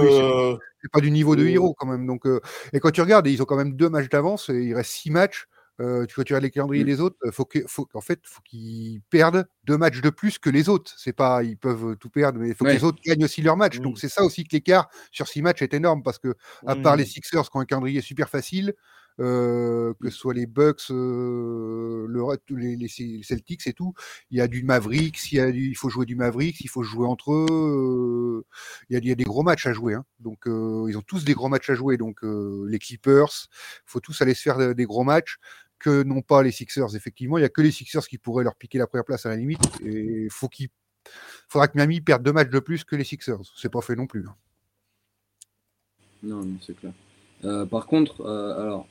c'est 0.83 0.91
pas 0.93 1.01
du 1.01 1.11
niveau 1.11 1.37
de 1.37 1.47
héros 1.47 1.75
quand 1.75 1.87
même. 1.87 2.07
Donc, 2.07 2.25
et 2.73 2.81
quand 2.81 2.91
tu 2.91 3.01
regardes, 3.01 3.27
ils 3.27 3.43
ont 3.43 3.47
quand 3.47 3.57
même 3.57 3.75
deux 3.75 3.89
matchs 3.89 4.09
d'avance, 4.09 4.49
il 4.49 4.75
reste 4.75 4.91
six 4.91 5.11
matchs. 5.11 5.47
Euh, 5.81 6.07
tu, 6.07 6.15
tu 6.15 6.33
regardes 6.33 6.43
les 6.43 6.51
calendriers 6.51 6.83
mmh. 6.83 6.87
des 6.89 7.01
autres, 7.01 7.17
faut 7.31 7.45
que, 7.45 7.61
faut, 7.69 7.89
en 7.95 8.01
fait, 8.01 8.19
faut 8.25 8.43
qu'ils 8.43 9.01
perdent 9.11 9.47
deux 9.63 9.79
matchs 9.79 10.01
de 10.01 10.11
plus 10.11 10.39
que 10.39 10.51
les 10.51 10.69
autres. 10.69 10.93
C'est 10.97 11.13
pas, 11.13 11.45
ils 11.45 11.57
peuvent 11.57 11.97
tout 11.97 12.11
perdre, 12.11 12.41
mais 12.41 12.49
il 12.49 12.55
faut 12.57 12.65
que 12.65 12.71
les 12.71 12.83
autres 12.83 12.99
gagnent 13.05 13.25
aussi 13.25 13.43
leur 13.43 13.57
match. 13.57 13.79
Donc 13.79 13.95
mmh. 13.95 13.99
c'est 13.99 14.09
ça 14.09 14.25
aussi 14.25 14.43
que 14.43 14.57
l'écart 14.57 14.89
sur 15.13 15.29
six 15.29 15.41
matchs 15.41 15.63
est 15.63 15.75
énorme 15.75 16.03
parce 16.03 16.19
que 16.19 16.35
à 16.67 16.75
part 16.75 16.97
les 16.97 17.05
mmh. 17.05 17.07
Sixers 17.07 17.49
qui 17.49 17.57
ont 17.57 17.61
un 17.61 17.65
calendrier 17.65 18.01
super 18.01 18.29
facile, 18.29 18.75
euh, 19.21 19.95
que 20.01 20.11
ce 20.11 20.17
soit 20.17 20.35
les 20.35 20.47
Bucks, 20.47 20.91
euh, 20.91 22.07
le, 22.09 22.23
les, 22.57 22.77
les, 22.77 23.23
Celtics 23.23 23.67
et 23.67 23.73
tout. 23.73 23.93
Il 24.31 24.39
y 24.39 24.41
a 24.41 24.47
du 24.47 24.63
Mavericks, 24.63 25.33
il, 25.33 25.37
y 25.37 25.41
a 25.41 25.49
il 25.49 25.77
faut 25.77 25.89
jouer 25.89 26.07
du 26.07 26.15
Mavericks, 26.15 26.61
il 26.61 26.69
faut 26.69 26.85
jouer 26.85 27.07
entre 27.07 27.33
eux. 27.33 27.47
Euh, 27.51 28.47
il, 28.89 28.95
y 28.95 28.97
a, 28.97 29.01
il, 29.01 29.09
y 29.09 29.11
a, 29.11 29.17
des 29.17 29.25
gros 29.25 29.43
matchs 29.43 29.67
à 29.67 29.73
jouer. 29.73 29.95
Hein. 29.95 30.05
Donc, 30.21 30.45
ils 30.47 30.97
ont 30.97 31.03
tous 31.03 31.25
des 31.25 31.35
gros 31.35 31.49
matchs 31.49 31.71
à 31.71 31.75
jouer. 31.75 31.97
Donc, 31.97 32.21
les 32.23 32.79
Clippers, 32.79 33.49
il 33.51 33.91
faut 33.91 34.01
tous 34.01 34.21
aller 34.23 34.35
se 34.35 34.43
faire 34.43 34.75
des 34.75 34.85
gros 34.85 35.05
matchs 35.05 35.39
que 35.81 36.03
non 36.03 36.23
pas 36.23 36.43
les 36.43 36.53
Sixers. 36.53 36.95
Effectivement, 36.95 37.39
il 37.39 37.43
n'y 37.43 37.47
a 37.47 37.51
que 37.51 37.63
les 37.63 37.73
Sixers 37.73 38.07
qui 38.07 38.19
pourraient 38.19 38.45
leur 38.45 38.57
piquer 38.57 38.79
la 38.79 38.87
première 38.87 39.05
place 39.05 39.27
à 39.27 39.31
la 39.31 39.37
limite. 39.37 39.61
Et 39.85 40.29
faut 40.31 40.49
qu'il 40.49 40.69
faudra 41.49 41.67
que 41.67 41.77
Miami 41.77 42.01
perde 42.01 42.23
deux 42.23 42.33
matchs 42.33 42.51
de 42.51 42.61
plus 42.61 42.85
que 42.85 42.95
les 42.95 43.05
Sixers. 43.05 43.41
C'est 43.57 43.71
pas 43.71 43.81
fait 43.81 43.97
non 43.97 44.07
plus. 44.07 44.27
Hein. 44.29 44.37
Non, 46.23 46.47
c'est 46.61 46.77
clair. 46.77 46.93
par 47.69 47.87
contre, 47.87 48.25
alors, 48.27 48.89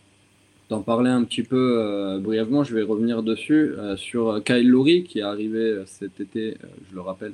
d'en 0.70 0.82
parler 0.82 1.10
un 1.10 1.24
petit 1.24 1.44
peu 1.44 1.80
euh, 1.80 2.20
brièvement, 2.20 2.64
je 2.64 2.76
vais 2.76 2.82
revenir 2.82 3.24
dessus, 3.24 3.74
euh, 3.78 3.96
sur 3.96 4.44
Kyle 4.44 4.68
Lowry 4.68 5.04
qui 5.04 5.20
est 5.20 5.24
arrivé 5.24 5.60
euh, 5.60 5.84
cet 5.86 6.20
été, 6.20 6.58
je 6.90 6.96
le 6.96 7.02
rappelle, 7.02 7.34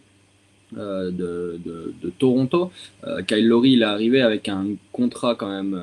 de, 0.73 1.59
Toronto. 2.17 2.71
Kyle 3.27 3.47
Lowry, 3.47 3.73
il 3.73 3.81
est 3.83 3.85
arrivé 3.85 4.21
avec 4.21 4.49
un 4.49 4.69
contrat 4.91 5.35
quand 5.35 5.49
même 5.49 5.79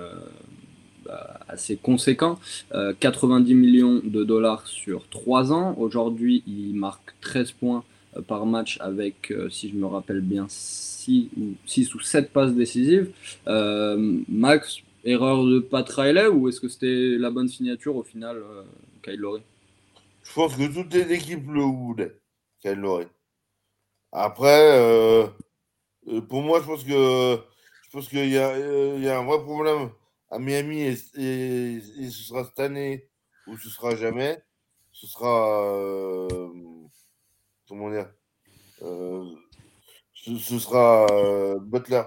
bah, 1.04 1.38
assez 1.48 1.76
conséquent, 1.76 2.40
90 2.98 3.54
millions 3.54 4.00
de 4.02 4.24
dollars 4.24 4.66
sur 4.66 5.06
3 5.08 5.52
ans. 5.52 5.76
Aujourd'hui, 5.78 6.42
il 6.48 6.74
marque 6.74 7.14
13 7.20 7.52
points 7.52 7.84
par 8.26 8.46
match 8.46 8.78
avec, 8.80 9.32
si 9.50 9.68
je 9.68 9.76
me 9.76 9.86
rappelle 9.86 10.22
bien, 10.22 10.46
6 10.48 11.28
ou, 11.38 11.52
6 11.66 11.94
ou 11.94 12.00
7 12.00 12.32
passes 12.32 12.54
décisives. 12.54 13.12
Max, 13.46 14.82
erreur 15.04 15.44
de 15.44 15.60
Pat 15.60 15.88
Riley 15.88 16.26
ou 16.26 16.48
est-ce 16.48 16.60
que 16.60 16.68
c'était 16.68 17.16
la 17.18 17.30
bonne 17.30 17.48
signature 17.48 17.96
au 17.96 18.02
final, 18.02 18.36
euh, 18.36 18.64
Kyle 19.02 19.18
Lowry? 19.20 19.42
Je 20.22 20.32
pense 20.32 20.56
que 20.56 20.72
toutes 20.72 20.92
les 20.94 21.12
équipes 21.12 21.48
le 21.48 21.62
voulaient, 21.62 22.16
Kyle 22.60 22.78
Lowry. 22.78 23.06
Après, 24.12 24.78
euh, 24.78 25.26
euh, 26.08 26.20
pour 26.20 26.42
moi, 26.42 26.60
je 26.60 26.66
pense 26.66 26.84
que 26.84 27.38
je 27.84 27.90
pense 27.90 28.08
qu'il 28.08 28.26
y, 28.26 28.34
y, 28.34 28.38
a 28.38 29.18
un 29.18 29.24
vrai 29.24 29.42
problème 29.42 29.90
à 30.30 30.38
Miami 30.38 30.82
et, 30.82 30.96
ce 30.96 32.22
sera 32.22 32.44
cette 32.44 32.60
année 32.60 33.08
ou 33.46 33.56
ce 33.56 33.68
sera 33.68 33.96
jamais. 33.96 34.42
Ce 34.92 35.06
sera 35.06 36.28
comment 37.68 37.90
dire 37.90 38.08
ce, 38.78 40.36
ce, 40.38 40.58
sera 40.58 41.06
Butler. 41.60 42.02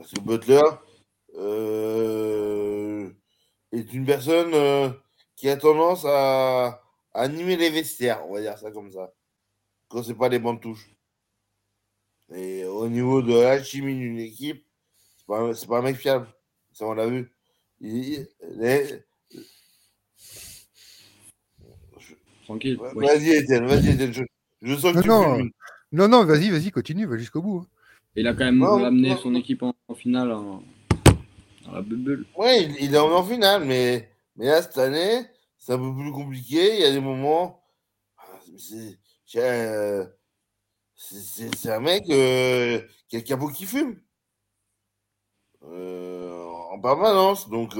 Parce 0.00 0.12
que 0.12 0.20
Butler, 0.20 0.62
euh, 0.62 0.70
est 3.72 3.92
une 3.92 4.04
personne 4.04 4.54
euh, 4.54 4.90
qui 5.36 5.48
a 5.48 5.56
tendance 5.56 6.04
à, 6.06 6.82
animer 7.12 7.56
les 7.56 7.70
vestiaires, 7.70 8.24
on 8.28 8.34
va 8.34 8.40
dire 8.40 8.58
ça 8.58 8.70
comme 8.70 8.90
ça. 8.92 9.12
Quand 9.88 10.02
c'est 10.02 10.14
pas 10.14 10.28
des 10.28 10.38
bandes 10.38 10.60
touches. 10.60 10.90
Et 12.32 12.64
au 12.64 12.88
niveau 12.88 13.22
de 13.22 13.34
la 13.34 13.62
chimie 13.62 13.96
d'une 13.96 14.20
équipe, 14.20 14.64
c'est 15.16 15.26
pas, 15.26 15.52
pas 15.68 15.78
un 15.78 15.82
mec 15.82 15.96
fiable. 15.96 16.28
Ça, 16.72 16.86
on 16.86 16.94
l'a 16.94 17.08
vu. 17.08 17.32
Tranquille. 22.44 22.78
Vas-y, 22.94 23.30
Étienne, 23.30 23.66
vas-y, 23.66 23.90
Étienne. 23.90 24.12
Je, 24.62 24.76
sens 24.76 24.92
que 24.92 25.06
non, 25.06 25.36
tu 25.36 25.42
non, 25.42 25.50
non, 25.92 26.08
non, 26.08 26.24
vas-y, 26.24 26.50
vas-y, 26.50 26.70
continue, 26.70 27.06
va 27.06 27.16
jusqu'au 27.16 27.42
bout. 27.42 27.60
Hein. 27.60 27.66
Il 28.16 28.26
a 28.26 28.34
quand 28.34 28.44
même 28.44 28.62
amené 28.62 29.16
son 29.16 29.34
équipe 29.34 29.62
en, 29.62 29.74
finale 29.94 30.32
en, 30.32 30.62
Oui, 32.36 32.76
il, 32.80 32.94
est 32.94 32.98
en 32.98 33.24
finale, 33.24 33.64
mais, 33.64 34.10
mais 34.36 34.46
là, 34.46 34.62
cette 34.62 34.78
année, 34.78 35.26
c'est 35.58 35.72
un 35.72 35.78
peu 35.78 35.94
plus 35.94 36.12
compliqué. 36.12 36.74
Il 36.74 36.80
y 36.80 36.84
a 36.84 36.90
des 36.90 37.00
moments. 37.00 37.62
Euh, 39.36 40.06
c'est 40.96 41.70
un 41.70 41.80
mec 41.80 42.04
euh, 42.10 42.80
qui 43.08 43.16
a 43.16 43.18
le 43.20 43.24
capot 43.24 43.48
qui 43.48 43.66
fume. 43.66 44.00
Euh, 45.62 46.44
en 46.70 46.80
permanence. 46.80 47.48
Donc, 47.48 47.76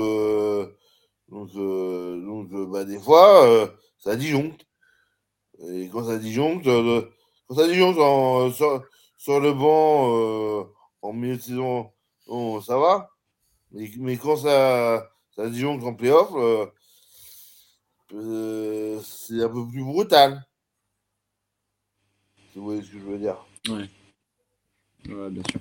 donc, 1.28 1.53
donc 1.53 2.70
bah, 2.70 2.84
des 2.84 2.99
fois, 2.99 3.70
ça 3.99 4.16
disjoncte. 4.16 4.66
Et 5.68 5.88
quand 5.88 6.05
ça 6.05 6.18
disjoncte, 6.18 6.64
quand 6.64 7.55
ça 7.57 7.66
disjoncte 7.66 7.97
sur, 9.18 9.41
le 9.41 9.53
banc 9.53 10.68
en 11.03 11.12
milieu 11.12 11.36
de 11.36 11.43
saison, 11.43 11.93
ça 12.62 12.78
va. 12.78 13.10
Mais, 13.73 13.91
mais 13.99 14.16
quand 14.16 14.37
ça, 14.37 15.11
ça 15.37 15.49
disjoncte 15.49 15.85
en 15.85 15.95
playoff, 15.95 16.31
euh, 18.14 18.99
c'est 19.03 19.43
un 19.43 19.49
peu 19.49 19.66
plus 19.66 19.85
brutal. 19.85 20.45
vous 22.57 22.64
voyez 22.64 22.83
ce 22.83 22.91
que 22.91 22.99
je 22.99 23.05
veux 23.05 23.18
dire? 23.18 23.37
Ouais. 23.68 23.89
Ouais, 25.09 25.31
bien 25.31 25.43
sûr. 25.51 25.61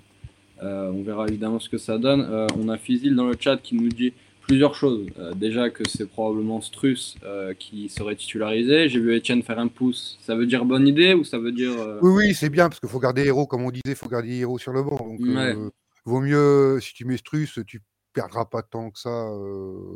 Euh, 0.63 0.91
on 0.91 1.03
verra 1.03 1.27
évidemment 1.27 1.59
ce 1.59 1.69
que 1.69 1.77
ça 1.77 1.97
donne. 1.97 2.21
Euh, 2.21 2.47
on 2.57 2.67
a 2.69 2.77
Fizil 2.77 3.15
dans 3.15 3.27
le 3.27 3.37
chat 3.39 3.57
qui 3.57 3.75
nous 3.75 3.89
dit 3.89 4.13
plusieurs 4.41 4.73
choses. 4.73 5.05
déjà 5.35 5.69
que 5.69 5.87
c'est 5.87 6.07
probablement 6.07 6.59
Struss 6.59 7.17
qui 7.59 7.87
serait 7.87 8.15
titularisé. 8.15 8.89
J'ai 8.89 8.99
vu 8.99 9.15
Etienne 9.15 9.43
faire 9.43 9.59
un 9.59 9.67
pouce. 9.67 10.17
Ça 10.21 10.35
veut 10.35 10.47
dire 10.47 10.65
bonne 10.65 10.87
idée 10.87 11.13
ou 11.13 11.23
ça 11.23 11.37
veut 11.37 11.51
dire. 11.51 11.71
Oui, 12.01 12.11
oui, 12.11 12.33
c'est 12.33 12.49
bien 12.49 12.67
parce 12.67 12.79
qu'il 12.79 12.89
faut 12.89 12.99
garder 12.99 13.25
héros, 13.25 13.45
comme 13.45 13.63
on 13.63 13.69
disait, 13.69 13.81
il 13.85 13.95
faut 13.95 14.09
garder 14.09 14.39
héros 14.39 14.57
sur 14.57 14.73
le 14.73 14.81
banc. 14.81 14.97
Donc, 14.97 15.71
vaut 16.03 16.21
mieux, 16.21 16.79
si 16.81 16.95
tu 16.95 17.05
mets 17.05 17.17
Struss, 17.17 17.59
tu 17.67 17.79
perdra 18.13 18.49
pas 18.49 18.61
tant 18.61 18.91
que 18.91 18.99
ça 18.99 19.29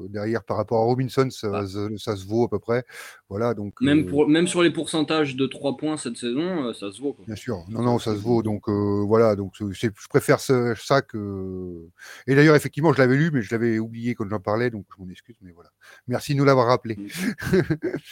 derrière 0.09 0.43
par 0.43 0.57
rapport 0.57 0.81
à 0.81 0.85
Robinson, 0.85 1.29
ça, 1.29 1.65
ça, 1.97 2.15
se 2.15 2.25
vaut 2.25 2.45
à 2.45 2.49
peu 2.49 2.59
près. 2.59 2.85
Voilà, 3.29 3.53
donc, 3.53 3.79
même, 3.81 4.05
pour, 4.05 4.27
même 4.27 4.47
sur 4.47 4.63
les 4.63 4.71
pourcentages 4.71 5.35
de 5.35 5.45
3 5.45 5.77
points 5.77 5.97
cette 5.97 6.17
saison, 6.17 6.73
ça 6.73 6.91
se 6.91 7.01
vaut. 7.01 7.17
Bien 7.25 7.35
sûr, 7.35 7.63
non, 7.69 7.81
non, 7.81 7.99
ça 7.99 8.13
se 8.13 8.19
vaut. 8.19 8.43
Donc 8.43 8.69
voilà, 8.69 9.35
donc 9.35 9.53
je 9.57 10.07
préfère 10.09 10.39
ça, 10.39 10.75
ça 10.75 11.01
que. 11.01 11.87
Et 12.27 12.35
d'ailleurs, 12.35 12.55
effectivement, 12.55 12.93
je 12.93 12.99
l'avais 12.99 13.15
lu, 13.17 13.31
mais 13.31 13.41
je 13.41 13.51
l'avais 13.51 13.79
oublié 13.79 14.15
quand 14.15 14.27
j'en 14.29 14.39
parlais, 14.39 14.69
donc 14.69 14.85
je 14.95 15.03
m'en 15.03 15.09
excuse, 15.09 15.37
mais 15.41 15.51
voilà. 15.51 15.69
Merci 16.07 16.33
de 16.33 16.39
nous 16.39 16.45
l'avoir 16.45 16.67
rappelé. 16.67 16.97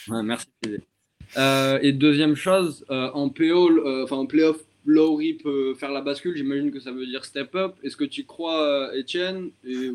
ouais, 0.10 0.24
merci. 0.24 0.47
et 1.38 1.93
deuxième 1.93 2.36
chose, 2.36 2.86
en 2.89 3.30
PO, 3.30 4.04
enfin 4.04 4.18
en 4.18 4.26
playoff 4.26 4.58
Lowry 4.86 5.36
peut 5.36 5.76
faire 5.76 5.92
la 5.92 6.02
bascule, 6.02 6.36
j'imagine 6.36 6.72
que 6.72 6.80
ça 6.80 6.92
veut 6.92 7.06
dire 7.06 7.24
step 7.26 7.56
up. 7.56 7.76
Est-ce 7.84 7.96
que 7.96 8.04
tu 8.04 8.26
crois, 8.26 8.92
Etienne 8.96 9.52
et 9.64 9.92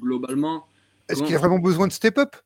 globalement? 0.00 0.66
Est-ce 1.08 1.22
qu'il 1.22 1.34
a 1.34 1.38
vraiment 1.38 1.58
besoin 1.58 1.86
de 1.86 1.92
step 1.92 2.18
up? 2.18 2.36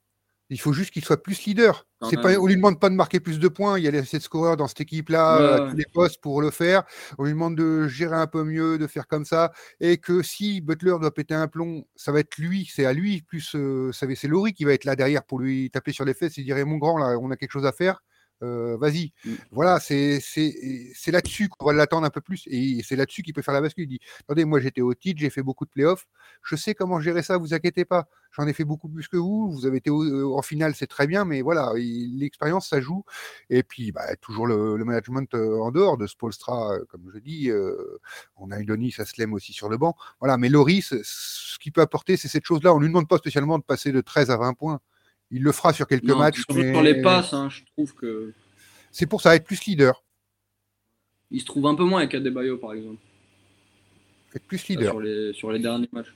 Il 0.51 0.61
faut 0.61 0.75
juste 0.75 0.91
qu'il 0.91 1.03
soit 1.03 1.23
plus 1.23 1.47
leader. 1.47 1.87
C'est 2.11 2.21
pas, 2.21 2.39
on 2.39 2.47
lui 2.47 2.57
demande 2.57 2.79
pas 2.79 2.91
de 2.91 2.95
marquer 2.95 3.19
plus 3.19 3.39
de 3.39 3.49
points. 3.49 3.79
Il 3.79 3.85
y 3.85 3.89
a 3.89 3.99
assez 3.99 4.19
de 4.19 4.23
scoreurs 4.23 4.59
dans 4.59 4.69
cette 4.69 4.83
équipe-là, 4.83 5.71
tous 5.71 5.77
les 5.77 5.87
postes 5.93 6.21
pour 6.21 6.43
le 6.43 6.51
faire. 6.51 6.85
On 7.19 7.25
lui 7.25 7.33
demande 7.33 7.57
de 7.57 7.89
gérer 7.89 8.17
un 8.17 8.27
peu 8.27 8.45
mieux, 8.45 8.77
de 8.77 8.87
faire 8.87 9.09
comme 9.09 9.25
ça. 9.25 9.53
Et 9.81 9.97
que 9.97 10.23
si 10.23 10.61
Butler 10.61 10.97
doit 11.01 11.15
péter 11.15 11.35
un 11.35 11.49
plomb, 11.49 11.87
ça 11.97 12.13
va 12.13 12.21
être 12.21 12.37
lui, 12.37 12.71
c'est 12.71 12.85
à 12.85 12.93
lui. 12.93 13.23
Plus, 13.23 13.55
euh, 13.57 13.91
c'est 13.93 14.29
Laurie 14.29 14.53
qui 14.53 14.65
va 14.65 14.75
être 14.75 14.85
là 14.85 14.97
derrière 14.97 15.25
pour 15.25 15.41
lui 15.41 15.71
taper 15.71 15.93
sur 15.93 16.05
les 16.05 16.15
fesses 16.15 16.37
et 16.37 16.43
dire 16.43 16.65
Mon 16.67 16.77
grand, 16.77 16.99
là, 16.99 17.19
on 17.19 17.31
a 17.31 17.37
quelque 17.37 17.53
chose 17.53 17.67
à 17.67 17.73
faire. 17.73 18.03
Euh, 18.43 18.76
vas-y. 18.76 19.12
Mmh. 19.24 19.30
Voilà, 19.53 19.80
c'est 19.80 20.20
là-dessus 21.07 21.49
qu'on 21.49 21.66
va 21.66 21.72
l'attendre 21.72 22.07
un 22.07 22.11
peu 22.11 22.20
plus. 22.20 22.45
Et 22.47 22.82
c'est 22.85 22.97
là-dessus 22.97 23.22
qu'il 23.22 23.35
peut 23.35 23.43
faire 23.43 23.55
la 23.55 23.61
bascule. 23.61 23.85
Il 23.85 23.89
dit 23.89 24.01
Attendez, 24.20 24.45
moi 24.45 24.61
j'étais 24.61 24.80
au 24.80 24.95
titre, 24.95 25.20
j'ai 25.20 25.30
fait 25.30 25.43
beaucoup 25.43 25.64
de 25.64 25.70
playoffs, 25.70 26.07
je 26.43 26.57
sais 26.57 26.74
comment 26.74 27.01
gérer 27.01 27.22
ça, 27.22 27.39
vous 27.39 27.55
inquiétez 27.55 27.85
pas. 27.85 28.09
J'en 28.32 28.47
ai 28.47 28.53
fait 28.53 28.64
beaucoup 28.64 28.89
plus 28.89 29.07
que 29.09 29.16
vous. 29.16 29.51
Vous 29.51 29.66
avez 29.66 29.78
été 29.78 29.91
euh, 29.91 30.26
en 30.35 30.43
finale, 30.43 30.74
c'est 30.74 30.89
très 30.89 31.07
bien, 31.07 31.24
mais 31.24 31.41
voilà, 31.43 31.72
l'expérience, 31.76 32.68
ça 32.68 32.80
joue. 32.80 33.05
Et 33.49 33.62
puis, 33.62 33.93
bah, 33.93 34.16
toujours 34.16 34.47
le, 34.47 34.76
management 34.85 35.32
euh, 35.35 35.61
en 35.61 35.70
dehors 35.70 35.97
de 35.97 36.07
Spolstra, 36.07 36.78
comme 36.89 37.11
je 37.14 37.18
dis. 37.20 37.51
on 38.37 38.51
a 38.51 38.62
Denis 38.64 38.93
ça 38.93 39.05
se 39.05 39.14
l'aime 39.18 39.35
aussi 39.35 39.53
sur 39.53 39.68
le 39.68 39.76
banc. 39.76 39.95
Voilà, 40.20 40.37
mais 40.37 40.49
Loris, 40.49 40.95
ce 41.03 41.59
qu'il 41.59 41.72
peut 41.72 41.80
apporter, 41.82 42.16
c'est 42.16 42.28
cette 42.28 42.45
chose-là. 42.45 42.72
On 42.74 42.78
ne 42.78 42.82
lui 42.82 42.89
demande 42.89 43.09
pas 43.09 43.18
spécialement 43.18 43.59
de 43.59 43.64
passer 43.64 43.93
de 43.93 44.01
13 44.01 44.30
à 44.30 44.37
20 44.37 44.55
points. 44.55 44.80
Il 45.35 45.43
le 45.43 45.51
fera 45.51 45.72
sur 45.72 45.89
quelques 45.89 46.05
matchs. 46.05 46.45
Mais... 46.55 46.72
Sur 46.72 46.82
les 46.82 47.03
passes, 47.03 47.35
hein, 47.35 47.49
je 47.51 47.62
trouve 47.72 47.93
que. 47.95 48.32
C'est 48.93 49.07
pour 49.07 49.20
ça, 49.20 49.35
être 49.35 49.45
plus 49.45 49.64
leader. 49.66 50.05
Il 51.32 51.41
se 51.41 51.45
trouve 51.45 51.66
un 51.66 51.74
peu 51.74 51.82
moins 51.82 51.99
avec 52.03 52.14
Adebayo, 52.14 52.57
par 52.57 52.72
exemple. 52.72 53.01
Être 54.32 54.45
plus 54.45 54.68
leader. 54.68 54.93
Sur 54.93 55.01
les, 55.01 55.32
sur 55.32 55.51
les 55.51 55.59
derniers 55.59 55.89
matchs. 55.93 56.14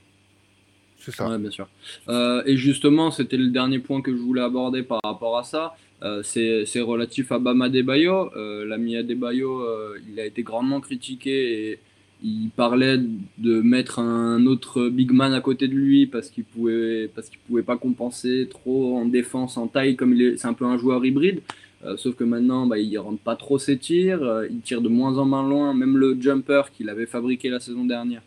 C'est 0.99 1.11
ça. 1.11 1.37
bien 1.37 1.51
sûr. 1.51 1.67
Euh, 2.07 2.43
et 2.45 2.55
justement, 2.55 3.11
c'était 3.11 3.35
le 3.35 3.47
dernier 3.47 3.79
point 3.79 4.01
que 4.01 4.11
je 4.11 4.21
voulais 4.21 4.41
aborder 4.41 4.83
par 4.83 5.01
rapport 5.03 5.37
à 5.37 5.43
ça. 5.43 5.75
Euh, 6.01 6.23
c'est 6.23 6.79
relatif 6.79 7.33
à 7.33 7.39
Bama 7.39 7.65
Adebayo. 7.65 8.33
Euh, 8.37 8.65
L'ami 8.65 8.95
Adebayo, 8.95 9.65
il 10.09 10.17
a 10.17 10.25
été 10.25 10.43
grandement 10.43 10.79
critiqué 10.79 11.71
et 11.71 11.79
il 12.23 12.49
parlait 12.55 12.99
de 13.37 13.61
mettre 13.61 13.99
un 13.99 14.45
autre 14.45 14.89
big 14.89 15.11
man 15.11 15.33
à 15.33 15.41
côté 15.41 15.67
de 15.67 15.73
lui 15.73 16.05
parce 16.05 16.29
qu'il 16.29 16.43
pouvait 16.43 17.09
parce 17.15 17.29
qu'il 17.29 17.39
pouvait 17.39 17.63
pas 17.63 17.77
compenser 17.77 18.47
trop 18.49 18.97
en 18.97 19.05
défense 19.05 19.55
en 19.57 19.67
taille 19.67 19.95
comme 19.95 20.13
il 20.13 20.21
est 20.21 20.37
c'est 20.37 20.47
un 20.47 20.53
peu 20.53 20.65
un 20.65 20.77
joueur 20.77 21.05
hybride. 21.05 21.41
Euh, 21.85 21.95
sauf 21.95 22.15
que 22.15 22.25
maintenant 22.25 22.65
bah, 22.65 22.77
il 22.77 22.97
rentre 22.97 23.21
pas 23.21 23.37
trop 23.37 23.57
ses 23.57 23.77
tirs 23.77 24.21
euh, 24.21 24.45
il 24.49 24.59
tire 24.59 24.81
de 24.81 24.89
moins 24.89 25.17
en 25.17 25.25
moins 25.25 25.47
loin. 25.47 25.73
Même 25.73 25.97
le 25.97 26.17
jumper 26.19 26.63
qu'il 26.73 26.89
avait 26.89 27.05
fabriqué 27.05 27.49
la 27.49 27.61
saison 27.61 27.85
dernière 27.85 28.21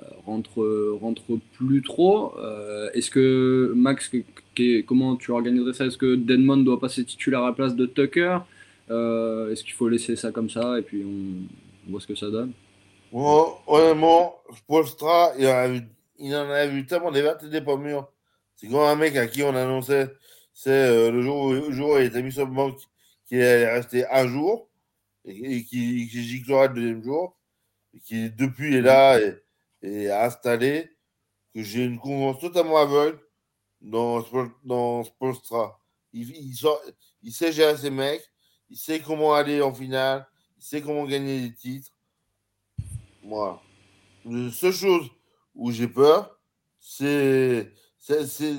euh, 0.00 0.04
rentre 0.24 0.64
rentre 1.00 1.38
plus 1.54 1.82
trop. 1.82 2.34
Est-ce 2.94 3.10
que 3.10 3.72
Max 3.74 4.10
comment 4.86 5.16
tu 5.16 5.32
organiserais 5.32 5.72
ça? 5.72 5.86
Est-ce 5.86 5.98
que 5.98 6.14
Denmon 6.14 6.58
doit 6.58 6.78
passer 6.78 7.04
titulaire 7.04 7.42
à 7.42 7.46
la 7.46 7.52
place 7.52 7.74
de 7.74 7.86
Tucker? 7.86 8.38
Est-ce 8.88 9.64
qu'il 9.64 9.72
faut 9.72 9.88
laisser 9.88 10.14
ça 10.14 10.30
comme 10.30 10.50
ça 10.50 10.78
et 10.78 10.82
puis 10.82 11.02
on 11.04 11.90
voit 11.90 12.00
ce 12.00 12.06
que 12.06 12.14
ça 12.14 12.30
donne? 12.30 12.52
Honnêtement, 13.12 14.42
Polstra, 14.66 15.32
il, 15.38 15.46
en 15.46 15.80
il 16.18 16.34
en 16.36 16.50
a 16.50 16.66
vu 16.66 16.86
tellement 16.86 17.10
des 17.10 17.22
vertes 17.22 17.42
et 17.44 17.48
des 17.48 17.60
pas 17.60 17.76
mûres. 17.76 18.10
C'est 18.56 18.68
comme 18.68 18.80
un 18.80 18.96
mec 18.96 19.16
à 19.16 19.26
qui 19.26 19.42
on 19.42 19.54
annonçait, 19.54 20.08
c'est 20.54 20.70
euh, 20.70 21.10
le, 21.10 21.22
jour 21.22 21.42
où, 21.42 21.52
le 21.52 21.72
jour 21.72 21.90
où 21.92 21.98
il 21.98 22.04
était 22.04 22.22
mis 22.22 22.32
sur 22.32 22.46
le 22.46 22.52
banc, 22.52 22.74
qu'il 23.26 23.42
allait 23.42 23.72
rester 23.72 24.06
un 24.08 24.26
jour, 24.28 24.68
et, 25.24 25.64
qui, 25.64 26.08
qui 26.08 26.22
giclera 26.22 26.68
le 26.68 26.74
deuxième 26.74 27.02
jour, 27.02 27.36
et 27.94 28.00
qui 28.00 28.30
depuis 28.30 28.76
est 28.76 28.80
là 28.80 29.20
et, 29.20 29.42
et 29.82 30.10
installé, 30.10 30.90
que 31.54 31.62
j'ai 31.62 31.84
une 31.84 31.98
confiance 31.98 32.40
totalement 32.40 32.78
aveugle 32.78 33.18
dans, 33.80 34.24
dans 34.64 35.04
Spolstra. 35.04 35.80
Il, 36.12 36.30
il 37.22 37.32
sait 37.32 37.52
gérer 37.52 37.76
ses 37.76 37.90
mecs, 37.90 38.30
il 38.70 38.76
sait 38.76 39.00
comment 39.00 39.34
aller 39.34 39.60
en 39.60 39.74
finale, 39.74 40.26
il 40.58 40.62
sait 40.62 40.80
comment 40.80 41.04
gagner 41.04 41.40
des 41.48 41.54
titres. 41.54 41.91
Moi, 43.22 43.62
la 44.24 44.50
seule 44.50 44.72
chose 44.72 45.10
où 45.54 45.70
j'ai 45.70 45.88
peur, 45.88 46.38
c'est 46.80 47.70
c'est 47.98 48.26
c'est 48.26 48.56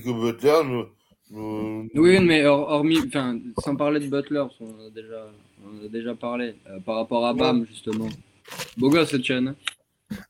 que 0.00 0.10
Butler 0.10 0.62
nous, 0.64 0.86
nous, 1.30 1.88
Oui, 1.94 2.18
mais 2.20 2.44
hormis, 2.44 2.98
enfin, 3.06 3.38
sans 3.58 3.76
parler 3.76 4.00
de 4.00 4.08
Butler, 4.08 4.44
on 4.60 4.86
a 4.86 4.90
déjà, 4.90 5.30
on 5.64 5.84
a 5.84 5.88
déjà 5.88 6.14
parlé 6.14 6.56
euh, 6.68 6.80
par 6.80 6.96
rapport 6.96 7.24
à 7.26 7.32
Bam 7.32 7.64
justement. 7.66 8.10
Beau 8.76 8.90
gosse, 8.90 9.10
cette 9.10 9.24
chaîne. 9.24 9.54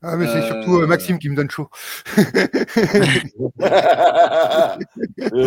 Ah, 0.01 0.15
mais 0.15 0.27
c'est 0.27 0.47
surtout 0.47 0.77
euh, 0.77 0.87
Maxime 0.87 1.19
qui 1.19 1.27
me 1.29 1.35
donne 1.35 1.49
chaud. 1.49 1.69
je, 2.15 2.23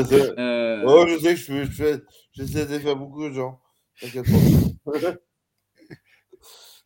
sais. 0.04 0.38
Euh... 0.38 0.84
Oh, 0.86 1.06
je 1.08 1.18
sais 1.18 1.34
que 1.34 1.40
je, 1.40 1.64
je 1.64 1.70
fais, 1.70 2.02
j'essaie 2.32 2.66
de 2.66 2.78
faire 2.78 2.96
beaucoup 2.96 3.26
de 3.28 3.34
gens. 3.34 3.58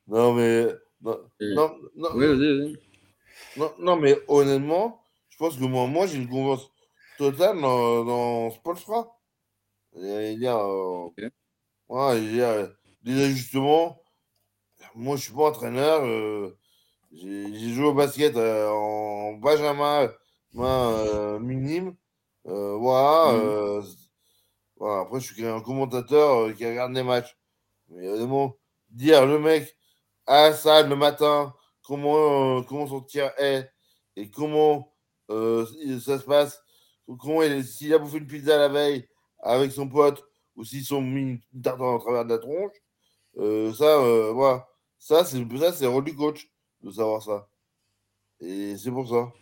non, 0.07 0.33
mais. 0.35 0.67
Non, 1.03 1.19
non, 1.41 1.79
non, 1.97 2.09
oui, 2.15 2.27
vas-y, 2.27 2.59
vas-y. 2.59 2.79
Non, 3.57 3.73
non, 3.79 3.97
mais 3.97 4.19
honnêtement, 4.29 5.03
je 5.29 5.37
pense 5.39 5.57
que 5.57 5.65
moi, 5.65 5.87
moi 5.87 6.07
j'ai 6.07 6.17
une 6.19 6.29
confiance 6.29 6.71
totale 7.19 7.61
dans, 7.61 8.05
dans 8.05 8.51
Spolstra. 8.51 9.17
Il 9.95 10.39
y 10.41 10.47
a, 10.47 10.57
euh, 10.57 11.07
okay. 11.07 11.31
ouais, 11.89 12.19
il 12.23 12.37
y 12.37 12.43
a 12.43 12.69
des 13.03 13.25
ajustements. 13.25 14.01
Moi, 14.95 15.17
je 15.17 15.23
suis 15.23 15.33
pas 15.33 15.49
entraîneur. 15.49 16.05
Euh, 16.05 16.57
j'ai 17.13 17.71
joué 17.75 17.87
au 17.87 17.95
basket 17.95 18.37
euh, 18.37 18.69
en 18.71 19.33
Benjamin 19.35 20.11
minime. 21.41 21.97
voilà, 22.45 23.33
mm. 23.33 23.85
voilà, 24.77 25.01
Après, 25.03 25.21
je 25.21 25.33
suis 25.35 25.47
un 25.47 25.61
commentateur 25.61 26.55
qui 26.55 26.67
regarde 26.67 26.93
les 26.93 27.03
matchs. 27.03 27.37
Mais 27.91 28.07
évidemment, 28.07 28.57
dire 28.91 29.27
le 29.27 29.39
mec 29.39 29.77
à 30.27 30.53
ça 30.53 30.83
le 30.83 30.97
matin, 30.97 31.55
comment, 31.83 32.63
comment 32.65 32.87
son 32.87 33.03
tir 33.03 33.33
est 33.39 33.71
et 34.17 34.31
comment 34.31 34.93
ça 35.29 36.19
se 36.19 36.25
passe, 36.25 36.61
comment 37.19 37.43
s'il 37.63 37.95
a 37.95 37.99
bouffé 37.99 38.19
une 38.19 38.27
pizza 38.27 38.59
la 38.59 38.69
veille 38.69 39.09
avec 39.41 39.73
son 39.73 39.89
pote 39.89 40.23
ou 40.57 40.65
s'ils 40.65 40.85
sont 40.85 41.01
mis 41.03 41.41
une 41.55 41.63
tarte 41.63 41.81
en 41.81 41.99
travers 41.99 42.25
de 42.25 42.31
la 42.31 42.39
tronche, 42.39 42.73
ça, 43.77 44.33
voilà. 44.33 44.67
Ça, 44.99 45.25
c'est 45.25 45.39
c'est 45.75 45.87
rôle 45.87 46.05
du 46.05 46.15
coach 46.15 46.51
de 46.83 46.91
savoir 46.91 47.23
ça. 47.23 47.49
Et 48.41 48.77
c'est 48.79 48.91
pour 48.91 49.09
ça. 49.09 49.33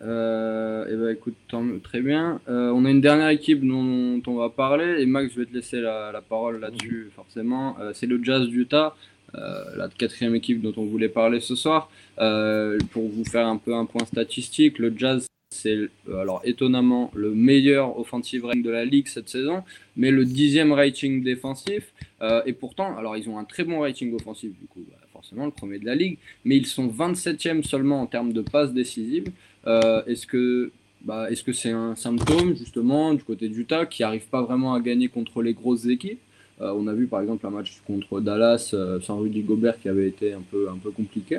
Euh, 0.00 0.86
et 0.86 0.92
eh 0.92 0.96
ben, 0.96 1.08
écoute, 1.10 1.34
très 1.82 2.00
bien. 2.00 2.40
Euh, 2.48 2.70
on 2.70 2.84
a 2.84 2.90
une 2.90 3.00
dernière 3.00 3.28
équipe 3.30 3.66
dont, 3.66 4.22
on 4.26 4.34
va 4.34 4.48
parler. 4.48 5.02
Et 5.02 5.06
Max, 5.06 5.32
je 5.34 5.40
vais 5.40 5.46
te 5.46 5.54
laisser 5.54 5.80
la, 5.80 6.22
parole 6.28 6.60
là-dessus, 6.60 7.10
forcément. 7.14 7.76
Euh, 7.80 7.92
c'est 7.94 8.06
le 8.06 8.22
Jazz 8.22 8.46
d'Utah, 8.46 8.94
la 9.34 9.88
quatrième 9.88 10.34
équipe 10.34 10.62
dont 10.62 10.72
on 10.76 10.86
voulait 10.86 11.08
parler 11.08 11.40
ce 11.40 11.54
soir. 11.54 11.90
pour 12.16 13.08
vous 13.08 13.24
faire 13.24 13.46
un 13.46 13.56
peu 13.56 13.74
un 13.74 13.84
point 13.86 14.04
statistique, 14.06 14.78
le 14.78 14.92
Jazz 14.96 15.28
c'est 15.50 15.76
euh, 16.08 16.20
alors 16.20 16.42
étonnamment 16.44 17.10
le 17.14 17.30
meilleur 17.34 17.98
offensive 17.98 18.44
rating 18.44 18.62
de 18.62 18.70
la 18.70 18.84
ligue 18.84 19.08
cette 19.08 19.28
saison, 19.28 19.62
mais 19.96 20.10
le 20.10 20.24
dixième 20.24 20.72
rating 20.72 21.22
défensif. 21.22 21.92
Euh, 22.20 22.42
et 22.46 22.52
pourtant, 22.52 22.96
alors 22.96 23.16
ils 23.16 23.28
ont 23.28 23.38
un 23.38 23.44
très 23.44 23.64
bon 23.64 23.80
rating 23.80 24.14
offensif, 24.14 24.50
du 24.58 24.66
coup, 24.66 24.84
bah, 24.88 24.98
forcément 25.12 25.46
le 25.46 25.50
premier 25.50 25.78
de 25.78 25.86
la 25.86 25.94
ligue, 25.94 26.18
mais 26.44 26.56
ils 26.56 26.66
sont 26.66 26.88
27e 26.88 27.62
seulement 27.62 28.02
en 28.02 28.06
termes 28.06 28.32
de 28.32 28.42
passes 28.42 28.72
décisives. 28.72 29.30
Euh, 29.68 30.02
est-ce 30.06 30.26
que 30.26 30.72
bah, 31.02 31.30
est-ce 31.30 31.44
que 31.44 31.52
c'est 31.52 31.70
un 31.70 31.94
symptôme 31.94 32.56
justement 32.56 33.14
du 33.14 33.22
côté 33.22 33.48
d'Utah 33.48 33.86
qui 33.86 34.02
n'arrive 34.02 34.26
pas 34.28 34.42
vraiment 34.42 34.74
à 34.74 34.80
gagner 34.80 35.08
contre 35.08 35.42
les 35.42 35.54
grosses 35.54 35.86
équipes? 35.86 36.20
On 36.60 36.88
a 36.88 36.92
vu 36.92 37.06
par 37.06 37.20
exemple 37.20 37.46
un 37.46 37.50
match 37.50 37.80
contre 37.86 38.20
Dallas 38.20 38.74
sans 39.02 39.18
Rudy 39.20 39.42
Gobert 39.42 39.78
qui 39.80 39.88
avait 39.88 40.08
été 40.08 40.32
un 40.32 40.40
peu, 40.40 40.68
un 40.68 40.76
peu 40.76 40.90
compliqué. 40.90 41.38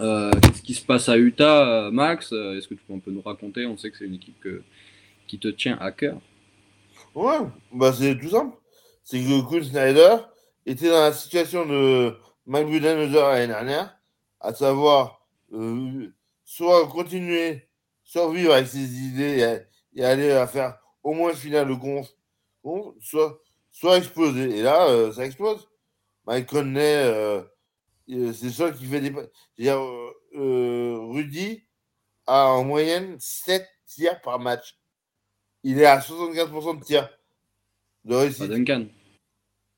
Euh, 0.00 0.30
qu'est-ce 0.42 0.62
qui 0.62 0.74
se 0.74 0.84
passe 0.84 1.08
à 1.08 1.18
Utah, 1.18 1.86
euh, 1.86 1.90
Max? 1.90 2.32
Euh, 2.32 2.56
Est-ce 2.56 2.68
que 2.68 2.74
tu 2.74 2.80
peux 2.86 2.94
un 2.94 3.00
peu 3.00 3.10
nous 3.10 3.22
raconter? 3.22 3.66
On 3.66 3.76
sait 3.76 3.90
que 3.90 3.98
c'est 3.98 4.04
une 4.04 4.14
équipe 4.14 4.46
qui 5.26 5.38
te 5.38 5.48
tient 5.48 5.76
à 5.80 5.90
cœur. 5.90 6.18
Ouais, 7.14 7.38
bah 7.72 7.92
c'est 7.92 8.16
tout 8.18 8.28
simple. 8.28 8.56
C'est 9.02 9.18
que 9.18 9.48
Quinn 9.48 9.64
Snyder 9.64 10.16
était 10.66 10.88
dans 10.88 11.00
la 11.00 11.12
situation 11.12 11.66
de 11.66 12.12
Mike 12.46 12.68
Budenholzer 12.68 13.28
l'année 13.28 13.46
dernière, 13.48 13.98
à 14.40 14.54
savoir 14.54 15.26
soit 16.48 16.88
continuer, 16.88 17.68
survivre 18.04 18.54
avec 18.54 18.68
ses 18.68 18.94
idées 18.94 19.60
et, 19.94 20.02
aller 20.02 20.30
à 20.30 20.46
faire 20.46 20.78
au 21.02 21.12
moins 21.12 21.34
finale 21.34 21.68
de 21.68 21.74
conf, 21.74 22.08
soit, 23.00 23.38
soit 23.70 23.98
exploser. 23.98 24.58
Et 24.58 24.62
là, 24.62 25.12
ça 25.12 25.26
explose. 25.26 25.68
Mike 26.26 26.46
Conley 26.46 27.44
euh, 28.10 28.32
c'est 28.32 28.50
ça 28.50 28.70
qui 28.70 28.86
fait 28.86 29.00
des. 29.00 29.12
Euh, 29.68 30.10
euh, 30.34 30.98
Rudy 31.12 31.62
a 32.26 32.46
en 32.48 32.64
moyenne 32.64 33.16
7 33.18 33.66
tirs 33.86 34.20
par 34.22 34.38
match. 34.38 34.78
Il 35.62 35.78
est 35.78 35.84
à 35.84 35.98
75% 35.98 36.78
de 36.78 36.84
tirs 36.84 37.10
de 38.04 38.14
réussite. 38.14 38.44
Duncan. 38.44 38.86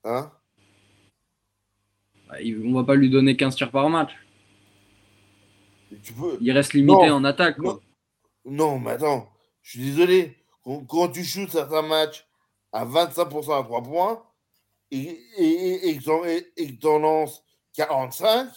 Hein? 0.04 0.30
Bah, 2.28 2.36
On 2.64 2.74
va 2.74 2.84
pas 2.84 2.94
lui 2.94 3.10
donner 3.10 3.36
15 3.36 3.56
tirs 3.56 3.70
par 3.72 3.88
match. 3.88 4.12
Il 6.40 6.52
reste 6.52 6.72
limité 6.72 7.10
en 7.10 7.24
attaque. 7.24 7.58
Non. 8.44 8.78
mais 8.78 8.92
attends, 8.92 9.28
je 9.62 9.70
suis 9.70 9.90
désolé. 9.90 10.36
Quand, 10.62 11.08
tu 11.08 11.24
shoots 11.24 11.50
certains 11.50 11.82
matchs 11.82 12.26
à 12.72 12.84
25% 12.84 13.58
à 13.58 13.62
3 13.62 13.82
points 13.82 14.22
et, 14.90 15.18
et, 15.38 15.88
et, 15.88 15.96
que 15.96 16.72
tu 16.72 16.86
en 16.86 16.98
lances 16.98 17.42
45, 17.74 18.48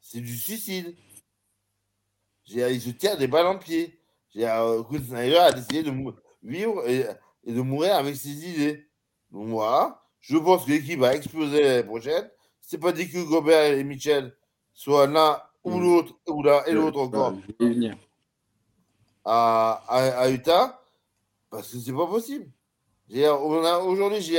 c'est 0.00 0.20
du 0.20 0.36
suicide. 0.36 0.96
Il 2.48 2.80
se 2.80 2.90
tient 2.90 3.16
des 3.16 3.26
balles 3.26 3.46
en 3.46 3.58
pied. 3.58 3.98
Euh, 4.36 4.82
Snyder 4.90 5.38
a 5.38 5.52
décidé 5.52 5.82
de 5.82 5.92
vivre 6.42 6.86
et, 6.88 7.06
de 7.46 7.60
mourir 7.60 7.96
avec 7.96 8.16
ses 8.16 8.30
idées. 8.30 8.88
Donc 9.30 9.48
voilà, 9.48 10.02
je 10.20 10.36
pense 10.36 10.64
que 10.64 10.70
l'équipe 10.70 11.00
va 11.00 11.14
exploser 11.14 11.62
l'année 11.62 11.84
prochaine. 11.84 12.30
C'est 12.60 12.78
pas 12.78 12.92
dit 12.92 13.08
que 13.08 13.22
Gobert 13.22 13.72
et 13.72 13.84
Mitchell 13.84 14.36
soient 14.74 15.06
l'un 15.06 15.40
ou 15.66 15.80
l'autre, 15.80 16.14
ou 16.28 16.42
et 16.66 16.72
l'autre 16.72 17.00
encore 17.00 17.34
à, 19.24 19.82
à, 19.88 20.30
Utah, 20.30 20.80
parce 21.50 21.72
que 21.72 21.78
c'est 21.78 21.92
pas 21.92 22.06
possible. 22.06 22.46
On 23.10 23.64
a 23.64 23.78
aujourd'hui, 23.80 24.38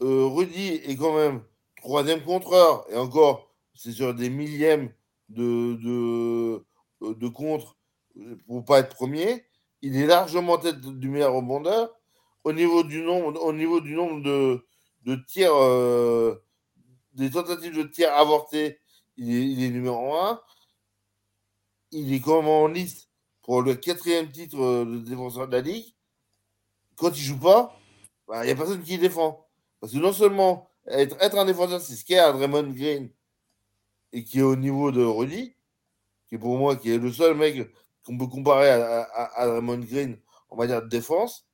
euh, 0.00 0.26
Rudy 0.26 0.68
est 0.68 0.96
quand 0.96 1.14
même 1.14 1.42
troisième 1.76 2.22
contreur, 2.22 2.86
et 2.90 2.96
encore, 2.96 3.52
c'est 3.74 3.92
sur 3.92 4.14
des 4.14 4.30
millièmes 4.30 4.90
de, 5.28 5.74
de, 5.74 6.64
euh, 7.02 7.14
de 7.14 7.28
contre 7.28 7.76
pour 8.46 8.64
pas 8.64 8.80
être 8.80 8.94
premier. 8.94 9.44
Il 9.82 9.96
est 9.96 10.06
largement 10.06 10.58
tête 10.58 10.80
du 10.80 11.08
meilleur 11.08 11.34
rebondeur. 11.34 11.90
Au 12.44 12.52
niveau 12.52 12.82
du 12.82 13.02
nombre, 13.02 13.42
au 13.42 13.52
niveau 13.52 13.80
du 13.80 13.94
nombre 13.94 14.22
de, 14.22 14.64
de 15.04 15.16
tirs, 15.26 15.54
euh, 15.54 16.42
des 17.14 17.30
tentatives 17.30 17.76
de 17.76 17.82
tirs 17.84 18.12
avortés, 18.14 18.78
il 19.16 19.62
est, 19.62 19.70
numéro 19.70 20.14
un. 20.14 20.40
Il 21.92 22.12
est 22.12 22.26
même 22.26 22.48
en 22.48 22.66
liste 22.66 23.08
pour 23.42 23.62
le 23.62 23.74
quatrième 23.74 24.30
titre 24.30 24.60
euh, 24.60 24.84
de 24.84 24.98
défenseur 24.98 25.46
de 25.46 25.52
la 25.52 25.60
ligue. 25.60 25.94
Quand 26.96 27.10
il 27.10 27.22
joue 27.22 27.38
pas, 27.38 27.78
bah, 28.26 28.42
il 28.42 28.46
n'y 28.46 28.52
a 28.52 28.56
personne 28.56 28.82
qui 28.82 28.98
défend. 28.98 29.46
Parce 29.80 29.92
que 29.92 29.98
non 29.98 30.12
seulement 30.12 30.70
être, 30.86 31.16
un 31.38 31.44
défenseur, 31.44 31.80
c'est 31.80 31.94
ce 31.94 32.04
qu'est 32.04 32.16
Draymond 32.16 32.72
Green 32.72 33.10
et 34.12 34.24
qui 34.24 34.40
est 34.40 34.42
au 34.42 34.56
niveau 34.56 34.90
de 34.90 35.02
Rudy, 35.02 35.54
qui 36.28 36.38
pour 36.38 36.56
moi 36.58 36.76
qui 36.76 36.92
est 36.92 36.98
le 36.98 37.12
seul 37.12 37.36
mec 37.36 37.70
qu'on 38.04 38.18
peut 38.18 38.26
comparer 38.26 38.70
à, 38.70 39.02
à, 39.02 39.46
Draymond 39.46 39.78
Green, 39.78 40.18
on 40.50 40.56
va 40.56 40.66
dire 40.66 40.82
de 40.82 40.88
défense, 40.88 41.46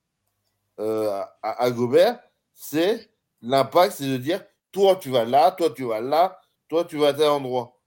euh, 0.80 1.22
à, 1.43 1.70
Gobert, 1.70 2.20
c'est 2.55 3.11
l'impact, 3.43 3.97
c'est 3.97 4.07
de 4.09 4.16
dire 4.16 4.45
toi 4.72 4.97
tu 4.97 5.11
vas 5.11 5.24
là, 5.24 5.51
toi 5.53 5.70
tu 5.70 5.84
vas 5.84 6.01
là, 6.01 6.41
toi 6.68 6.84
tu 6.84 6.97
vas 6.97 7.09
à 7.09 7.14
tel 7.14 7.28
endroit. 7.28 7.77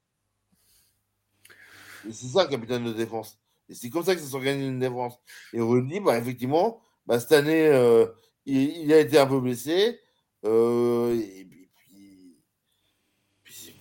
Et 2.07 2.13
c'est 2.13 2.27
ça, 2.27 2.45
capitaine 2.45 2.83
de 2.83 2.93
défense. 2.93 3.37
Et 3.69 3.73
c'est 3.73 3.89
comme 3.89 4.03
ça 4.03 4.15
que 4.15 4.21
ça 4.21 4.27
s'organise 4.27 4.67
une 4.67 4.79
défense. 4.79 5.17
Et 5.53 5.61
Rudy, 5.61 5.99
bah, 5.99 6.17
effectivement, 6.17 6.81
bah, 7.05 7.19
cette 7.19 7.31
année, 7.31 7.67
euh, 7.67 8.05
il, 8.45 8.83
il, 8.83 8.93
a 8.93 8.99
été 8.99 9.17
un 9.17 9.27
peu 9.27 9.39
blessé. 9.39 9.99
Euh, 10.43 11.15
et 11.15 11.45
puis, 11.45 11.69
puis, 11.75 12.33
puis, 13.43 13.73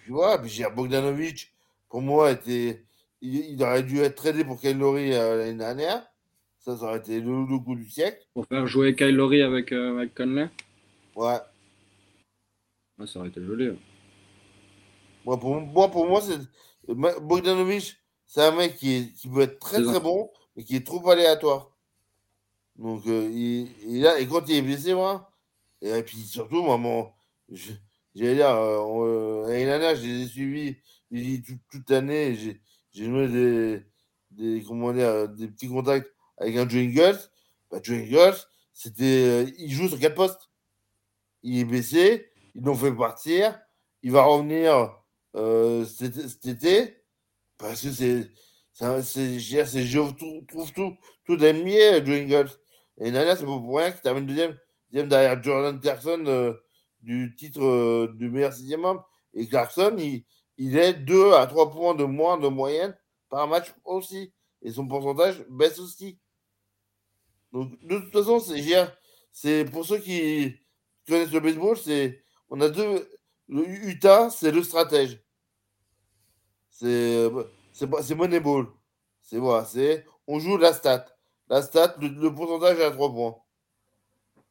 puis, 0.00 0.10
voilà, 0.12 0.38
puis 0.38 0.62
Bogdanovic, 0.74 1.52
pour 1.88 2.02
moi, 2.02 2.30
était, 2.30 2.84
il, 3.20 3.62
aurait 3.62 3.82
dû 3.82 3.98
être 4.00 4.16
tradé 4.16 4.44
pour 4.44 4.60
Kyle 4.60 4.78
Lowry 4.78 5.12
euh, 5.12 5.36
l'année 5.38 5.58
dernière. 5.58 6.06
Ça, 6.58 6.76
ça 6.76 6.84
aurait 6.84 6.98
été 6.98 7.20
le, 7.20 7.58
coup 7.58 7.74
du 7.74 7.88
siècle. 7.88 8.26
Pour 8.34 8.46
faire 8.46 8.66
jouer 8.66 8.94
Kyle 8.94 9.14
Lowry 9.14 9.42
avec, 9.42 9.72
euh, 9.72 10.06
Conley 10.14 10.48
Ouais. 11.16 11.38
ouais. 12.98 13.06
Ça 13.06 13.18
aurait 13.18 13.28
été 13.28 13.42
joli. 13.42 13.76
Moi, 15.24 15.38
pour, 15.38 15.60
moi, 15.60 15.90
pour 15.90 16.06
moi, 16.06 16.20
c'est 16.20 16.38
Bogdanovic, 16.88 17.96
c'est 18.26 18.42
un 18.42 18.52
mec 18.52 18.76
qui, 18.76 18.94
est, 18.94 19.12
qui 19.12 19.28
peut 19.28 19.42
être 19.42 19.58
très 19.58 19.82
très 19.82 20.00
bon, 20.00 20.30
mais 20.56 20.64
qui 20.64 20.76
est 20.76 20.86
trop 20.86 21.08
aléatoire. 21.08 21.70
Donc, 22.76 23.02
il, 23.06 23.68
il 23.86 24.06
a, 24.06 24.20
et 24.20 24.26
quand 24.26 24.48
il 24.48 24.56
est 24.56 24.62
blessé, 24.62 24.94
moi, 24.94 25.30
et 25.82 26.02
puis 26.02 26.18
surtout, 26.18 26.62
moi, 26.62 27.14
j'allais 28.14 28.34
dire, 28.36 28.48
euh, 28.50 29.46
l'année 29.48 29.64
dernière, 29.64 29.96
je 29.96 30.02
les 30.02 30.22
ai 30.22 30.26
suivis 30.26 31.42
toute, 31.42 31.60
toute 31.70 31.90
l'année. 31.90 32.36
J'ai 32.90 33.08
noué 33.08 33.28
des, 33.28 33.86
des, 34.30 34.64
comment 34.66 34.92
dire, 34.92 35.28
des 35.28 35.48
petits 35.48 35.68
contacts 35.68 36.12
avec 36.36 36.56
un 36.56 36.68
Joe 36.68 36.82
Ingles. 36.82 37.18
Bah, 37.70 37.80
Joe 37.82 37.98
Ingles, 37.98 38.36
c'était, 38.72 39.04
euh, 39.04 39.50
il 39.58 39.70
joue 39.70 39.88
sur 39.88 39.98
quatre 39.98 40.14
postes. 40.14 40.50
Il 41.42 41.58
est 41.58 41.64
baissé, 41.64 42.30
ils 42.54 42.62
l'ont 42.62 42.74
fait 42.74 42.92
partir. 42.92 43.58
Il 44.02 44.12
va 44.12 44.22
revenir 44.22 44.96
euh, 45.38 45.84
cet, 45.84 46.46
été 46.46 46.96
parce 47.58 47.82
que 47.82 47.90
c'est, 47.92 48.30
c'est, 48.72 49.38
je 49.38 49.98
trouve 50.48 50.72
tout, 50.72 50.96
tout 51.24 51.36
d'ennemi, 51.36 51.76
Joe 52.04 52.18
Ingles. 52.18 52.50
Et 52.98 53.10
dernière, 53.12 53.36
c'est 53.36 53.44
pour 53.44 53.76
rien 53.78 53.92
qu'il 53.92 54.00
termine 54.00 54.26
deuxième 54.26 54.58
derrière 54.90 55.42
Jordan 55.42 55.80
Clarkson 55.80 56.24
euh, 56.26 56.54
du 57.02 57.34
titre 57.36 57.62
euh, 57.62 58.12
du 58.16 58.30
meilleur 58.30 58.52
sixième 58.52 58.84
homme. 58.84 59.00
Et 59.34 59.46
Clarkson, 59.46 59.94
il, 59.98 60.24
il 60.56 60.76
est 60.76 60.94
2 60.94 61.32
à 61.34 61.46
3 61.46 61.70
points 61.70 61.94
de 61.94 62.04
moins 62.04 62.38
de 62.38 62.48
moyenne 62.48 62.96
par 63.28 63.46
match 63.46 63.72
aussi. 63.84 64.32
Et 64.62 64.72
son 64.72 64.88
pourcentage 64.88 65.44
baisse 65.48 65.78
aussi. 65.78 66.18
Donc, 67.52 67.78
de 67.84 67.98
toute 67.98 68.12
façon, 68.12 68.40
c'est 69.32 69.64
pour 69.66 69.84
ceux 69.86 69.98
qui 69.98 70.56
connaissent 71.06 71.32
le 71.32 71.40
baseball, 71.40 71.76
c'est 71.76 72.22
on 72.50 72.60
a 72.60 72.68
deux. 72.68 73.08
Le 73.48 73.66
Utah, 73.66 74.28
c'est 74.30 74.50
le 74.50 74.62
stratège. 74.62 75.22
C'est 76.80 77.28
c'est 77.72 78.14
Moneyball. 78.14 78.66
C'est 79.22 79.38
voilà, 79.38 79.64
c'est 79.64 80.04
on 80.28 80.38
joue 80.38 80.56
la 80.56 80.72
stat. 80.72 81.06
La 81.50 81.62
stat, 81.62 81.96
le, 82.00 82.28
pourcentage 82.32 82.78
est 82.78 82.84
à 82.84 82.90
3 82.90 83.12
points. 83.12 83.34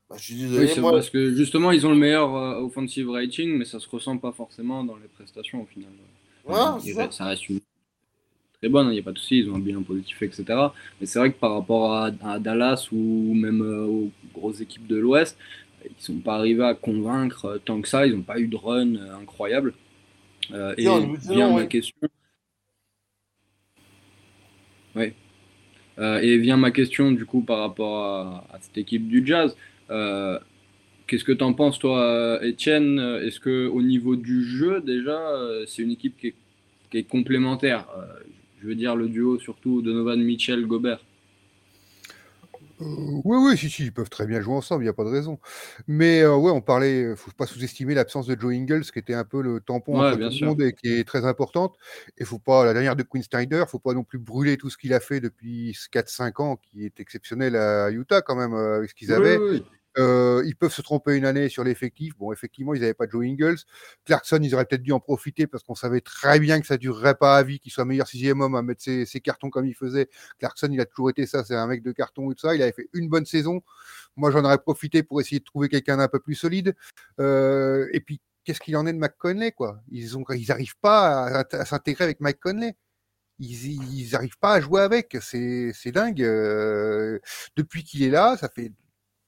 Bah, 0.09 0.15
je 0.17 0.23
suis 0.23 0.35
désolé. 0.35 0.71
Oui, 0.73 0.79
moi... 0.79 0.91
parce 0.91 1.09
que 1.09 1.33
justement, 1.35 1.71
ils 1.71 1.85
ont 1.85 1.91
le 1.91 1.97
meilleur 1.97 2.35
euh, 2.35 2.61
offensive 2.61 3.09
rating, 3.09 3.57
mais 3.57 3.65
ça 3.65 3.79
se 3.79 3.87
ressent 3.87 4.17
pas 4.17 4.31
forcément 4.31 4.83
dans 4.83 4.97
les 4.97 5.07
prestations 5.07 5.61
au 5.61 5.65
final. 5.65 5.91
ça. 6.49 7.11
ça. 7.11 7.25
reste 7.25 7.49
une 7.49 7.59
très 8.59 8.69
bonne, 8.69 8.87
il 8.87 8.89
hein, 8.89 8.93
n'y 8.93 8.99
a 8.99 9.03
pas 9.03 9.11
de 9.11 9.19
souci, 9.19 9.39
ils 9.39 9.49
ont 9.49 9.55
un 9.55 9.59
bilan 9.59 9.83
positif, 9.83 10.21
etc. 10.23 10.45
Mais 10.99 11.05
c'est 11.05 11.19
vrai 11.19 11.31
que 11.31 11.37
par 11.39 11.53
rapport 11.53 11.93
à, 11.93 12.39
Dallas 12.39 12.89
ou 12.91 13.33
même 13.35 13.61
euh, 13.61 13.85
aux 13.85 14.11
grosses 14.33 14.59
équipes 14.59 14.87
de 14.87 14.97
l'Ouest, 14.97 15.37
ils 15.85 15.91
sont 16.03 16.19
pas 16.19 16.35
arrivés 16.35 16.65
à 16.65 16.73
convaincre 16.73 17.45
euh, 17.45 17.57
tant 17.63 17.79
que 17.81 17.87
ça, 17.87 18.07
ils 18.07 18.15
n'ont 18.15 18.23
pas 18.23 18.39
eu 18.39 18.47
de 18.47 18.57
run 18.57 18.95
incroyable. 19.21 19.73
et 20.51 20.87
vient 21.29 21.53
ma 21.53 21.65
question. 21.65 22.09
Oui. 24.97 25.13
et 25.97 26.37
vient 26.37 26.57
ma 26.57 26.71
question 26.71 27.11
du 27.11 27.25
coup 27.25 27.41
par 27.41 27.59
rapport 27.59 28.03
à, 28.05 28.59
cette 28.61 28.77
équipe 28.77 29.07
du 29.07 29.25
Jazz. 29.25 29.55
Euh, 29.89 30.39
qu'est-ce 31.07 31.23
que 31.23 31.31
tu 31.31 31.43
en 31.43 31.53
penses, 31.53 31.79
toi, 31.79 32.39
Étienne? 32.43 32.99
Est-ce 33.23 33.39
qu'au 33.39 33.81
niveau 33.81 34.15
du 34.15 34.43
jeu, 34.43 34.81
déjà, 34.81 35.17
euh, 35.17 35.65
c'est 35.65 35.83
une 35.83 35.91
équipe 35.91 36.17
qui 36.17 36.33
est, 36.93 37.03
complémentaire? 37.03 37.87
Euh, 37.97 38.23
Je 38.61 38.67
veux 38.67 38.75
dire 38.75 38.95
le 38.95 39.07
duo 39.07 39.39
surtout 39.39 39.81
Donovan 39.81 40.21
Mitchell-Gobert. 40.21 40.99
Oui, 42.79 43.37
oui, 43.37 43.57
si, 43.57 43.69
si, 43.69 43.83
ils 43.83 43.93
peuvent 43.93 44.09
très 44.09 44.27
bien 44.27 44.41
jouer 44.41 44.55
ensemble, 44.55 44.83
il 44.83 44.85
n'y 44.85 44.89
a 44.89 44.93
pas 44.93 45.03
de 45.03 45.09
raison. 45.09 45.39
Mais 45.87 46.25
ouais, 46.25 46.51
on 46.51 46.61
parlait, 46.61 47.01
il 47.01 47.09
ne 47.09 47.15
faut 47.15 47.31
pas 47.31 47.45
sous-estimer 47.45 47.93
l'absence 47.93 48.27
de 48.27 48.39
Joe 48.39 48.53
Ingles, 48.53 48.83
qui 48.83 48.99
était 48.99 49.13
un 49.13 49.23
peu 49.23 49.41
le 49.41 49.59
tampon 49.59 49.99
de 49.99 50.13
tout 50.13 50.37
le 50.41 50.45
monde 50.45 50.61
et 50.61 50.73
qui 50.73 50.93
est 50.93 51.07
très 51.07 51.25
importante. 51.25 51.75
Et 52.17 52.25
faut 52.25 52.39
pas, 52.39 52.65
la 52.65 52.73
dernière 52.73 52.95
de 52.95 53.03
Quinn 53.03 53.23
Snyder, 53.23 53.57
il 53.57 53.59
ne 53.61 53.65
faut 53.65 53.79
pas 53.79 53.93
non 53.93 54.03
plus 54.03 54.19
brûler 54.19 54.57
tout 54.57 54.69
ce 54.69 54.77
qu'il 54.77 54.93
a 54.93 54.99
fait 54.99 55.19
depuis 55.19 55.75
4-5 55.91 56.41
ans, 56.41 56.55
qui 56.57 56.85
est 56.85 56.99
exceptionnel 56.99 57.55
à 57.55 57.89
Utah 57.91 58.21
quand 58.21 58.35
même, 58.35 58.53
avec 58.53 58.89
ce 58.89 58.95
qu'ils 58.95 59.11
avaient. 59.11 59.37
Oui, 59.37 59.63
euh, 59.97 60.43
ils 60.45 60.55
peuvent 60.55 60.73
se 60.73 60.81
tromper 60.81 61.15
une 61.15 61.25
année 61.25 61.49
sur 61.49 61.63
l'effectif. 61.63 62.15
Bon, 62.17 62.31
effectivement, 62.31 62.73
ils 62.73 62.81
n'avaient 62.81 62.93
pas 62.93 63.07
Joe 63.09 63.25
Ingles. 63.25 63.57
Clarkson, 64.05 64.39
ils 64.41 64.53
auraient 64.53 64.65
peut-être 64.65 64.83
dû 64.83 64.91
en 64.91 64.99
profiter 64.99 65.47
parce 65.47 65.63
qu'on 65.63 65.75
savait 65.75 66.01
très 66.01 66.39
bien 66.39 66.59
que 66.61 66.67
ça 66.67 66.77
durerait 66.77 67.15
pas 67.15 67.37
à 67.37 67.43
vie, 67.43 67.59
qu'il 67.59 67.71
soit 67.71 67.85
meilleur 67.85 68.07
sixième 68.07 68.41
homme 68.41 68.55
à 68.55 68.61
mettre 68.61 68.81
ses, 68.81 69.05
cartons 69.21 69.49
comme 69.49 69.65
il 69.65 69.75
faisait. 69.75 70.09
Clarkson, 70.39 70.69
il 70.71 70.79
a 70.79 70.85
toujours 70.85 71.09
été 71.09 71.25
ça, 71.25 71.43
c'est 71.43 71.55
un 71.55 71.67
mec 71.67 71.83
de 71.83 71.91
carton 71.91 72.31
et 72.31 72.35
tout 72.35 72.41
ça. 72.47 72.55
Il 72.55 72.61
avait 72.61 72.71
fait 72.73 72.89
une 72.93 73.09
bonne 73.09 73.25
saison. 73.25 73.61
Moi, 74.15 74.31
j'en 74.31 74.43
aurais 74.43 74.57
profité 74.59 75.03
pour 75.03 75.21
essayer 75.21 75.39
de 75.39 75.45
trouver 75.45 75.69
quelqu'un 75.69 75.97
d'un 75.97 76.07
peu 76.07 76.19
plus 76.19 76.35
solide. 76.35 76.75
Euh, 77.19 77.87
et 77.93 77.99
puis, 77.99 78.21
qu'est-ce 78.43 78.59
qu'il 78.59 78.77
en 78.77 78.85
est 78.87 78.93
de 78.93 78.99
McConley, 78.99 79.51
quoi? 79.51 79.81
Ils 79.91 80.11
n'arrivent 80.47 80.67
ils 80.67 80.79
pas 80.81 81.43
à, 81.51 81.65
s'intégrer 81.65 82.03
avec 82.05 82.19
Mike 82.21 82.39
Conley. 82.39 82.75
Ils 83.39 84.09
n'arrivent 84.11 84.37
pas 84.39 84.53
à 84.53 84.61
jouer 84.61 84.81
avec. 84.81 85.17
C'est 85.21 85.73
dingue. 85.91 86.23
Euh, 86.23 87.19
depuis 87.55 87.83
qu'il 87.83 88.03
est 88.03 88.09
là, 88.09 88.37
ça 88.37 88.49
fait 88.49 88.71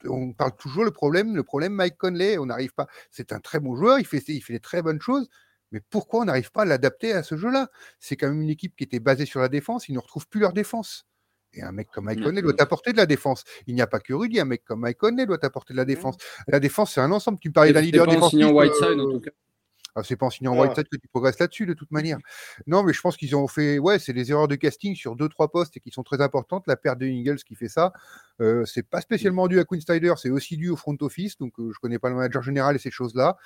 on 0.06 0.34
parle 0.34 0.56
toujours 0.56 0.84
le 0.84 0.92
problème, 0.92 1.36
le 1.36 1.44
problème 1.44 1.74
Mike 1.74 1.98
Conley, 1.98 2.38
on 2.38 2.46
n'arrive 2.46 2.74
pas. 2.74 2.88
C'est 3.12 3.32
un 3.34 3.40
très 3.40 3.60
bon 3.60 3.76
joueur, 3.76 4.00
il 4.00 4.06
fait, 4.06 4.24
il 4.28 4.42
fait 4.42 4.54
des 4.54 4.60
très 4.60 4.82
bonnes 4.82 5.02
choses, 5.02 5.30
mais 5.72 5.82
pourquoi 5.90 6.22
on 6.22 6.26
n'arrive 6.26 6.52
pas 6.52 6.64
à 6.64 6.66
l'adapter 6.66 7.14
à 7.14 7.24
ce 7.24 7.38
jeu-là? 7.38 7.70
C'est 8.00 8.16
quand 8.16 8.28
même 8.28 8.42
une 8.42 8.50
équipe 8.50 8.76
qui 8.76 8.84
était 8.84 9.00
basée 9.00 9.26
sur 9.26 9.40
la 9.40 9.50
défense, 9.50 9.90
ils 9.90 9.94
ne 9.94 10.00
retrouvent 10.00 10.28
plus 10.28 10.40
leur 10.40 10.54
défense. 10.54 11.06
Et 11.54 11.64
un 11.64 11.72
mec 11.72 11.90
comme 11.92 12.06
Mike 12.06 12.22
Conley 12.22 12.44
doit 12.44 12.54
apporter 12.62 12.92
de 12.92 12.98
la 12.98 13.08
défense. 13.08 13.44
Il 13.66 13.74
n'y 13.74 13.82
a 13.82 13.88
pas 13.88 14.00
que 14.00 14.14
Rudy, 14.14 14.40
un 14.40 14.46
mec 14.46 14.64
comme 14.64 14.82
Mike 14.82 15.00
Conley 15.00 15.26
doit 15.26 15.44
apporter 15.44 15.74
de 15.74 15.78
la 15.80 15.86
défense. 15.86 16.16
La 16.48 16.60
défense, 16.60 16.94
c'est 16.94 17.02
un 17.02 17.12
ensemble. 17.12 17.40
Tu 17.40 17.50
me 17.50 17.54
parlais 17.54 17.74
d'un 17.74 17.82
leader 17.82 18.06
défensif. 18.06 18.46
Whiteside, 18.46 19.00
en 19.00 19.10
tout 19.10 19.20
cas. 19.20 19.32
Ah, 19.96 20.04
c'est 20.04 20.16
pas 20.16 20.28
en 20.28 20.30
signant 20.30 20.58
Whiteside 20.60 20.88
que 20.90 20.98
tu 20.98 21.08
progresses 21.08 21.40
là-dessus, 21.40 21.66
de 21.66 21.74
toute 21.74 21.92
manière. 21.92 22.18
Non, 22.68 22.84
mais 22.84 22.94
je 22.94 23.02
pense 23.02 23.18
qu'ils 23.18 23.36
ont 23.36 23.48
fait. 23.48 23.80
Ouais, 23.80 24.00
c'est 24.00 24.14
des 24.14 24.32
erreurs 24.32 24.48
de 24.48 24.56
casting 24.56 24.96
sur 24.96 25.16
deux, 25.16 25.30
trois 25.30 25.52
postes 25.52 25.78
et 25.78 25.80
qui 25.80 25.92
sont 25.92 26.04
très 26.04 26.22
importantes. 26.22 26.66
La 26.68 26.76
perte 26.76 27.00
de 27.00 27.06
Ingles 27.06 27.44
qui 27.44 27.56
fait 27.56 27.70
ça. 27.70 27.94
Euh, 28.42 28.66
c'est 28.66 28.84
pas 28.84 29.02
spécialement 29.02 29.48
dû 29.48 29.60
à 29.60 29.66
Quinn 29.66 29.82
Snyder, 29.82 30.14
c'est 30.18 30.30
aussi 30.30 30.56
dû 30.58 30.70
au 30.70 30.76
front 30.76 30.96
office. 31.02 31.38
Donc, 31.38 31.60
euh, 31.60 31.72
je 31.74 31.80
connais 31.80 32.00
pas 32.00 32.10
le 32.10 32.16
manager 32.16 32.42
général 32.42 32.76
et 32.76 32.80
ces 32.80 32.92
choses-là. 32.92 33.38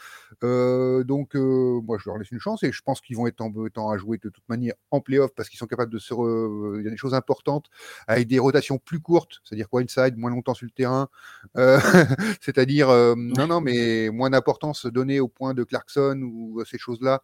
Euh, 0.44 1.04
donc, 1.04 1.36
moi, 1.36 1.98
je 2.00 2.10
leur 2.10 2.18
laisse 2.18 2.32
une 2.32 2.40
chance 2.40 2.64
et 2.64 2.72
je 2.72 2.82
pense 2.82 3.02
qu'ils 3.02 3.18
vont 3.18 3.28
être 3.28 3.42
en 3.42 3.52
temps 3.70 3.90
à 3.90 3.98
jouer 3.98 4.18
de 4.18 4.30
toute 4.30 4.48
manière 4.50 4.74
en 4.92 5.02
playoff 5.02 5.32
parce 5.36 5.50
qu'ils 5.50 5.60
sont 5.60 5.68
capables 5.68 5.92
de 5.92 6.00
se. 6.00 6.14
Il 6.14 6.84
y 6.84 6.88
a 6.88 6.92
des 6.92 6.98
choses 6.98 7.14
importantes 7.14 7.70
avec 8.08 8.28
des 8.28 8.40
rotations 8.40 8.78
plus 8.78 9.00
courtes, 9.00 9.42
c'est-à-dire 9.44 9.70
quoi 9.70 9.82
inside, 9.82 10.18
moins 10.18 10.30
longtemps 10.30 10.54
sur 10.54 10.66
le 10.66 10.72
terrain. 10.72 11.10
c'est-à-dire, 12.42 12.88
non, 13.16 13.48
non, 13.48 13.62
mais 13.62 14.10
moins 14.10 14.30
d'importance 14.30 14.86
donnée 14.86 15.20
au 15.20 15.28
point 15.28 15.54
de 15.54 15.64
Clarkson 15.64 16.20
ou 16.24 16.33
ces 16.66 16.78
choses-là. 16.78 17.22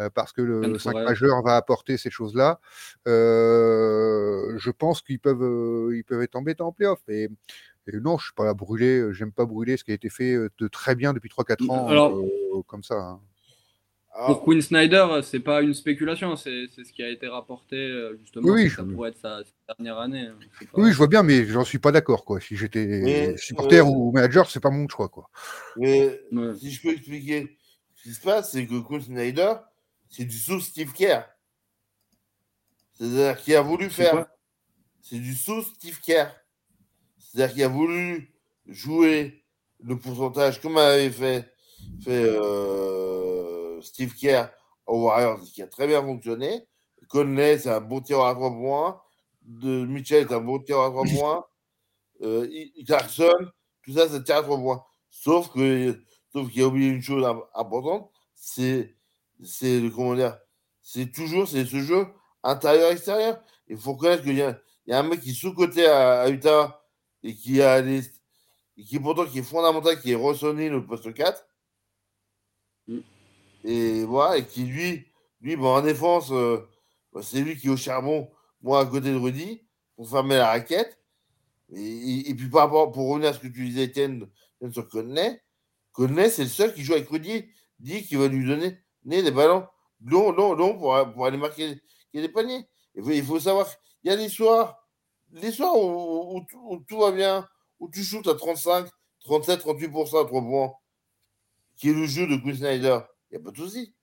Euh, 0.00 0.10
parce 0.10 0.32
que 0.32 0.42
le 0.42 0.78
5 0.78 0.92
majeur 0.92 1.42
va 1.42 1.56
apporter 1.56 1.96
ces 1.96 2.10
choses-là. 2.10 2.60
Euh, 3.06 4.56
je 4.58 4.70
pense 4.70 5.02
qu'ils 5.02 5.20
peuvent, 5.20 5.42
euh, 5.42 5.96
ils 5.96 6.04
peuvent 6.04 6.22
être 6.22 6.34
embêtants 6.34 6.68
en 6.68 6.72
playoff. 6.72 7.00
Et, 7.08 7.28
non, 7.92 8.16
je 8.18 8.22
ne 8.22 8.24
suis 8.24 8.34
pas 8.34 8.44
là 8.44 8.54
brûler, 8.54 9.12
j'aime 9.12 9.32
pas 9.32 9.44
brûler 9.44 9.76
ce 9.76 9.84
qui 9.84 9.92
a 9.92 9.94
été 9.94 10.08
fait 10.08 10.34
de 10.34 10.68
très 10.68 10.94
bien 10.94 11.12
depuis 11.12 11.28
3-4 11.28 11.70
ans, 11.70 11.86
Alors, 11.86 12.18
comme 12.66 12.82
ça. 12.82 12.94
Hein. 12.94 13.20
Pour 14.26 14.44
Quinn 14.44 14.62
Snyder, 14.62 15.06
c'est 15.22 15.40
pas 15.40 15.60
une 15.60 15.74
spéculation, 15.74 16.36
c'est 16.36 16.66
ce 16.68 16.92
qui 16.92 17.02
a 17.02 17.10
été 17.10 17.26
rapporté 17.26 17.92
justement. 18.20 18.52
Oui, 18.52 18.70
ça 18.70 18.84
pourrait 18.84 19.10
être 19.10 19.18
sa, 19.18 19.40
dernière 19.68 19.98
année. 19.98 20.28
Hein, 20.28 20.66
oui, 20.74 20.92
je 20.92 20.96
vois 20.96 21.08
bien, 21.08 21.24
mais 21.24 21.44
j'en 21.46 21.64
suis 21.64 21.80
pas 21.80 21.90
d'accord. 21.90 22.24
quoi. 22.24 22.40
Si 22.40 22.56
j'étais 22.56 23.36
supporter 23.36 23.80
ou 23.80 24.12
manager, 24.12 24.48
c'est 24.48 24.60
pas 24.60 24.70
mon 24.70 24.88
choix. 24.88 25.08
quoi. 25.08 25.28
Mais 25.76 26.20
si 26.58 26.70
je 26.70 26.80
peux 26.80 26.92
expliquer, 26.92 27.58
qui 28.04 28.12
se 28.12 28.20
passe, 28.20 28.52
c'est 28.52 28.66
que 28.66 28.78
Quinn 28.80 29.00
Snyder, 29.00 29.54
c'est 30.10 30.26
du 30.26 30.38
sous 30.38 30.60
Steve 30.60 30.92
Kerr. 30.92 31.24
C'est-à-dire 32.92 33.42
qu'il 33.42 33.56
a 33.56 33.62
voulu 33.62 33.88
faire. 33.88 34.26
C'est 35.00 35.18
du 35.18 35.34
sous 35.34 35.62
Steve 35.62 35.98
Kerr. 36.00 36.28
C'est-à-dire 37.18 37.54
qu'il 37.54 37.64
a 37.64 37.68
voulu 37.68 38.34
jouer 38.66 39.42
le 39.80 39.98
pourcentage 39.98 40.60
comme 40.60 40.76
avait 40.76 41.10
fait, 41.10 41.50
fait 42.02 42.24
euh, 42.24 43.80
Steve 43.80 44.14
Kerr 44.14 44.48
au 44.86 45.04
Warriors, 45.04 45.40
qui 45.40 45.62
a 45.62 45.66
très 45.66 45.86
bien 45.86 46.02
fonctionné. 46.02 46.68
Conley, 47.08 47.58
c'est 47.58 47.70
un 47.70 47.80
bon 47.80 48.00
tireur 48.00 48.26
à 48.26 48.34
trois 48.34 48.50
points. 48.50 49.00
De 49.42 49.86
Mitchell, 49.86 50.26
c'est 50.28 50.34
un 50.34 50.40
bon 50.40 50.58
tireur 50.58 50.84
à 50.84 50.90
trois 50.90 51.04
points. 51.04 51.46
Euh, 52.22 52.48
Clarkson, 52.86 53.50
tout 53.82 53.92
ça, 53.92 54.08
c'est 54.08 54.22
tir 54.24 54.36
à 54.36 54.42
trois 54.42 54.58
points. 54.58 54.84
Sauf 55.10 55.50
que, 55.50 56.02
sauf 56.34 56.50
qu'il 56.50 56.62
a 56.62 56.66
oublié 56.66 56.88
une 56.88 57.02
chose 57.02 57.24
importante, 57.54 58.10
c'est 58.34 58.96
c'est 59.42 59.80
comment 59.94 60.14
dire, 60.14 60.36
c'est 60.82 61.10
toujours 61.12 61.48
c'est 61.48 61.64
ce 61.64 61.80
jeu 61.80 62.06
intérieur-extérieur. 62.42 63.40
Il 63.68 63.78
faut 63.78 63.92
reconnaître 63.92 64.22
qu'il 64.22 64.36
y, 64.36 64.42
a, 64.42 64.58
un 64.88 65.02
mec 65.04 65.20
qui 65.20 65.30
est 65.30 65.34
sous-côté 65.34 65.86
à, 65.86 66.28
Utah 66.28 66.82
et 67.22 67.34
qui 67.34 67.62
a 67.62 67.78
et 67.80 68.02
qui 68.84 68.98
pourtant 68.98 69.26
qui 69.26 69.38
est 69.38 69.42
fondamental, 69.42 70.00
qui 70.00 70.12
est 70.12 70.16
ressonné 70.16 70.68
le 70.68 70.84
poste 70.84 71.14
4. 71.14 71.46
Mm. 72.88 72.98
Et 73.64 74.04
voilà, 74.04 74.38
et 74.38 74.46
qui 74.46 74.64
lui, 74.64 75.06
lui 75.40 75.56
bon, 75.56 75.68
en 75.76 75.82
défense, 75.82 76.30
euh, 76.32 76.68
bah, 77.12 77.20
c'est 77.22 77.40
lui 77.40 77.56
qui 77.56 77.68
est 77.68 77.70
au 77.70 77.76
charbon, 77.76 78.28
moi 78.60 78.80
à 78.80 78.86
côté 78.86 79.10
de 79.10 79.16
Rudy, 79.16 79.62
pour 79.96 80.10
fermer 80.10 80.36
la 80.36 80.48
raquette. 80.48 80.98
Et, 81.72 82.34
puis 82.36 82.48
par 82.50 82.62
rapport, 82.62 82.92
pour 82.92 83.08
revenir 83.08 83.30
à 83.30 83.32
ce 83.32 83.38
que 83.38 83.46
tu 83.46 83.64
disais, 83.64 83.84
Étienne, 83.84 84.28
sur 84.72 84.88
Conley, 84.88 85.43
Conley, 85.94 86.28
c'est 86.28 86.42
le 86.42 86.48
seul 86.48 86.74
qui 86.74 86.84
joue 86.84 86.92
avec 86.92 87.08
Rudy, 87.08 87.46
dit 87.78 88.04
qu'il 88.04 88.18
va 88.18 88.28
lui 88.28 88.46
donner 88.46 88.78
des 89.04 89.30
ballons 89.30 89.66
longs, 90.04 90.32
longs, 90.32 90.54
longs 90.54 90.78
pour, 90.78 90.94
aller 91.26 91.38
marquer 91.38 91.80
des 92.12 92.28
paniers. 92.28 92.66
Il 92.94 93.24
faut, 93.24 93.40
savoir, 93.40 93.66
il 94.02 94.10
y 94.10 94.12
a 94.12 94.16
des 94.16 94.28
soirs, 94.28 94.76
des 95.30 95.50
soirs 95.50 95.76
où, 95.76 96.44
tout 96.86 96.98
va 96.98 97.10
bien, 97.10 97.48
où 97.80 97.88
tu 97.88 98.04
shootes 98.04 98.28
à 98.28 98.34
35, 98.34 98.88
37, 99.24 99.64
38% 99.64 100.22
à 100.22 100.26
3 100.26 100.42
points, 100.42 100.72
qui 101.76 101.90
est 101.90 101.92
le 101.92 102.06
jeu 102.06 102.26
de 102.26 102.36
Quinn 102.36 102.54
Snyder. 102.54 103.00
Il 103.30 103.36
n'y 103.36 103.42
a 103.42 103.44
pas 103.44 103.50
de 103.50 103.56
souci. 103.56 103.94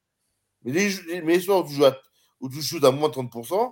Mais 0.64 0.72
les, 0.72 1.40
soirs 1.40 1.64
où 1.64 1.68
tu, 2.50 2.62
joues 2.62 2.86
à, 2.86 2.88
à 2.88 2.92
moins 2.92 3.10
30%, 3.10 3.28
il 3.44 3.72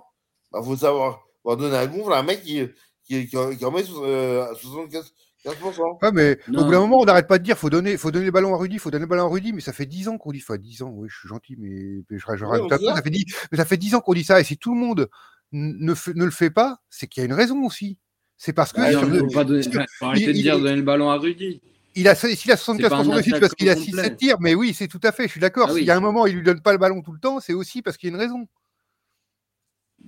bah, 0.50 0.62
faut 0.62 0.76
savoir, 0.76 1.22
va 1.44 1.56
donner 1.56 1.76
un 1.76 1.86
gonfle 1.86 2.12
à 2.12 2.18
un 2.18 2.22
mec 2.22 2.42
qui, 2.42 2.66
qui, 3.04 3.28
qui, 3.28 3.36
en 3.36 3.70
met 3.70 3.84
euh, 3.90 4.54
75, 4.54 5.12
Ouais, 5.44 6.12
mais 6.12 6.38
au 6.48 6.64
bout 6.64 6.70
d'un 6.70 6.80
moment, 6.80 7.00
on 7.00 7.04
n'arrête 7.04 7.26
pas 7.26 7.38
de 7.38 7.44
dire 7.44 7.56
faut 7.56 7.70
donner, 7.70 7.96
faut 7.96 8.10
donner 8.10 8.26
le 8.26 8.30
ballon 8.30 8.54
à 8.54 8.58
Rudy, 8.58 8.78
faut 8.78 8.90
donner 8.90 9.04
le 9.04 9.08
ballon 9.08 9.24
à 9.24 9.28
Rudy, 9.28 9.52
mais 9.52 9.62
ça 9.62 9.72
fait 9.72 9.86
10 9.86 10.08
ans 10.08 10.18
qu'on 10.18 10.32
dit, 10.32 10.42
enfin 10.42 10.58
10 10.58 10.82
ans, 10.82 10.92
oui, 10.94 11.08
je 11.10 11.18
suis 11.18 11.28
gentil, 11.28 11.56
mais, 11.58 12.02
je, 12.10 12.18
je, 12.18 12.24
ça, 12.26 13.02
fait 13.02 13.10
10, 13.10 13.24
mais 13.50 13.58
ça 13.58 13.64
fait 13.64 13.76
10 13.78 13.94
ans 13.94 14.00
qu'on 14.00 14.12
dit 14.12 14.24
ça, 14.24 14.40
et 14.40 14.44
si 14.44 14.58
tout 14.58 14.74
le 14.74 14.80
monde 14.80 15.08
ne, 15.52 15.94
ne 16.14 16.24
le 16.24 16.30
fait 16.30 16.50
pas, 16.50 16.80
c'est 16.90 17.06
qu'il 17.06 17.22
y 17.22 17.24
a 17.24 17.26
une 17.26 17.32
raison 17.32 17.64
aussi. 17.64 17.98
C'est 18.36 18.52
parce 18.52 18.72
que. 18.72 18.80
il 18.80 19.12
ne 19.12 19.18
faut 19.18 19.26
pas 19.28 19.44
donner, 19.44 19.64
arrêter 20.00 20.26
de 20.26 20.32
dire 20.32 20.58
donner 20.58 20.76
le 20.76 20.82
ballon 20.82 21.10
à 21.10 21.16
Rudy. 21.16 21.60
Il 21.94 22.06
a, 22.06 22.14
s'il 22.14 22.52
a 22.52 22.54
75% 22.54 23.04
de 23.04 23.10
réussite 23.10 23.40
parce 23.40 23.54
qu'il 23.54 23.68
a 23.68 23.74
6-7 23.74 24.16
tirs, 24.16 24.36
mais 24.40 24.54
oui, 24.54 24.74
c'est 24.74 24.88
tout 24.88 25.00
à 25.02 25.10
fait, 25.10 25.24
je 25.24 25.32
suis 25.32 25.40
d'accord. 25.40 25.68
Ah 25.70 25.74
S'il 25.74 25.84
y 25.84 25.90
a 25.90 25.96
un 25.96 26.00
moment, 26.00 26.26
il 26.26 26.36
lui 26.36 26.42
donne 26.42 26.60
pas 26.60 26.72
le 26.72 26.78
ballon 26.78 27.02
tout 27.02 27.12
le 27.12 27.18
temps, 27.18 27.40
c'est 27.40 27.52
aussi 27.52 27.82
parce 27.82 27.96
qu'il 27.96 28.08
y 28.08 28.12
a 28.12 28.14
une 28.14 28.20
raison 28.20 28.46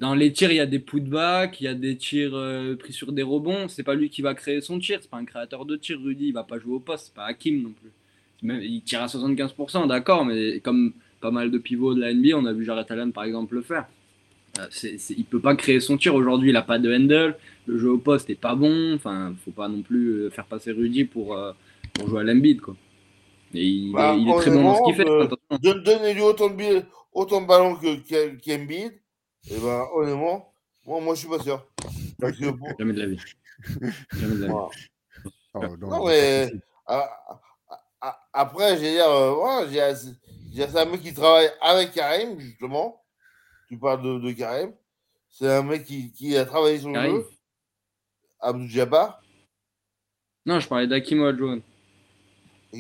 dans 0.03 0.15
les 0.15 0.33
tirs, 0.33 0.51
il 0.53 0.57
y 0.57 0.61
a 0.61 0.67
des 0.67 0.79
putbacks, 0.81 1.61
il 1.61 1.65
y 1.65 1.69
a 1.69 1.75
des 1.75 1.97
tirs 1.97 2.33
euh, 2.35 2.77
pris 2.77 2.93
sur 2.93 3.13
des 3.13 3.23
rebonds. 3.23 3.69
C'est 3.69 3.83
pas 3.85 3.95
lui 3.95 4.11
qui 4.11 4.23
va 4.23 4.35
créer 4.35 4.61
son 4.61 4.79
tir, 4.79 4.99
c'est 5.01 5.11
pas 5.11 5.17
un 5.19 5.25
créateur 5.25 5.65
de 5.65 5.77
tir. 5.77 5.99
Rudy, 6.03 6.27
il 6.29 6.33
va 6.35 6.45
pas 6.45 6.59
jouer 6.59 6.75
au 6.75 6.81
poste, 6.81 7.07
c'est 7.07 7.15
pas 7.15 7.27
Hakim 7.27 7.63
non 7.63 7.73
plus. 7.81 7.91
il 8.65 8.83
tire 8.83 9.03
à 9.03 9.07
75%, 9.09 9.87
d'accord, 9.87 10.25
mais 10.27 10.61
comme 10.61 10.93
pas 11.21 11.31
mal 11.31 11.51
de 11.51 11.59
pivots 11.59 11.95
de 11.95 12.01
la 12.01 12.13
NBA, 12.13 12.37
on 12.37 12.45
a 12.47 12.53
vu 12.53 12.65
Jared 12.65 12.87
Allen 12.91 13.13
par 13.13 13.25
exemple 13.25 13.55
le 13.55 13.63
faire. 13.63 13.87
euh, 14.59 14.67
c'est, 14.71 14.97
il 15.17 15.25
peut 15.25 15.41
pas 15.41 15.57
créer 15.57 15.81
son 15.81 15.97
tir 15.99 16.15
aujourd'hui. 16.15 16.51
Il 16.51 16.57
a 16.57 16.63
pas 16.63 16.79
de 16.79 16.93
handle. 16.95 17.37
Le 17.67 17.79
jeu 17.79 17.91
au 17.91 17.99
poste 17.99 18.29
est 18.31 18.35
pas 18.41 18.55
bon. 18.57 18.95
Enfin, 18.95 19.35
faut 19.45 19.53
pas 19.53 19.69
non 19.69 19.83
plus 19.83 20.09
euh, 20.25 20.31
faire 20.31 20.47
passer 20.47 20.73
Rudy 20.73 21.05
pour, 21.05 21.37
pour 21.95 22.09
jouer 22.09 22.21
à 22.23 22.25
l'Embiid, 22.25 22.61
quoi. 22.61 22.77
Et 23.55 23.67
il, 23.67 23.93
Bah, 23.93 24.15
est, 24.17 24.21
il 24.21 24.29
est 24.29 24.37
très 24.37 24.51
bon 24.51 24.63
dans 24.65 24.77
ce 24.77 24.83
qu'il 24.83 24.95
fait. 24.95 25.09
euh, 25.09 25.25
attention. 25.25 25.59
Donne- 25.63 25.83
Donnez-lui 25.85 26.23
autant 26.23 26.51
de, 26.51 26.83
autant 27.13 27.43
de 27.43 27.47
ballons 27.47 27.77
que 27.77 27.97
que- 28.09 28.37
qu'Embiid. 28.41 28.93
Et 29.51 29.59
ben, 29.59 29.87
honnêtement, 29.95 30.53
moi, 30.87 31.01
moi, 31.01 31.15
je 31.15 31.21
suis 31.21 31.29
pas 31.29 31.43
sûr. 31.43 31.67
Parce 32.21 32.37
que 32.39 32.51
pour- 32.51 32.79
Jamais 32.79 32.93
de 32.93 33.01
la 33.01 33.07
vie. 33.07 33.21
Jamais 34.13 34.37
de 34.37 34.41
la 34.43 34.47
vie. 34.47 34.53
voilà. 34.53 34.69
Oh, 35.55 35.77
non, 35.77 36.07
mais 36.07 36.51
après, 38.33 38.79
j'ai 38.79 38.93
dire, 38.93 39.09
euh, 39.09 39.33
voilà, 39.33 39.69
j'ai 39.71 40.65
un 40.65 40.85
mec 40.87 41.03
qui 41.03 41.13
travaille 41.15 41.51
avec 41.61 41.93
Karim, 41.93 42.39
justement. 42.41 43.03
Tu 43.69 43.79
parles 43.79 44.03
de, 44.03 44.19
de 44.19 44.33
Karim. 44.33 44.73
C'est 45.29 45.51
un 45.51 45.63
mec 45.63 45.85
qui, 45.85 46.13
qui 46.13 46.37
a 46.37 46.45
travaillé 46.45 46.79
sur 46.79 46.89
le 46.89 46.95
Karim 46.95 47.17
jeu. 47.17 47.29
Abdou 48.41 48.67
Jabbar. 48.69 49.23
Non, 50.45 50.59
je 50.59 50.69
parlais 50.69 50.87
d'Akim 50.87 51.19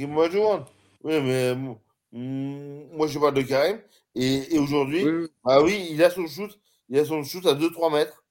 moi, 0.06 0.28
je 0.30 0.38
vois. 0.38 0.68
Oui, 1.02 1.20
mais 1.22 1.54
mm, 1.54 2.96
moi, 2.96 3.06
je 3.06 3.18
parle 3.18 3.34
de 3.34 3.42
Karim. 3.42 3.80
Et, 4.14 4.54
et 4.54 4.58
aujourd'hui, 4.58 5.04
Oui, 5.04 5.28
oui. 5.44 5.54
oui, 5.64 5.88
il 5.90 6.02
a 6.02 6.10
son 6.10 6.26
shoot. 6.26 6.58
Il 6.88 6.98
a 6.98 7.04
son 7.04 7.22
shoot 7.24 7.46
à 7.46 7.54
2-3 7.54 7.92
mètres. 7.92 8.24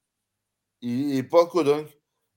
Il 0.81 1.07
n'est 1.07 1.23
pas 1.23 1.45
codunk. 1.45 1.87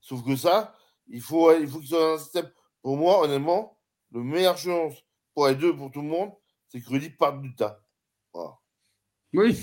Sauf 0.00 0.24
que 0.24 0.36
ça, 0.36 0.74
il 1.08 1.20
faut, 1.20 1.52
il 1.56 1.66
faut 1.68 1.78
qu'il 1.78 1.88
soit 1.88 1.98
dans 2.00 2.14
un 2.14 2.18
système. 2.18 2.50
Pour 2.82 2.96
moi, 2.96 3.22
honnêtement, 3.22 3.78
le 4.12 4.22
meilleur 4.22 4.56
chance 4.58 4.94
pour 5.34 5.48
les 5.48 5.54
deux, 5.54 5.74
pour 5.76 5.90
tout 5.90 6.02
le 6.02 6.08
monde, 6.08 6.30
c'est 6.68 6.80
que 6.80 6.88
Rudy 6.90 7.10
parte 7.10 7.40
du 7.40 7.54
tas. 7.54 7.80
Voilà. 8.32 8.58
Oui. 9.32 9.56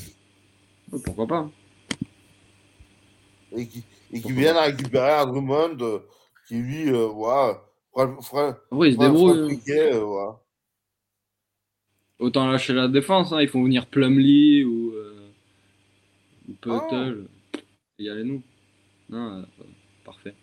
Oui, 0.92 1.02
Pourquoi 1.06 1.28
pas 1.28 1.50
Et 3.54 3.68
qui, 3.68 3.80
et 4.12 4.16
qui 4.18 4.22
Pourquoi 4.22 4.40
vienne 4.42 4.58
à 4.58 4.62
récupérer 4.64 5.12
un 5.14 5.26
Drummond 5.28 5.78
euh, 5.82 6.00
qui, 6.48 6.56
lui, 6.56 6.90
euh, 6.92 7.08
voilà, 7.08 7.62
fera, 7.94 8.22
fera, 8.22 8.48
Après, 8.72 8.90
il 8.90 8.94
se 8.94 9.00
débrouille. 9.00 9.62
hein. 9.70 9.72
euh, 9.94 10.04
voilà. 10.04 10.41
Autant 12.22 12.50
lâcher 12.50 12.74
la 12.74 12.88
défense. 12.88 13.34
Hein. 13.34 13.42
Ils 13.42 13.50
font 13.50 13.64
venir 13.64 13.88
Plumlee 13.88 14.64
ou, 14.64 14.94
euh, 14.96 15.28
ou 16.48 16.54
Peutel. 16.54 17.26
Et 18.00 18.04
y 18.04 18.10
aller 18.10 18.24
nous. 18.24 18.42
Non, 19.10 19.40
euh, 19.40 19.44
parfait. 20.06 20.34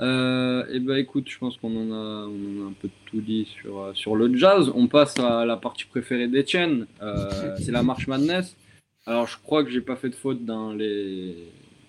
Euh, 0.00 0.64
et 0.72 0.80
ben 0.80 0.96
écoute, 0.96 1.28
je 1.28 1.38
pense 1.38 1.56
qu'on 1.56 1.76
en 1.76 1.92
a, 1.92 2.26
on 2.26 2.62
en 2.62 2.66
a 2.66 2.70
un 2.70 2.72
peu 2.72 2.88
tout 3.06 3.20
dit 3.20 3.46
sur, 3.60 3.78
euh, 3.78 3.94
sur 3.94 4.16
le 4.16 4.34
jazz. 4.36 4.72
On 4.74 4.88
passe 4.88 5.18
à 5.20 5.44
la 5.44 5.56
partie 5.56 5.84
préférée 5.84 6.28
d'Etienne. 6.28 6.86
Euh, 7.02 7.56
c'est 7.58 7.72
la 7.72 7.82
marche 7.82 8.06
Madness. 8.08 8.56
Alors 9.06 9.26
je 9.26 9.38
crois 9.38 9.64
que 9.64 9.70
j'ai 9.70 9.80
pas 9.80 9.96
fait 9.96 10.10
de 10.10 10.14
faute 10.14 10.44
dans, 10.44 10.72
les, 10.72 11.36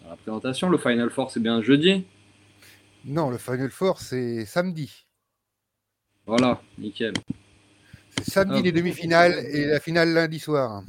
dans 0.04 0.10
la 0.10 0.16
présentation. 0.16 0.70
Le 0.70 0.78
Final 0.78 1.10
Four 1.10 1.32
c'est 1.32 1.42
bien 1.42 1.62
jeudi. 1.62 2.04
Non, 3.06 3.30
le 3.30 3.38
Final 3.38 3.72
Four, 3.72 4.00
c'est 4.02 4.46
samedi. 4.46 5.06
Voilà, 6.26 6.62
nickel. 6.78 7.14
Samedi 8.24 8.59
Ah. 8.59 8.61
les 8.61 8.72
demi-finales 8.72 9.45
et 9.51 9.65
la 9.65 9.80
finale 9.80 10.13
lundi 10.13 10.39
soir. 10.39 10.84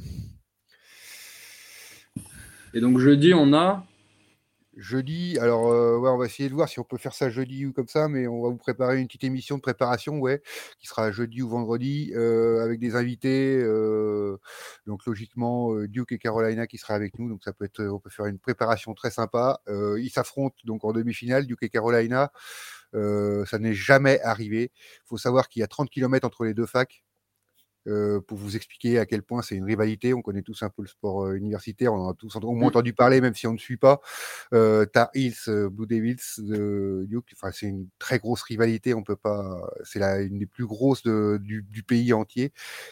Et 2.73 2.79
donc 2.79 2.99
jeudi 2.99 3.33
on 3.33 3.53
a 3.53 3.85
Jeudi, 4.77 5.37
alors 5.37 5.69
euh, 5.69 5.97
ouais, 5.97 6.09
on 6.09 6.17
va 6.17 6.25
essayer 6.25 6.47
de 6.47 6.53
voir 6.53 6.69
si 6.69 6.79
on 6.79 6.85
peut 6.85 6.97
faire 6.97 7.13
ça 7.13 7.29
jeudi 7.29 7.65
ou 7.65 7.73
comme 7.73 7.89
ça, 7.89 8.07
mais 8.07 8.25
on 8.25 8.41
va 8.41 8.47
vous 8.49 8.57
préparer 8.57 8.99
une 9.01 9.07
petite 9.07 9.25
émission 9.25 9.57
de 9.57 9.61
préparation, 9.61 10.17
ouais, 10.19 10.41
qui 10.79 10.87
sera 10.87 11.11
jeudi 11.11 11.41
ou 11.41 11.49
vendredi, 11.49 12.13
euh, 12.15 12.63
avec 12.63 12.79
des 12.79 12.95
invités. 12.95 13.57
euh, 13.61 14.37
donc 14.87 15.05
logiquement, 15.05 15.75
Duke 15.87 16.13
et 16.13 16.17
Carolina 16.17 16.67
qui 16.67 16.77
sera 16.77 16.93
avec 16.93 17.19
nous, 17.19 17.27
donc 17.27 17.43
ça 17.43 17.51
peut 17.51 17.65
être, 17.65 17.83
on 17.83 17.99
peut 17.99 18.09
faire 18.09 18.27
une 18.27 18.39
préparation 18.39 18.93
très 18.93 19.11
sympa. 19.11 19.59
Ils 19.67 20.09
s'affrontent 20.09 20.55
donc 20.63 20.85
en 20.85 20.93
demi-finale, 20.93 21.45
Duke 21.45 21.63
et 21.63 21.69
Carolina. 21.69 22.31
Ça 22.93 23.59
n'est 23.59 23.73
jamais 23.73 24.21
arrivé. 24.21 24.71
Il 24.73 25.07
faut 25.07 25.17
savoir 25.17 25.49
qu'il 25.49 25.59
y 25.59 25.63
a 25.63 25.67
30 25.67 25.89
km 25.89 26.25
entre 26.25 26.45
les 26.45 26.53
deux 26.53 26.65
facs. 26.65 27.03
Euh, 27.87 28.21
pour 28.21 28.37
vous 28.37 28.55
expliquer 28.55 28.99
à 28.99 29.05
quel 29.05 29.23
point 29.23 29.41
c'est 29.41 29.55
une 29.55 29.63
rivalité, 29.63 30.13
on 30.13 30.21
connaît 30.21 30.41
tous 30.41 30.61
un 30.63 30.69
peu 30.69 30.81
le 30.83 30.87
sport 30.87 31.25
euh, 31.25 31.35
universitaire, 31.35 31.93
on 31.93 31.97
en 32.07 32.11
a 32.11 32.13
tous 32.13 32.35
au 32.35 32.51
moins 32.51 32.65
Mm. 32.65 32.67
entendu 32.67 32.93
parler, 32.93 33.21
même 33.21 33.33
si 33.35 33.47
on 33.47 33.53
ne 33.53 33.57
suit 33.57 33.77
pas. 33.77 34.01
Euh, 34.53 34.85
Tar 34.85 35.09
Heels, 35.13 35.33
euh, 35.47 35.69
Blue 35.69 35.87
Devils, 35.87 36.17
de 36.39 37.05
Duke, 37.09 37.31
enfin, 37.33 37.51
c'est 37.51 37.67
une 37.67 37.87
très 37.99 38.19
grosse 38.19 38.43
rivalité. 38.43 38.93
On 38.93 39.03
peut 39.03 39.15
pas, 39.15 39.61
c'est 39.83 39.99
la 39.99 40.21
une 40.21 40.39
des 40.39 40.45
plus 40.45 40.65
grosses 40.65 41.03
de- 41.03 41.39
du, 41.41 41.63
du 41.63 41.83
pays 41.83 42.13
entier, 42.13 42.51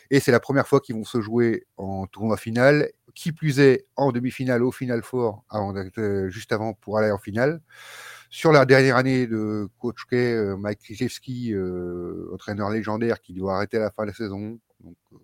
et 0.10 0.20
c'est 0.20 0.32
la 0.32 0.40
première 0.40 0.68
fois 0.68 0.80
qu'ils 0.80 0.96
vont 0.96 1.04
se 1.06 1.22
jouer 1.22 1.66
en 1.78 2.08
tournoi 2.08 2.38
final. 2.38 2.92
Qui 3.16 3.32
plus 3.32 3.60
est, 3.60 3.88
en 3.96 4.12
demi-finale, 4.12 4.64
au 4.64 4.72
final 4.72 5.02
fort, 5.04 5.44
avant 5.50 5.76
euh, 5.76 6.30
juste 6.30 6.52
avant 6.52 6.74
pour 6.74 7.00
aller 7.00 7.12
en 7.12 7.18
finale. 7.18 7.60
Sur 8.30 8.52
la 8.52 8.66
dernière 8.66 8.96
année 8.98 9.26
de 9.26 9.68
coach 9.80 10.06
K, 10.06 10.14
euh, 10.14 10.56
Mike 10.56 10.80
Krzyzewski, 10.80 11.54
euh, 11.54 12.30
entraîneur 12.32 12.70
légendaire, 12.70 13.20
qui 13.20 13.34
doit 13.34 13.56
arrêter 13.56 13.78
à 13.78 13.82
la 13.82 13.92
fin 13.92 14.04
de 14.04 14.10
la 14.10 14.14
saison. 14.14 14.60
Euh, 14.86 15.18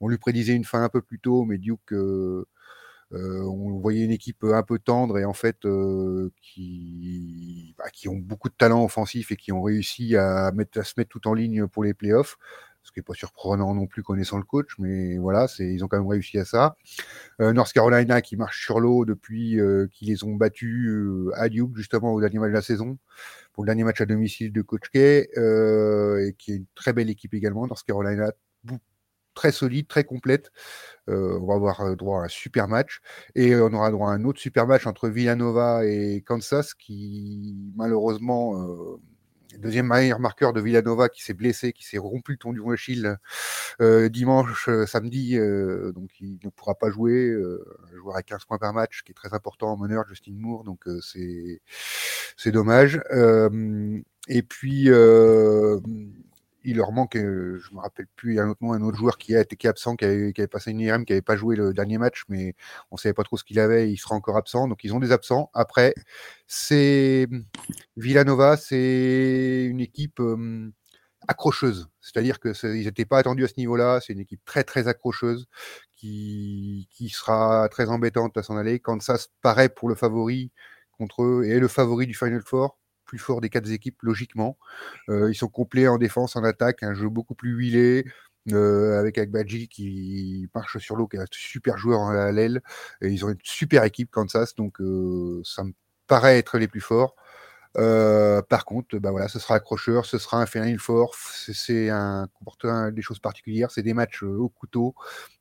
on 0.00 0.08
lui 0.08 0.18
prédisait 0.18 0.54
une 0.54 0.64
fin 0.64 0.82
un 0.82 0.88
peu 0.88 1.02
plus 1.02 1.18
tôt, 1.18 1.44
mais 1.44 1.58
Duke 1.58 1.92
euh, 1.92 2.46
euh, 3.12 3.42
on 3.44 3.78
voyait 3.78 4.04
une 4.04 4.10
équipe 4.10 4.44
un 4.44 4.62
peu 4.62 4.78
tendre 4.78 5.18
et 5.18 5.24
en 5.24 5.34
fait 5.34 5.66
qui, 6.40 7.74
bah, 7.78 7.90
qui 7.92 8.08
ont 8.08 8.16
beaucoup 8.16 8.48
de 8.48 8.54
talent 8.54 8.84
offensif 8.84 9.30
et 9.30 9.36
qui 9.36 9.52
ont 9.52 9.62
réussi 9.62 10.16
à, 10.16 10.50
se 10.82 10.94
mettre 10.96 11.10
tout 11.10 11.28
en 11.28 11.34
ligne 11.34 11.66
pour 11.66 11.84
les 11.84 11.94
playoffs. 11.94 12.38
Ce 12.82 12.92
qui 12.92 12.98
n'est 12.98 13.04
pas 13.04 13.14
surprenant 13.14 13.74
non 13.74 13.86
plus 13.86 14.02
connaissant 14.02 14.36
le 14.36 14.42
coach, 14.44 14.74
mais 14.78 15.16
voilà, 15.16 15.46
ils 15.58 15.82
ont 15.82 15.88
quand 15.88 15.96
même 15.96 16.06
réussi 16.06 16.38
à 16.38 16.44
ça. 16.44 16.76
North 17.38 17.72
Carolina 17.72 18.20
qui 18.20 18.36
marche 18.36 18.62
sur 18.62 18.78
l'eau 18.78 19.06
depuis 19.06 19.58
qu'ils 19.90 20.08
les 20.08 20.22
ont 20.22 20.34
battus 20.34 20.92
à 21.34 21.48
Duke 21.48 21.74
justement 21.76 22.12
au 22.12 22.20
dernier 22.20 22.38
match 22.38 22.50
de 22.50 22.54
la 22.54 22.60
saison 22.60 22.98
pour 23.54 23.64
le 23.64 23.68
dernier 23.68 23.84
match 23.84 24.02
à 24.02 24.06
domicile 24.06 24.52
de 24.52 24.60
Coach 24.60 24.90
K, 24.90 24.96
et 24.96 26.34
qui 26.36 26.52
est 26.52 26.56
une 26.56 26.66
très 26.74 26.92
belle 26.92 27.08
équipe 27.08 27.32
également. 27.32 27.66
North 27.66 27.84
Carolina 27.86 28.32
très 29.34 29.52
solide, 29.52 29.88
très 29.88 30.04
complète. 30.04 30.50
Euh, 31.08 31.38
on 31.40 31.46
va 31.46 31.54
avoir 31.54 31.80
euh, 31.82 31.96
droit 31.96 32.22
à 32.22 32.24
un 32.24 32.28
super 32.28 32.68
match. 32.68 33.00
Et 33.34 33.52
euh, 33.52 33.68
on 33.68 33.74
aura 33.74 33.90
droit 33.90 34.10
à 34.10 34.14
un 34.14 34.24
autre 34.24 34.40
super 34.40 34.66
match 34.66 34.86
entre 34.86 35.08
Villanova 35.08 35.84
et 35.84 36.22
Kansas, 36.26 36.74
qui 36.74 37.54
malheureusement, 37.76 38.66
deuxième 39.58 39.86
meilleur 39.86 40.18
marqueur 40.18 40.52
de 40.52 40.60
Villanova 40.60 41.08
qui 41.08 41.22
s'est 41.22 41.34
blessé, 41.34 41.72
qui 41.72 41.84
s'est 41.84 41.98
rompu 41.98 42.32
le 42.32 42.38
tendon 42.38 42.70
d'Achille 42.70 43.16
euh, 43.80 44.08
dimanche, 44.08 44.68
samedi, 44.86 45.36
donc 45.36 46.10
il 46.20 46.38
ne 46.42 46.50
pourra 46.50 46.74
pas 46.74 46.90
jouer. 46.90 47.32
Un 47.92 47.96
joueur 47.96 48.16
à 48.16 48.22
15 48.22 48.44
points 48.46 48.58
par 48.58 48.72
match, 48.72 49.02
qui 49.04 49.12
est 49.12 49.14
très 49.14 49.34
important 49.34 49.72
en 49.72 49.76
meneur, 49.76 50.04
Justin 50.08 50.34
Moore, 50.36 50.64
donc 50.64 50.84
c'est 51.02 52.50
dommage. 52.50 53.00
Et 54.28 54.42
puis 54.42 54.88
il 56.64 56.76
leur 56.76 56.92
manque, 56.92 57.16
euh, 57.16 57.58
je 57.60 57.74
me 57.74 57.80
rappelle 57.80 58.06
plus, 58.16 58.40
un 58.40 58.48
autre, 58.50 58.62
un 58.64 58.80
autre 58.82 58.96
joueur 58.98 59.18
qui 59.18 59.34
a 59.36 59.40
été 59.42 59.56
est 59.60 59.68
absent, 59.68 59.96
qui 59.96 60.04
avait, 60.04 60.32
passé 60.48 60.70
une 60.72 60.80
IRM, 60.80 61.04
qui 61.04 61.12
n'avait 61.12 61.22
pas 61.22 61.36
joué 61.36 61.56
le 61.56 61.72
dernier 61.74 61.98
match, 61.98 62.24
mais 62.28 62.54
on 62.90 62.96
savait 62.96 63.12
pas 63.14 63.22
trop 63.24 63.36
ce 63.36 63.44
qu'il 63.44 63.58
avait, 63.60 63.90
il 63.90 63.96
sera 63.98 64.14
encore 64.14 64.36
absent, 64.36 64.68
donc 64.68 64.84
ils 64.84 64.94
ont 64.94 65.00
des 65.00 65.12
absents. 65.12 65.50
Après, 65.54 65.94
c'est 66.46 67.28
Villanova, 67.96 68.56
c'est 68.56 69.64
une 69.68 69.80
équipe 69.80 70.20
euh, 70.20 70.70
accrocheuse, 71.28 71.88
c'est-à-dire 72.00 72.40
que 72.40 72.52
c'est- 72.54 72.78
ils 72.78 72.84
n'étaient 72.86 73.04
pas 73.06 73.18
attendus 73.18 73.44
à 73.44 73.48
ce 73.48 73.54
niveau-là, 73.58 74.00
c'est 74.00 74.12
une 74.12 74.20
équipe 74.20 74.44
très 74.44 74.64
très 74.64 74.88
accrocheuse 74.88 75.46
qui, 75.96 76.88
qui 76.92 77.08
sera 77.08 77.68
très 77.70 77.88
embêtante 77.88 78.36
à 78.36 78.42
s'en 78.42 78.56
aller. 78.56 78.80
Kansas 78.80 79.28
paraît 79.42 79.68
pour 79.70 79.88
le 79.88 79.94
favori 79.94 80.52
contre 80.98 81.22
eux 81.24 81.44
et 81.46 81.58
le 81.60 81.68
favori 81.68 82.06
du 82.06 82.14
Final 82.14 82.42
Four, 82.42 82.78
plus 83.04 83.18
fort 83.18 83.40
des 83.40 83.50
quatre 83.50 83.70
équipes 83.70 84.02
logiquement. 84.02 84.56
Euh, 85.08 85.30
ils 85.30 85.34
sont 85.34 85.48
complets 85.48 85.88
en 85.88 85.98
défense, 85.98 86.36
en 86.36 86.44
attaque, 86.44 86.82
un 86.82 86.94
jeu 86.94 87.08
beaucoup 87.08 87.34
plus 87.34 87.50
huilé. 87.52 88.04
euh, 88.52 88.98
avec 89.00 89.16
Agbaji 89.16 89.68
qui 89.68 90.48
marche 90.54 90.76
sur 90.78 90.96
l'eau, 90.96 91.08
qui 91.08 91.16
est 91.16 91.20
un 91.20 91.24
super 91.30 91.78
joueur 91.78 92.02
à 92.02 92.30
l'aile. 92.30 92.60
Et 93.00 93.08
ils 93.08 93.24
ont 93.24 93.30
une 93.30 93.38
super 93.42 93.84
équipe 93.84 94.10
Kansas, 94.10 94.54
donc 94.54 94.80
euh, 94.82 95.40
ça 95.44 95.64
me 95.64 95.72
paraît 96.06 96.38
être 96.38 96.58
les 96.58 96.68
plus 96.68 96.82
forts. 96.82 97.16
Par 97.74 98.64
contre, 98.66 98.98
bah 98.98 99.10
voilà, 99.10 99.28
ce 99.28 99.38
sera 99.38 99.54
accrocheur, 99.54 100.04
ce 100.04 100.18
sera 100.18 100.40
un 100.42 100.46
Final 100.46 100.78
Four, 100.78 101.14
c'est- 101.16 101.88
un 101.90 102.28
comportement 102.34 102.90
des 102.90 103.02
choses 103.02 103.18
particulières, 103.18 103.70
c'est 103.70 103.82
des 103.82 103.94
matchs 103.94 104.22
au 104.22 104.48
couteau, 104.50 104.94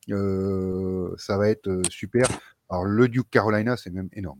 ça 0.08 1.38
va 1.38 1.50
être 1.50 1.82
super. 1.90 2.26
Alors 2.70 2.86
le 2.86 3.08
Duke 3.10 3.30
Carolina, 3.30 3.76
c'est 3.78 3.92
même 3.92 4.10
énorme. 4.14 4.40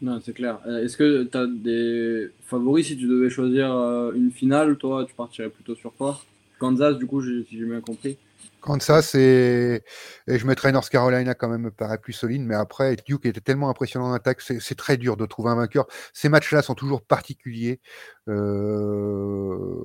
Non, 0.00 0.20
c'est 0.24 0.32
clair. 0.32 0.60
Euh, 0.66 0.84
Est-ce 0.84 0.96
que 0.96 1.24
tu 1.24 1.36
as 1.36 1.46
des 1.46 2.30
favoris 2.46 2.86
si 2.86 2.96
tu 2.96 3.06
devais 3.06 3.30
choisir 3.30 3.72
euh, 3.72 4.12
une 4.12 4.30
finale, 4.30 4.76
toi, 4.76 5.04
tu 5.06 5.14
partirais 5.14 5.50
plutôt 5.50 5.74
sur 5.74 5.92
quoi? 5.94 6.20
Kansas, 6.58 6.96
du 6.98 7.06
coup, 7.06 7.22
si 7.22 7.46
j'ai 7.50 7.64
bien 7.64 7.80
compris. 7.80 8.16
Kansas 8.60 9.14
et, 9.14 9.82
et 10.26 10.38
je 10.38 10.46
mettrais 10.46 10.72
North 10.72 10.88
Carolina 10.88 11.34
quand 11.34 11.48
même 11.48 11.62
me 11.62 11.70
paraît 11.70 11.98
plus 11.98 12.12
solide, 12.12 12.42
mais 12.42 12.56
après 12.56 12.96
Duke 13.06 13.26
était 13.26 13.40
tellement 13.40 13.70
impressionnant 13.70 14.06
en 14.06 14.12
attaque, 14.12 14.40
c'est 14.40 14.74
très 14.74 14.96
dur 14.96 15.16
de 15.16 15.26
trouver 15.26 15.50
un 15.50 15.54
vainqueur. 15.54 15.86
Ces 16.12 16.28
matchs-là 16.28 16.62
sont 16.62 16.74
toujours 16.74 17.02
particuliers. 17.02 17.80
Euh, 18.28 19.84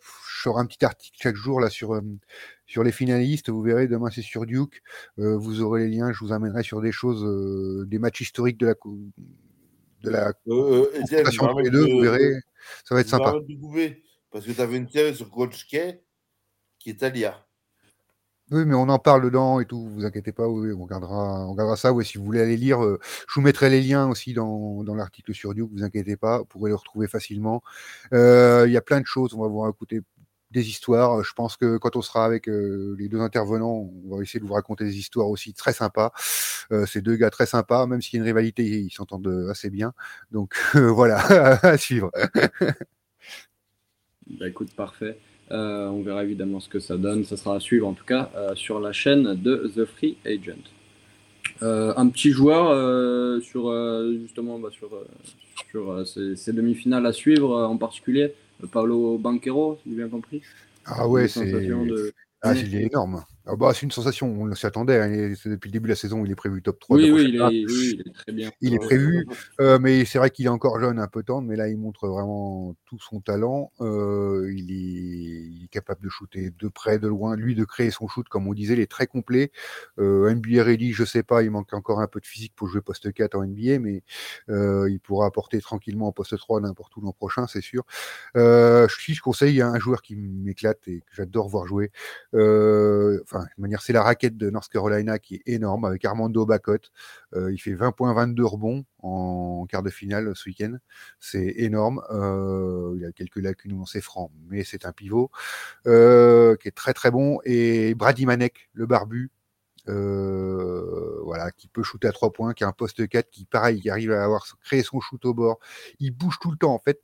ferai 0.00 0.60
un 0.60 0.66
petit 0.66 0.84
article 0.84 1.18
chaque 1.20 1.36
jour 1.36 1.60
là 1.60 1.68
sur, 1.68 2.00
sur 2.66 2.84
les 2.84 2.92
finalistes. 2.92 3.50
Vous 3.50 3.62
verrez, 3.62 3.88
demain 3.88 4.10
c'est 4.12 4.22
sur 4.22 4.46
Duke. 4.46 4.82
vous 5.16 5.60
aurez 5.60 5.88
les 5.88 5.96
liens, 5.96 6.12
je 6.12 6.18
vous 6.20 6.32
amènerai 6.32 6.62
sur 6.62 6.80
des 6.80 6.92
choses, 6.92 7.88
des 7.88 7.98
matchs 7.98 8.20
historiques 8.20 8.58
de 8.58 8.66
la 8.66 8.74
de 10.02 10.10
la 10.10 10.32
les 11.62 11.70
deux, 11.70 11.86
vous 11.90 12.00
verrez, 12.00 12.34
ça 12.84 12.94
va 12.94 13.00
être 13.00 13.08
sympa. 13.08 13.34
parce 14.30 14.46
que 14.46 14.52
tu 14.52 14.60
avais 14.60 14.76
une 14.76 14.88
série 14.88 15.14
sur 15.14 15.30
Coach 15.30 15.66
K 15.66 16.00
qui 16.78 16.90
est 16.90 17.02
Alia. 17.02 17.46
Oui, 18.50 18.66
mais 18.66 18.74
on 18.74 18.88
en 18.88 18.98
parle 18.98 19.24
dedans 19.24 19.60
et 19.60 19.64
tout, 19.64 19.88
vous 19.88 20.04
inquiétez 20.04 20.32
pas, 20.32 20.46
oui, 20.46 20.72
on 20.72 20.82
regardera, 20.82 21.46
on 21.46 21.52
regardera 21.52 21.76
ça. 21.76 21.92
Oui, 21.92 22.04
si 22.04 22.18
vous 22.18 22.24
voulez 22.24 22.40
aller 22.40 22.58
lire, 22.58 22.84
euh, 22.84 22.98
je 23.26 23.34
vous 23.34 23.40
mettrai 23.40 23.70
les 23.70 23.80
liens 23.80 24.10
aussi 24.10 24.34
dans, 24.34 24.84
dans 24.84 24.94
l'article 24.94 25.32
sur 25.32 25.54
Duke, 25.54 25.70
vous 25.72 25.84
inquiétez 25.84 26.16
pas, 26.16 26.40
vous 26.40 26.44
pourrez 26.44 26.68
le 26.68 26.76
retrouver 26.76 27.08
facilement. 27.08 27.62
Euh, 28.12 28.64
il 28.66 28.72
y 28.72 28.76
a 28.76 28.82
plein 28.82 29.00
de 29.00 29.06
choses, 29.06 29.32
on 29.32 29.40
va 29.40 29.48
vous 29.48 29.66
écouter 29.66 30.00
des 30.52 30.68
histoires. 30.68 31.22
Je 31.24 31.32
pense 31.32 31.56
que 31.56 31.78
quand 31.78 31.96
on 31.96 32.02
sera 32.02 32.24
avec 32.24 32.48
euh, 32.48 32.96
les 32.98 33.08
deux 33.08 33.20
intervenants, 33.20 33.90
on 34.06 34.16
va 34.16 34.22
essayer 34.22 34.40
de 34.40 34.44
vous 34.44 34.54
raconter 34.54 34.84
des 34.84 34.98
histoires 34.98 35.28
aussi 35.28 35.54
très 35.54 35.72
sympas. 35.72 36.12
ces 36.86 37.02
deux 37.02 37.16
gars 37.16 37.30
très 37.30 37.46
sympas, 37.46 37.86
même 37.86 38.00
s'il 38.00 38.18
y 38.18 38.20
a 38.20 38.22
une 38.22 38.26
rivalité, 38.28 38.64
ils 38.64 38.90
s'entendent 38.90 39.48
assez 39.50 39.70
bien. 39.70 39.92
Donc 40.30 40.54
voilà, 40.74 41.18
à 41.62 41.78
suivre. 41.78 42.10
bah 44.38 44.48
écoute, 44.48 44.74
parfait. 44.74 45.18
Euh, 45.52 45.88
on 45.88 46.02
verra 46.02 46.24
évidemment 46.24 46.60
ce 46.60 46.68
que 46.68 46.80
ça 46.80 46.96
donne. 46.96 47.24
Ça 47.24 47.36
sera 47.36 47.56
à 47.56 47.60
suivre 47.60 47.86
en 47.86 47.92
tout 47.92 48.04
cas 48.04 48.30
euh, 48.36 48.54
sur 48.54 48.80
la 48.80 48.92
chaîne 48.92 49.34
de 49.34 49.70
The 49.74 49.84
Free 49.84 50.16
Agent. 50.24 50.62
Euh, 51.62 51.92
un 51.96 52.08
petit 52.08 52.30
joueur 52.30 52.70
sur 53.42 53.72
justement 54.20 54.58
bah, 54.58 54.70
sur 54.72 56.06
ces, 56.06 56.52
demi-finales 56.52 57.06
à 57.06 57.12
suivre 57.12 57.54
en 57.54 57.76
particulier, 57.76 58.34
Paolo 58.70 59.18
Banquero, 59.18 59.78
si 59.82 59.90
j'ai 59.90 59.96
bien 59.96 60.08
compris. 60.08 60.42
Ah 60.84 61.08
ouais, 61.08 61.28
c'est 61.28 61.52
ah, 62.44 62.54
il 62.54 62.74
est 62.74 62.86
énorme. 62.86 63.24
Ah 63.46 63.54
bah, 63.54 63.70
c'est 63.72 63.82
une 63.82 63.92
sensation, 63.92 64.28
on 64.28 64.52
s'y 64.54 64.66
attendait. 64.66 65.00
Hein. 65.00 65.34
depuis 65.46 65.68
le 65.68 65.72
début 65.72 65.84
de 65.84 65.92
la 65.92 65.96
saison, 65.96 66.24
il 66.24 66.32
est 66.32 66.36
prévu 66.36 66.60
top 66.60 66.80
3. 66.80 66.96
Oui, 66.96 67.10
oui, 67.10 67.26
il 67.28 67.36
est, 67.36 68.12
très 68.14 68.32
bien. 68.32 68.50
Il 68.60 68.74
est 68.74 68.80
prévu, 68.80 69.26
euh, 69.60 69.78
mais 69.78 70.04
c'est 70.04 70.18
vrai 70.18 70.30
qu'il 70.30 70.46
est 70.46 70.48
encore 70.50 70.80
jeune, 70.80 70.98
un 70.98 71.06
peu 71.06 71.22
tendre, 71.22 71.46
mais 71.46 71.54
là, 71.54 71.68
il 71.68 71.76
montre 71.76 72.08
vraiment 72.08 72.74
son 73.00 73.20
talent. 73.20 73.72
Euh, 73.80 74.52
il, 74.54 75.64
est, 75.64 75.68
capable 75.68 76.02
de 76.02 76.10
shooter 76.10 76.50
de 76.50 76.68
près, 76.68 76.98
de 76.98 77.08
loin, 77.08 77.34
lui 77.34 77.54
de 77.54 77.64
créer 77.64 77.90
son 77.90 78.08
shoot, 78.08 78.28
comme 78.28 78.46
on 78.46 78.52
disait, 78.52 78.74
il 78.74 78.80
est 78.80 78.90
très 78.90 79.06
complet. 79.06 79.50
Euh, 79.98 80.32
NBA 80.34 80.62
ready, 80.62 80.92
je 80.92 81.04
sais 81.04 81.22
pas, 81.22 81.42
il 81.42 81.50
manque 81.50 81.72
encore 81.72 82.00
un 82.00 82.06
peu 82.08 82.20
de 82.20 82.26
physique 82.26 82.52
pour 82.54 82.68
jouer 82.68 82.82
poste 82.82 83.10
4 83.10 83.34
en 83.34 83.46
NBA, 83.46 83.78
mais 83.78 84.02
il 84.48 85.00
pourra 85.02 85.26
apporter 85.26 85.60
tranquillement 85.60 86.08
en 86.08 86.12
poste 86.12 86.36
3 86.36 86.60
n'importe 86.60 86.94
où 86.96 87.00
l'an 87.00 87.12
prochain, 87.12 87.46
c'est 87.46 87.62
sûr. 87.62 87.84
je, 88.34 88.86
je 88.88 89.20
conseille 89.20 89.62
un 89.62 89.78
joueur 89.78 90.02
qui 90.02 90.16
m'éclate 90.16 90.86
et 90.88 91.00
que 91.00 91.14
j'adore 91.14 91.48
voir 91.48 91.66
jouer 91.66 91.90
enfin, 93.22 93.44
de 93.56 93.62
manière, 93.62 93.82
c'est 93.82 93.92
la 93.92 94.02
raquette 94.02 94.36
de 94.36 94.50
North 94.50 94.70
Carolina 94.70 95.18
qui 95.18 95.36
est 95.36 95.42
énorme 95.46 95.84
avec 95.84 96.04
Armando 96.04 96.46
Bacot. 96.46 96.78
Euh, 97.34 97.52
il 97.52 97.58
fait 97.58 97.74
20 97.74 97.92
points, 97.92 98.12
22 98.12 98.44
rebonds 98.44 98.84
en 99.02 99.66
quart 99.66 99.82
de 99.82 99.90
finale 99.90 100.32
ce 100.34 100.48
week-end. 100.48 100.76
C'est 101.20 101.54
énorme. 101.56 102.02
Euh, 102.10 102.92
il 102.96 103.02
y 103.02 103.04
a 103.04 103.12
quelques 103.12 103.36
lacunes 103.36 103.76
dans 103.78 103.86
ses 103.86 104.00
francs, 104.00 104.30
mais 104.48 104.64
c'est 104.64 104.86
un 104.86 104.92
pivot 104.92 105.30
euh, 105.86 106.56
qui 106.56 106.68
est 106.68 106.72
très 106.72 106.94
très 106.94 107.10
bon. 107.10 107.40
Et 107.44 107.94
Brady 107.94 108.26
Manek, 108.26 108.70
le 108.72 108.86
barbu, 108.86 109.30
voilà, 109.86 111.50
qui 111.52 111.68
peut 111.68 111.82
shooter 111.82 112.08
à 112.08 112.12
3 112.12 112.32
points, 112.32 112.54
qui 112.54 112.64
a 112.64 112.68
un 112.68 112.72
poste 112.72 113.06
4, 113.08 113.30
qui 113.30 113.44
pareil, 113.44 113.80
qui 113.80 113.90
arrive 113.90 114.12
à 114.12 114.24
avoir 114.24 114.46
créé 114.62 114.82
son 114.82 115.00
shoot 115.00 115.24
au 115.24 115.34
bord. 115.34 115.58
Il 115.98 116.12
bouge 116.12 116.38
tout 116.40 116.50
le 116.50 116.56
temps 116.56 116.74
en 116.74 116.78
fait. 116.78 117.00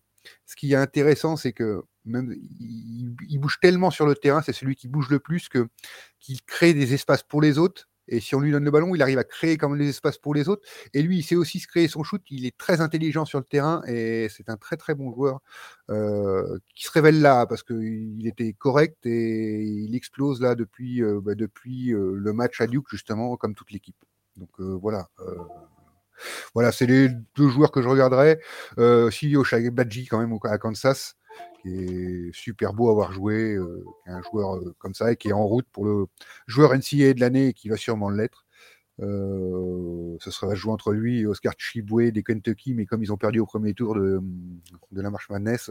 Ce 0.47 0.57
qui 0.57 0.73
est 0.73 0.77
intéressant, 0.77 1.37
c'est 1.37 1.53
que 1.53 1.83
même, 2.05 2.35
il, 2.59 3.39
bouge 3.39 3.59
tellement 3.61 3.91
sur 3.91 4.07
le 4.07 4.15
terrain, 4.15 4.43
c'est 4.43 4.53
celui 4.53 4.77
qui 4.77 4.89
bouge 4.89 5.09
le 5.11 5.19
plus 5.21 5.49
que 5.49 5.69
qu'il 6.21 6.43
crée 6.43 6.75
des 6.75 6.95
espaces 6.95 7.23
pour 7.23 7.41
les 7.41 7.59
autres. 7.59 7.89
Et 8.09 8.21
si 8.21 8.35
on 8.35 8.41
lui 8.41 8.51
donne 8.51 8.65
le 8.65 8.71
ballon, 8.71 8.95
il 8.95 9.03
arrive 9.03 9.19
à 9.19 9.25
créer 9.25 9.57
comme 9.57 9.79
des 9.79 9.89
espaces 9.89 10.19
pour 10.19 10.35
les 10.35 10.49
autres. 10.49 10.67
Et 10.95 11.03
lui, 11.03 11.19
il 11.19 11.23
sait 11.23 11.37
aussi 11.37 11.61
se 11.61 11.69
créer 11.69 11.89
son 11.89 12.03
shoot. 12.03 12.23
Il 12.31 12.47
est 12.47 12.57
très 12.57 12.81
intelligent 12.81 13.25
sur 13.25 13.39
le 13.39 13.45
terrain 13.45 13.83
et 13.87 14.29
c'est 14.31 14.49
un 14.49 14.57
très 14.57 14.77
très 14.77 14.95
bon 14.95 15.13
joueur 15.13 15.41
euh, 15.91 16.59
qui 16.75 16.85
se 16.85 16.91
révèle 16.91 17.21
là 17.21 17.47
parce 17.47 17.63
qu'il 17.63 18.27
était 18.27 18.53
correct 18.53 19.05
et 19.05 19.63
il 19.63 19.95
explose 19.95 20.41
là 20.41 20.55
depuis, 20.55 21.03
euh, 21.03 21.21
bah, 21.23 21.35
depuis 21.35 21.93
euh, 21.93 22.13
le 22.15 22.33
match 22.33 22.61
à 22.61 22.67
Duke 22.67 22.87
justement, 22.91 23.37
comme 23.37 23.55
toute 23.55 23.71
l'équipe. 23.71 23.97
Donc 24.37 24.61
voilà. 24.61 25.09
Voilà, 26.55 26.73
c'est 26.73 26.87
les 26.87 27.09
deux 27.37 27.49
joueurs 27.49 27.73
que 27.73 27.83
je 27.83 27.89
regarderai. 27.89 28.41
Si 29.11 29.35
Badji 29.73 30.07
quand 30.07 30.19
même 30.19 30.37
à 30.45 30.59
Kansas, 30.59 31.18
qui 31.63 31.69
est 31.75 32.33
super 32.35 32.73
beau 32.73 32.89
à 32.89 32.93
avoir 32.93 33.13
joué, 33.13 33.55
euh, 33.55 33.85
un 34.07 34.23
joueur 34.23 34.57
euh, 34.57 34.75
comme 34.79 34.95
ça 34.95 35.13
et 35.13 35.17
qui 35.17 35.29
est 35.29 35.33
en 35.33 35.47
route 35.47 35.67
pour 35.73 35.85
le 35.85 36.07
joueur 36.47 36.73
NCAA 36.75 37.15
de 37.15 37.21
l'année 37.21 37.49
et 37.49 37.53
qui 37.53 37.69
va 37.69 37.77
sûrement 37.77 38.11
l'être. 38.11 38.47
Euh, 39.01 40.17
ce 40.21 40.33
sera 40.33 40.55
joué 40.57 40.73
entre 40.73 40.93
lui 40.93 41.21
et 41.21 41.27
Oscar 41.27 41.55
Chiboué 41.57 42.11
des 42.11 42.25
Kentucky, 42.25 42.75
mais 42.75 42.85
comme 42.85 43.03
ils 43.03 43.13
ont 43.13 43.17
perdu 43.17 43.39
au 43.39 43.47
premier 43.47 43.73
tour 43.73 43.95
de, 43.95 44.21
de 44.91 45.01
la 45.01 45.11
marche 45.11 45.31
Madness, 45.31 45.71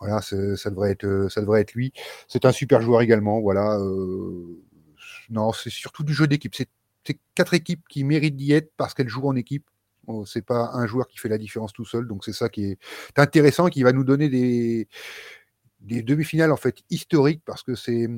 voilà, 0.00 0.20
ça 0.22 0.70
devrait 0.70 0.90
être, 0.90 1.28
ça 1.30 1.40
devrait 1.40 1.60
être 1.60 1.74
lui. 1.74 1.92
C'est 2.26 2.44
un 2.44 2.52
super 2.52 2.82
joueur 2.82 3.00
également, 3.00 3.40
voilà. 3.40 3.78
non, 5.30 5.52
c'est 5.52 5.70
surtout 5.70 6.02
du 6.02 6.12
jeu 6.12 6.26
d'équipe. 6.26 6.54
C'est 6.56 6.68
quatre 7.36 7.54
équipes 7.54 7.86
qui 7.88 8.02
méritent 8.02 8.34
d'y 8.34 8.52
être 8.52 8.72
parce 8.76 8.92
qu'elles 8.92 9.08
jouent 9.08 9.28
en 9.28 9.36
équipe. 9.36 9.70
Oh, 10.06 10.24
c'est 10.24 10.44
pas 10.44 10.70
un 10.74 10.86
joueur 10.86 11.08
qui 11.08 11.18
fait 11.18 11.28
la 11.28 11.38
différence 11.38 11.72
tout 11.72 11.84
seul, 11.84 12.06
donc 12.06 12.24
c'est 12.24 12.32
ça 12.32 12.48
qui 12.48 12.64
est 12.64 12.78
intéressant, 13.16 13.68
qui 13.68 13.82
va 13.82 13.92
nous 13.92 14.04
donner 14.04 14.28
des, 14.28 14.88
demi-finales 15.80 16.52
en 16.52 16.56
fait 16.56 16.82
historiques 16.90 17.42
parce 17.44 17.62
que 17.62 17.74
c'est 17.74 18.08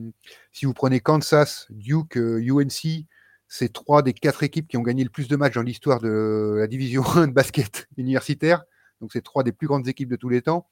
si 0.52 0.66
vous 0.66 0.74
prenez 0.74 1.00
Kansas, 1.00 1.66
Duke, 1.70 2.16
UNC, 2.16 2.84
euh, 2.86 3.02
c'est 3.48 3.72
trois 3.72 4.02
des 4.02 4.12
quatre 4.12 4.42
équipes 4.42 4.68
qui 4.68 4.76
ont 4.76 4.82
gagné 4.82 5.02
le 5.04 5.10
plus 5.10 5.28
de 5.28 5.36
matchs 5.36 5.54
dans 5.54 5.62
l'histoire 5.62 6.00
de 6.00 6.56
la 6.58 6.66
division 6.66 7.02
1 7.04 7.28
de 7.28 7.32
basket 7.32 7.88
universitaire. 7.96 8.64
Donc 9.00 9.10
c'est 9.12 9.22
trois 9.22 9.42
des 9.42 9.52
plus 9.52 9.66
grandes 9.66 9.88
équipes 9.88 10.10
de 10.10 10.16
tous 10.16 10.28
les 10.28 10.42
temps. 10.42 10.68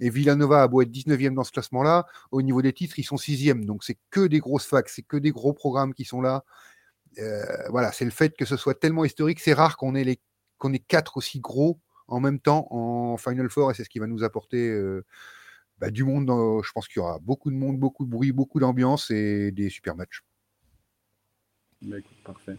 Et 0.00 0.10
Villanova 0.10 0.62
a 0.62 0.68
beau 0.68 0.82
être 0.82 0.90
19e 0.90 1.34
dans 1.34 1.44
ce 1.44 1.52
classement-là, 1.52 2.06
au 2.30 2.42
niveau 2.42 2.62
des 2.62 2.72
titres, 2.72 2.98
ils 2.98 3.04
sont 3.04 3.16
6e. 3.16 3.64
Donc 3.64 3.84
c'est 3.84 3.98
que 4.10 4.26
des 4.26 4.38
grosses 4.38 4.66
facs, 4.66 4.88
c'est 4.88 5.02
que 5.02 5.16
des 5.16 5.32
gros 5.32 5.52
programmes 5.52 5.94
qui 5.94 6.04
sont 6.04 6.20
là. 6.20 6.44
Euh, 7.18 7.42
voilà, 7.70 7.90
c'est 7.92 8.04
le 8.04 8.10
fait 8.12 8.36
que 8.36 8.44
ce 8.44 8.56
soit 8.56 8.74
tellement 8.74 9.04
historique. 9.04 9.40
C'est 9.40 9.54
rare 9.54 9.76
qu'on 9.76 9.94
ait, 9.94 10.04
les, 10.04 10.20
qu'on 10.58 10.72
ait 10.72 10.78
quatre 10.78 11.16
aussi 11.16 11.40
gros 11.40 11.78
en 12.06 12.20
même 12.20 12.40
temps 12.40 12.66
en 12.70 13.16
Final 13.16 13.48
Four 13.50 13.70
et 13.70 13.74
c'est 13.74 13.84
ce 13.84 13.90
qui 13.90 13.98
va 13.98 14.06
nous 14.06 14.24
apporter 14.24 14.68
euh, 14.68 15.04
bah, 15.78 15.90
du 15.90 16.04
monde. 16.04 16.26
je 16.64 16.72
pense 16.72 16.88
qu'il 16.88 17.00
y 17.00 17.02
aura 17.02 17.18
beaucoup 17.20 17.50
de 17.50 17.56
monde, 17.56 17.78
beaucoup 17.78 18.04
de 18.04 18.10
bruit, 18.10 18.32
beaucoup 18.32 18.60
d'ambiance 18.60 19.10
et 19.10 19.50
des 19.52 19.70
super 19.70 19.94
matchs. 19.94 20.22
Bah, 21.82 21.96
parfait. 22.24 22.56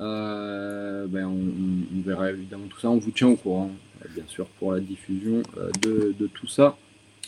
Euh, 0.00 1.06
ben, 1.06 1.26
on, 1.26 2.00
verra 2.02 2.30
évidemment 2.30 2.66
tout 2.68 2.80
ça. 2.80 2.90
On 2.90 2.98
vous 2.98 3.10
tient 3.10 3.28
au 3.28 3.36
courant, 3.36 3.70
bien 4.14 4.24
sûr, 4.26 4.46
pour 4.58 4.72
la 4.72 4.80
diffusion 4.80 5.42
de, 5.82 6.14
de, 6.18 6.26
tout 6.26 6.46
ça. 6.46 6.76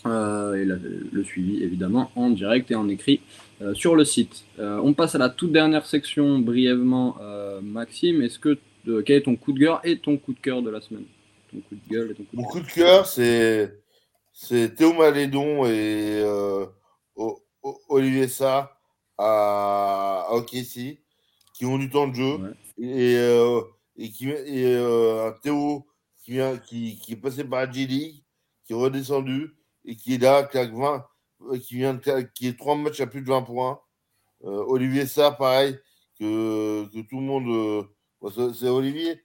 Euh, 0.05 0.55
et 0.55 0.65
le 0.65 1.23
suivi 1.23 1.63
évidemment 1.63 2.11
en 2.17 2.31
direct 2.31 2.73
et 2.73 2.75
en 2.75 2.89
écrit 2.89 3.21
euh, 3.61 3.73
sur 3.73 3.95
le 3.95 4.05
site. 4.05 4.45
Euh, 4.59 4.81
on 4.83 4.95
passe 4.95 5.15
à 5.15 5.19
la 5.19 5.29
toute 5.29 5.53
dernière 5.53 5.87
section 5.87 6.41
brièvement. 6.41 7.17
Maxime, 7.63 8.23
est-ce 8.23 8.39
que 8.39 8.59
quel 8.85 9.17
est 9.17 9.23
ton 9.23 9.37
coup 9.37 9.53
de 9.53 9.61
cœur 9.61 9.81
et 9.85 9.99
ton 9.99 10.17
coup 10.19 10.33
de 10.33 10.41
cœur 10.41 10.63
de 10.63 10.71
la 10.71 10.81
semaine 10.81 11.05
ton 11.51 11.61
coup 11.61 11.75
de 11.75 11.89
gueule 11.89 12.11
et 12.11 12.15
ton 12.15 12.25
coup 12.25 12.37
Mon 12.37 12.45
coup 12.45 12.61
de 12.61 12.67
cœur, 12.67 13.07
c'est 13.07 13.79
c'est 14.33 14.75
Théo 14.75 14.95
Malédon 14.95 15.67
et 15.67 16.25
Olivier 17.89 18.29
Sa 18.29 18.79
à, 19.19 20.27
à 20.29 20.33
OKC 20.33 20.99
qui 21.55 21.67
ont 21.67 21.79
du 21.79 21.91
temps 21.91 22.09
de 22.09 22.15
jeu 22.15 22.57
et, 22.79 23.15
et 23.97 24.11
qui 24.11 24.31
et, 24.31 24.79
Théo 25.43 25.87
qui, 26.23 26.33
vient, 26.33 26.57
qui, 26.57 26.99
qui 26.99 27.13
est 27.13 27.17
passé 27.17 27.45
par 27.45 27.71
G-League, 27.73 28.23
qui 28.65 28.73
est 28.73 28.77
redescendu 28.77 29.55
et 29.85 29.97
qui 29.97 30.15
est 30.15 30.19
là, 30.19 30.45
qui, 30.45 30.59
20, 30.59 31.05
euh, 31.51 31.59
qui 31.59 31.77
vient 31.77 31.95
de, 31.95 32.21
qui 32.35 32.49
est 32.49 32.59
trois 32.59 32.77
matchs 32.77 33.01
à 33.01 33.07
plus 33.07 33.23
de 33.23 33.29
20 33.29 33.43
points. 33.43 33.81
Euh, 34.45 34.65
Olivier 34.67 35.07
ça 35.07 35.31
pareil, 35.31 35.79
que, 36.19 36.87
que, 36.93 37.01
tout 37.01 37.21
le 37.21 37.27
monde. 37.27 37.89
Euh, 38.25 38.53
c'est 38.53 38.69
Olivier 38.69 39.25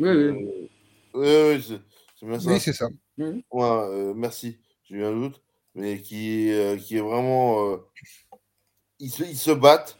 Oui, 0.00 0.08
oui. 0.10 0.70
oui, 1.14 1.62
c'est 1.62 2.26
bien 2.26 2.40
ça. 2.40 2.50
Oui, 2.50 2.60
c'est 2.60 2.72
ça. 2.72 2.88
Ouais, 3.18 4.14
merci, 4.14 4.58
j'ai 4.84 4.96
eu 4.96 5.04
un 5.04 5.12
doute. 5.12 5.42
Mais 5.74 6.00
qui, 6.00 6.50
qui 6.84 6.96
est 6.96 7.00
vraiment. 7.00 7.78
ils, 8.98 9.10
se, 9.10 9.22
ils 9.22 9.36
se 9.36 9.50
battent, 9.50 9.98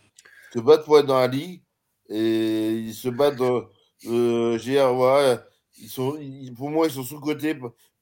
ils 0.51 0.59
se 0.59 0.64
battent 0.64 0.84
pour 0.84 0.99
être 0.99 1.07
dans 1.07 1.20
la 1.20 1.28
ligue 1.28 1.62
et 2.09 2.72
ils 2.72 2.95
se 2.95 3.09
battent 3.09 3.36
dans. 3.36 3.68
Euh, 4.07 4.59
GR, 4.59 5.43
ils 5.80 5.89
sont, 5.89 6.18
pour 6.57 6.70
moi, 6.70 6.86
ils 6.86 6.93
sont 6.93 7.03
sous-cotés 7.03 7.57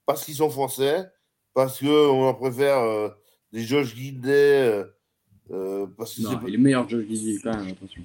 parce 0.05 0.23
qu'ils 0.23 0.35
sont 0.35 0.49
français, 0.49 1.05
parce 1.53 1.79
qu'on 1.79 2.23
leur 2.23 2.37
préfère 2.37 2.79
euh, 2.79 3.09
des 3.51 3.63
Josh 3.63 3.95
Guidet. 3.95 4.67
Euh, 4.67 4.85
euh, 5.51 5.87
parce 5.97 6.15
que 6.15 6.21
non, 6.23 6.39
il 6.47 6.55
est 6.55 6.57
meilleur 6.57 6.87
Josh 6.87 7.05
Guidet, 7.05 7.39
quand 7.43 7.57
même, 7.57 7.69
attention. 7.69 8.01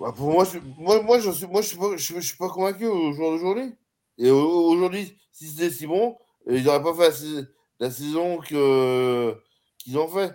Bah, 0.00 0.14
pour 0.16 0.32
moi, 0.32 0.44
je, 0.44 0.58
moi, 0.78 1.02
moi, 1.02 1.18
je 1.18 1.30
suis, 1.30 1.46
moi, 1.46 1.60
je 1.60 1.68
suis 1.68 1.76
pas, 1.76 1.94
je, 1.94 2.20
suis 2.20 2.36
pas 2.38 2.48
convaincu 2.48 2.86
au 2.86 3.12
jour 3.12 3.32
d'aujourd'hui. 3.32 3.74
Et 4.16 4.30
aujourd'hui, 4.30 5.14
si 5.30 5.46
c'était 5.46 5.68
si 5.68 5.86
bon, 5.86 6.16
ils 6.48 6.64
n'auraient 6.64 6.82
pas 6.82 6.94
fait 6.94 7.44
la 7.78 7.90
saison 7.90 8.38
que 8.38 9.34
qu'ils 9.76 9.98
ont 9.98 10.08
fait. 10.08 10.34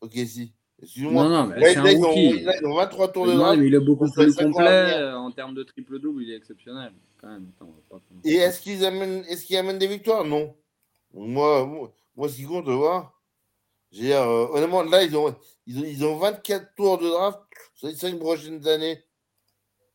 Ok, 0.00 0.12
si. 0.12 0.54
Excuse-moi. 0.80 1.24
Non, 1.24 1.28
non, 1.28 1.46
mais 1.46 1.74
c'est 1.74 1.78
un 1.78 1.82
rookie. 1.82 2.44
Ils 2.60 2.66
ont, 2.66 2.74
23 2.76 3.12
tours 3.12 3.26
de 3.26 3.56
mais 3.56 3.66
il 3.66 3.74
est 3.74 3.80
beaucoup 3.80 4.08
plus 4.10 4.34
complet 4.34 5.12
en 5.12 5.32
termes 5.32 5.54
de 5.54 5.64
triple-double, 5.64 6.22
il 6.22 6.30
est 6.30 6.36
exceptionnel. 6.36 6.92
Quand 7.20 7.28
même. 7.28 7.50
Et 8.24 8.34
est-ce 8.34 8.60
qu'ils 8.60 8.84
amènent, 8.84 9.24
est 9.28 9.44
qu'ils 9.44 9.56
amènent 9.56 9.78
des 9.78 9.88
victoires? 9.88 10.24
Non. 10.24 10.54
Moi, 11.12 11.66
moi, 11.66 11.92
moi, 12.16 12.28
ce 12.28 12.36
qui 12.36 12.44
compte, 12.44 12.68
voir. 12.68 13.20
J'ai, 13.92 14.14
euh, 14.14 14.48
honnêtement, 14.48 14.82
là, 14.82 15.04
ils 15.04 15.14
ont, 15.16 15.36
ils, 15.66 15.78
ont, 15.78 15.84
ils 15.84 16.04
ont 16.04 16.16
24 16.16 16.74
tours 16.74 16.98
de 16.98 17.08
draft 17.08 17.40
sur 17.74 17.88
les 17.88 17.94
5 17.94 18.18
prochaines 18.18 18.66
années. 18.66 19.04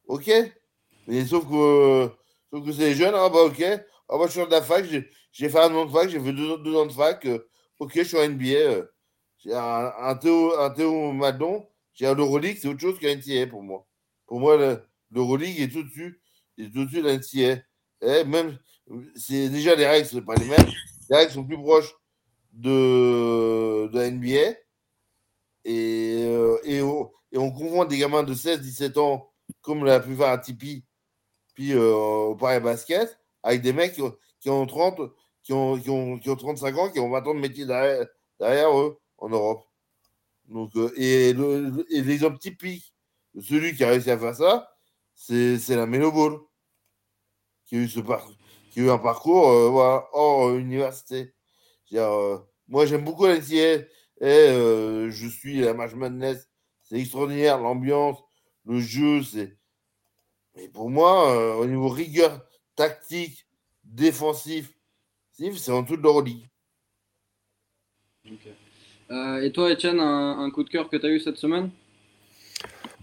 Ok? 0.07 0.31
Mais 1.07 1.25
sauf 1.25 1.45
que, 1.49 2.07
que 2.51 2.71
c'est 2.71 2.93
jeune, 2.93 3.13
ah 3.15 3.29
bah 3.29 3.43
ok. 3.43 3.61
Ah 4.09 4.17
bah 4.17 4.25
je 4.27 4.31
suis 4.31 4.45
de 4.45 4.51
la 4.51 4.61
fac, 4.61 4.85
j'ai 4.85 5.49
fait 5.49 5.59
un 5.59 5.73
an 5.73 5.85
de 5.85 5.91
fac, 5.91 6.09
j'ai 6.09 6.19
fait 6.19 6.31
deux, 6.31 6.75
ans 6.75 6.85
de 6.85 6.91
fac. 6.91 7.25
Euh, 7.25 7.47
ok, 7.79 7.91
je 7.95 8.03
suis 8.03 8.17
en 8.17 8.27
NBA. 8.29 8.45
Euh, 8.45 8.85
j'ai 9.39 9.53
un, 9.53 10.15
Théo, 10.15 10.53
un 10.57 11.13
Madon, 11.13 11.67
j'ai 11.93 12.07
un 12.07 12.15
Euroleague, 12.15 12.57
c'est 12.61 12.67
autre 12.67 12.79
chose 12.79 12.99
qu'un 12.99 13.15
NCA 13.15 13.47
pour 13.47 13.63
moi. 13.63 13.87
Pour 14.27 14.39
moi, 14.39 14.79
l'Euroleague 15.11 15.59
est 15.59 15.69
tout 15.69 15.83
dessus, 15.83 16.21
est 16.57 16.71
tout 16.71 16.85
dessus 16.85 17.01
de 17.01 17.09
l'NCA. 17.09 17.63
Et 18.01 18.23
même, 18.25 18.57
c'est 19.15 19.49
déjà 19.49 19.75
les 19.75 19.87
règles, 19.87 20.07
ce 20.07 20.17
pas 20.19 20.35
les 20.35 20.45
mêmes. 20.45 20.71
Les 21.09 21.17
règles 21.17 21.31
sont 21.31 21.43
plus 21.43 21.57
proches 21.57 21.93
de, 22.57 23.89
la 23.93 24.11
NBA. 24.11 24.57
Et, 25.65 26.23
euh, 26.25 26.57
et, 26.63 26.81
on, 26.81 27.11
et, 27.31 27.37
on 27.37 27.51
confond 27.51 27.85
des 27.85 27.97
gamins 27.97 28.23
de 28.23 28.33
16-17 28.33 28.99
ans, 28.99 29.29
comme 29.61 29.85
la 29.85 29.99
plupart 29.99 30.31
à 30.31 30.37
Tipeee, 30.37 30.85
puis 31.53 31.73
euh, 31.73 31.93
au 31.93 32.35
Paris 32.35 32.59
Basket, 32.59 33.19
avec 33.43 33.61
des 33.61 33.73
mecs 33.73 33.93
qui 33.93 34.01
ont, 34.01 34.15
qui 34.39 34.49
ont 34.49 34.65
30, 34.65 35.01
qui 35.43 35.53
ont, 35.53 35.79
qui, 35.79 35.89
ont, 35.89 36.19
qui 36.19 36.29
ont 36.29 36.35
35 36.35 36.77
ans, 36.77 36.91
qui 36.91 36.99
ont 36.99 37.09
20 37.09 37.27
ans 37.27 37.33
de 37.35 37.39
métier 37.39 37.65
derrière, 37.65 38.79
eux 38.79 38.99
en 39.17 39.29
Europe. 39.29 39.63
Euh, 40.51 40.91
et, 40.95 41.33
le, 41.33 41.85
et 41.89 42.01
l'exemple 42.01 42.37
typique 42.39 42.93
de 43.33 43.41
celui 43.41 43.75
qui 43.75 43.83
a 43.83 43.89
réussi 43.89 44.09
à 44.11 44.17
faire 44.17 44.35
ça, 44.35 44.71
c'est, 45.15 45.57
la 45.69 45.85
Melo 45.85 46.11
Ball, 46.11 46.39
qui 47.65 47.75
a 47.75 47.79
eu, 47.79 48.89
un 48.89 48.97
parcours 48.97 49.47
hors 50.13 50.51
université. 50.55 51.33
Euh, 51.93 52.37
moi, 52.67 52.85
j'aime 52.85 53.03
beaucoup 53.03 53.25
la 53.25 53.37
NCA 53.37 53.85
et 54.21 55.09
je 55.09 55.27
suis 55.27 55.59
la 55.59 55.73
Match 55.73 55.93
Madness. 55.93 56.49
C'est 56.83 56.99
extraordinaire, 56.99 57.59
l'ambiance, 57.59 58.17
le 58.65 58.79
jeu, 58.79 59.23
c'est. 59.23 59.57
Mais 60.55 60.69
pour 60.69 60.89
moi, 60.89 61.57
au 61.57 61.65
niveau 61.65 61.89
rigueur 61.89 62.45
tactique, 62.75 63.45
défensif, 63.83 64.73
c'est 65.33 65.71
en 65.71 65.83
tout 65.83 65.97
de 65.97 66.01
l'Euroleague. 66.01 66.47
Okay. 68.25 68.53
Euh, 69.11 69.41
et 69.41 69.51
toi, 69.51 69.71
Etienne, 69.71 69.99
un, 69.99 70.49
coup 70.51 70.63
de 70.63 70.69
cœur 70.69 70.89
que 70.89 70.97
tu 70.97 71.05
as 71.05 71.09
eu 71.09 71.19
cette 71.19 71.37
semaine? 71.37 71.69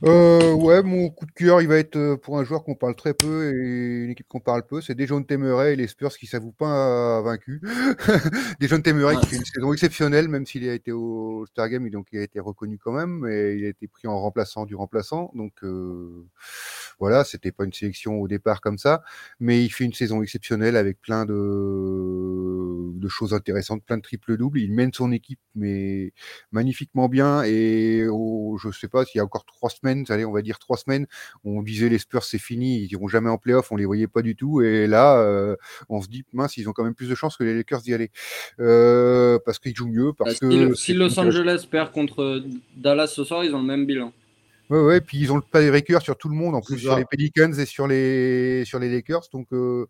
Euh, 0.07 0.53
ouais, 0.53 0.83
mon 0.83 1.09
coup 1.09 1.25
de 1.25 1.31
cœur, 1.31 1.63
il 1.63 1.69
va 1.69 1.79
être 1.79 1.97
euh, 1.97 2.17
pour 2.19 2.39
un 2.39 2.45
joueur 2.45 2.63
qu'on 2.63 2.75
parle 2.75 2.95
très 2.95 3.15
peu 3.15 3.49
et 3.49 4.05
une 4.05 4.11
équipe 4.11 4.29
qu'on 4.29 4.41
parle 4.41 4.67
peu. 4.67 4.83
C'est 4.83 4.95
Dejounte 4.95 5.27
Temeray 5.27 5.73
et 5.73 5.77
les 5.77 5.87
Spurs 5.87 6.17
qui 6.19 6.27
s'avouent 6.27 6.53
pas 6.53 7.23
vaincus. 7.23 7.61
Dejounte 8.61 8.83
Temeray 8.83 9.17
qui 9.21 9.27
fait 9.29 9.37
une 9.37 9.45
saison 9.47 9.73
exceptionnelle, 9.73 10.29
même 10.29 10.45
s'il 10.45 10.69
a 10.69 10.75
été 10.75 10.93
au 10.93 11.47
Star 11.47 11.71
Game, 11.71 11.89
donc 11.89 12.09
il 12.13 12.19
a 12.19 12.23
été 12.23 12.39
reconnu 12.39 12.77
quand 12.77 12.93
même, 12.93 13.21
mais 13.21 13.57
il 13.57 13.65
a 13.65 13.69
été 13.69 13.89
pris 13.89 14.07
en 14.07 14.21
remplaçant 14.21 14.67
du 14.67 14.75
remplaçant. 14.75 15.31
Donc 15.35 15.53
euh, 15.63 16.27
voilà, 16.99 17.25
c'était 17.25 17.53
pas 17.53 17.65
une 17.65 17.73
sélection 17.73 18.21
au 18.21 18.29
départ 18.29 18.61
comme 18.61 18.77
ça, 18.79 19.03
mais 19.41 19.65
il 19.65 19.71
fait 19.71 19.85
une 19.85 19.95
saison 19.95 20.23
exceptionnelle 20.23 20.77
avec 20.77 21.01
plein 21.01 21.25
de, 21.25 22.93
de 22.95 23.09
choses 23.09 23.33
intéressantes, 23.33 23.83
plein 23.85 23.97
de 23.97 24.03
triple 24.03 24.37
doubles. 24.37 24.61
Il 24.61 24.73
mène 24.73 24.93
son 24.93 25.13
équipe, 25.13 25.41
mais 25.55 26.13
magnifiquement 26.53 27.09
bien. 27.09 27.43
Et 27.45 28.07
oh, 28.11 28.59
je 28.61 28.71
sais 28.71 28.89
pas 28.89 29.05
s'il 29.05 29.19
y 29.19 29.21
a 29.21 29.25
encore 29.25 29.45
trois 29.47 29.71
semaines 29.71 29.94
allez, 30.09 30.25
on 30.25 30.33
va 30.33 30.43
dire 30.43 30.59
trois 30.59 30.77
semaines, 30.77 31.07
on 31.45 31.63
disait 31.63 31.89
les 31.89 31.99
Spurs 31.99 32.25
c'est 32.25 32.39
fini, 32.39 32.83
ils 32.83 32.93
iront 32.93 33.09
jamais 33.09 33.31
en 33.31 33.39
playoff, 33.39 33.71
on 33.71 33.77
les 33.77 33.87
voyait 33.87 34.07
pas 34.07 34.23
du 34.23 34.37
tout, 34.37 34.63
et 34.63 34.87
là, 34.87 35.19
euh, 35.19 35.57
on 35.89 36.01
se 36.03 36.09
dit 36.09 36.25
mince, 36.33 36.57
ils 36.57 36.69
ont 36.69 36.73
quand 36.73 36.85
même 36.85 36.95
plus 36.95 37.09
de 37.09 37.15
chances 37.15 37.37
que 37.37 37.45
les 37.45 37.55
Lakers 37.55 37.83
d'y 37.83 37.95
aller, 37.95 38.11
euh, 38.61 39.39
parce 39.45 39.59
qu'ils 39.59 39.75
jouent 39.75 39.89
mieux, 39.89 40.13
parce 40.13 40.41
bah, 40.41 40.49
que 40.49 40.75
si, 40.75 40.95
Los 40.95 41.19
Angeles 41.19 41.67
perd 41.71 41.93
contre 41.93 42.43
Dallas 42.77 43.09
ce 43.09 43.25
soir, 43.25 43.45
ils 43.45 43.55
ont 43.55 43.61
le 43.61 43.67
même 43.67 43.87
bilan. 43.87 44.13
Ouais, 44.71 44.81
ouais, 44.81 45.01
puis 45.03 45.19
ils 45.19 45.31
ont 45.31 45.37
le 45.37 45.71
Lakers 45.71 46.01
sur 46.01 46.17
tout 46.17 46.31
le 46.31 46.35
monde, 46.35 46.55
en 46.55 46.63
plus 46.63 46.79
sur 46.79 46.97
les 46.97 47.05
Pelicans 47.05 47.53
et 47.53 47.67
sur 47.67 47.87
les 47.87 48.65
sur 48.65 48.79
les 48.79 48.91
Lakers. 48.91 49.29
Donc, 49.31 49.49
euh, 49.53 49.87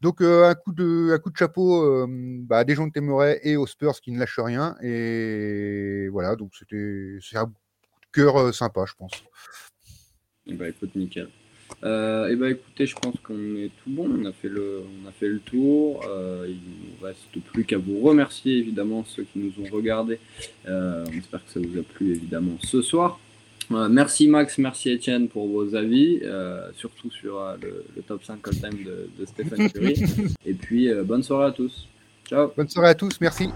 donc 0.00 0.22
un 0.22 0.54
coup 0.54 0.72
de 0.72 1.10
un 1.12 1.18
coup 1.18 1.30
de 1.30 1.36
chapeau 1.36 2.06
bah, 2.08 2.58
à 2.58 2.64
des 2.64 2.74
gens 2.74 2.86
de 2.86 2.92
Temeray 2.92 3.38
et 3.42 3.56
aux 3.56 3.66
Spurs 3.66 4.00
qui 4.00 4.12
ne 4.12 4.18
lâchent 4.18 4.40
rien. 4.40 4.76
Et 4.82 6.08
voilà, 6.10 6.36
donc 6.36 6.52
c'était 6.58 7.18
c'est 7.20 7.36
un 7.36 7.52
cœur 8.14 8.54
sympa, 8.54 8.84
je 8.86 8.94
pense. 8.96 9.12
Et 10.46 10.50
eh 10.50 10.52
bah 10.52 10.64
ben, 10.64 10.70
écoute, 10.70 10.94
nickel. 10.94 11.28
Euh, 11.82 12.28
et 12.28 12.32
eh 12.32 12.36
bah 12.36 12.46
ben, 12.46 12.52
écoutez, 12.52 12.86
je 12.86 12.94
pense 12.96 13.14
qu'on 13.22 13.56
est 13.56 13.70
tout 13.82 13.90
bon, 13.90 14.08
on 14.08 14.24
a 14.26 14.32
fait 14.32 14.48
le, 14.48 14.82
on 15.02 15.08
a 15.08 15.12
fait 15.12 15.28
le 15.28 15.38
tour. 15.38 16.04
Euh, 16.08 16.46
il 16.46 16.54
ne 16.54 16.96
nous 16.96 17.04
reste 17.04 17.40
plus 17.52 17.64
qu'à 17.64 17.78
vous 17.78 18.00
remercier 18.00 18.58
évidemment 18.58 19.04
ceux 19.06 19.24
qui 19.24 19.38
nous 19.38 19.52
ont 19.64 19.70
regardés. 19.70 20.18
Euh, 20.68 21.04
on 21.08 21.18
espère 21.18 21.44
que 21.44 21.50
ça 21.50 21.60
vous 21.60 21.78
a 21.78 21.82
plu 21.82 22.14
évidemment 22.14 22.56
ce 22.62 22.82
soir. 22.82 23.18
merci 23.70 24.28
Max, 24.28 24.58
merci 24.58 24.90
Étienne 24.90 25.28
pour 25.28 25.48
vos 25.48 25.74
avis, 25.74 26.20
surtout 26.76 27.10
sur 27.10 27.40
le, 27.60 28.02
top 28.02 28.22
5 28.22 28.46
all-time 28.46 28.84
de, 28.84 29.08
de 29.18 29.26
Stéphane 29.26 29.70
Curie. 29.72 30.02
et 30.44 30.54
puis 30.54 30.90
bonne 31.04 31.22
soirée 31.22 31.46
à 31.46 31.52
tous. 31.52 31.88
Ciao. 32.26 32.50
Bonne 32.56 32.68
soirée 32.68 32.90
à 32.90 32.94
tous, 32.94 33.18
merci. 33.20 33.48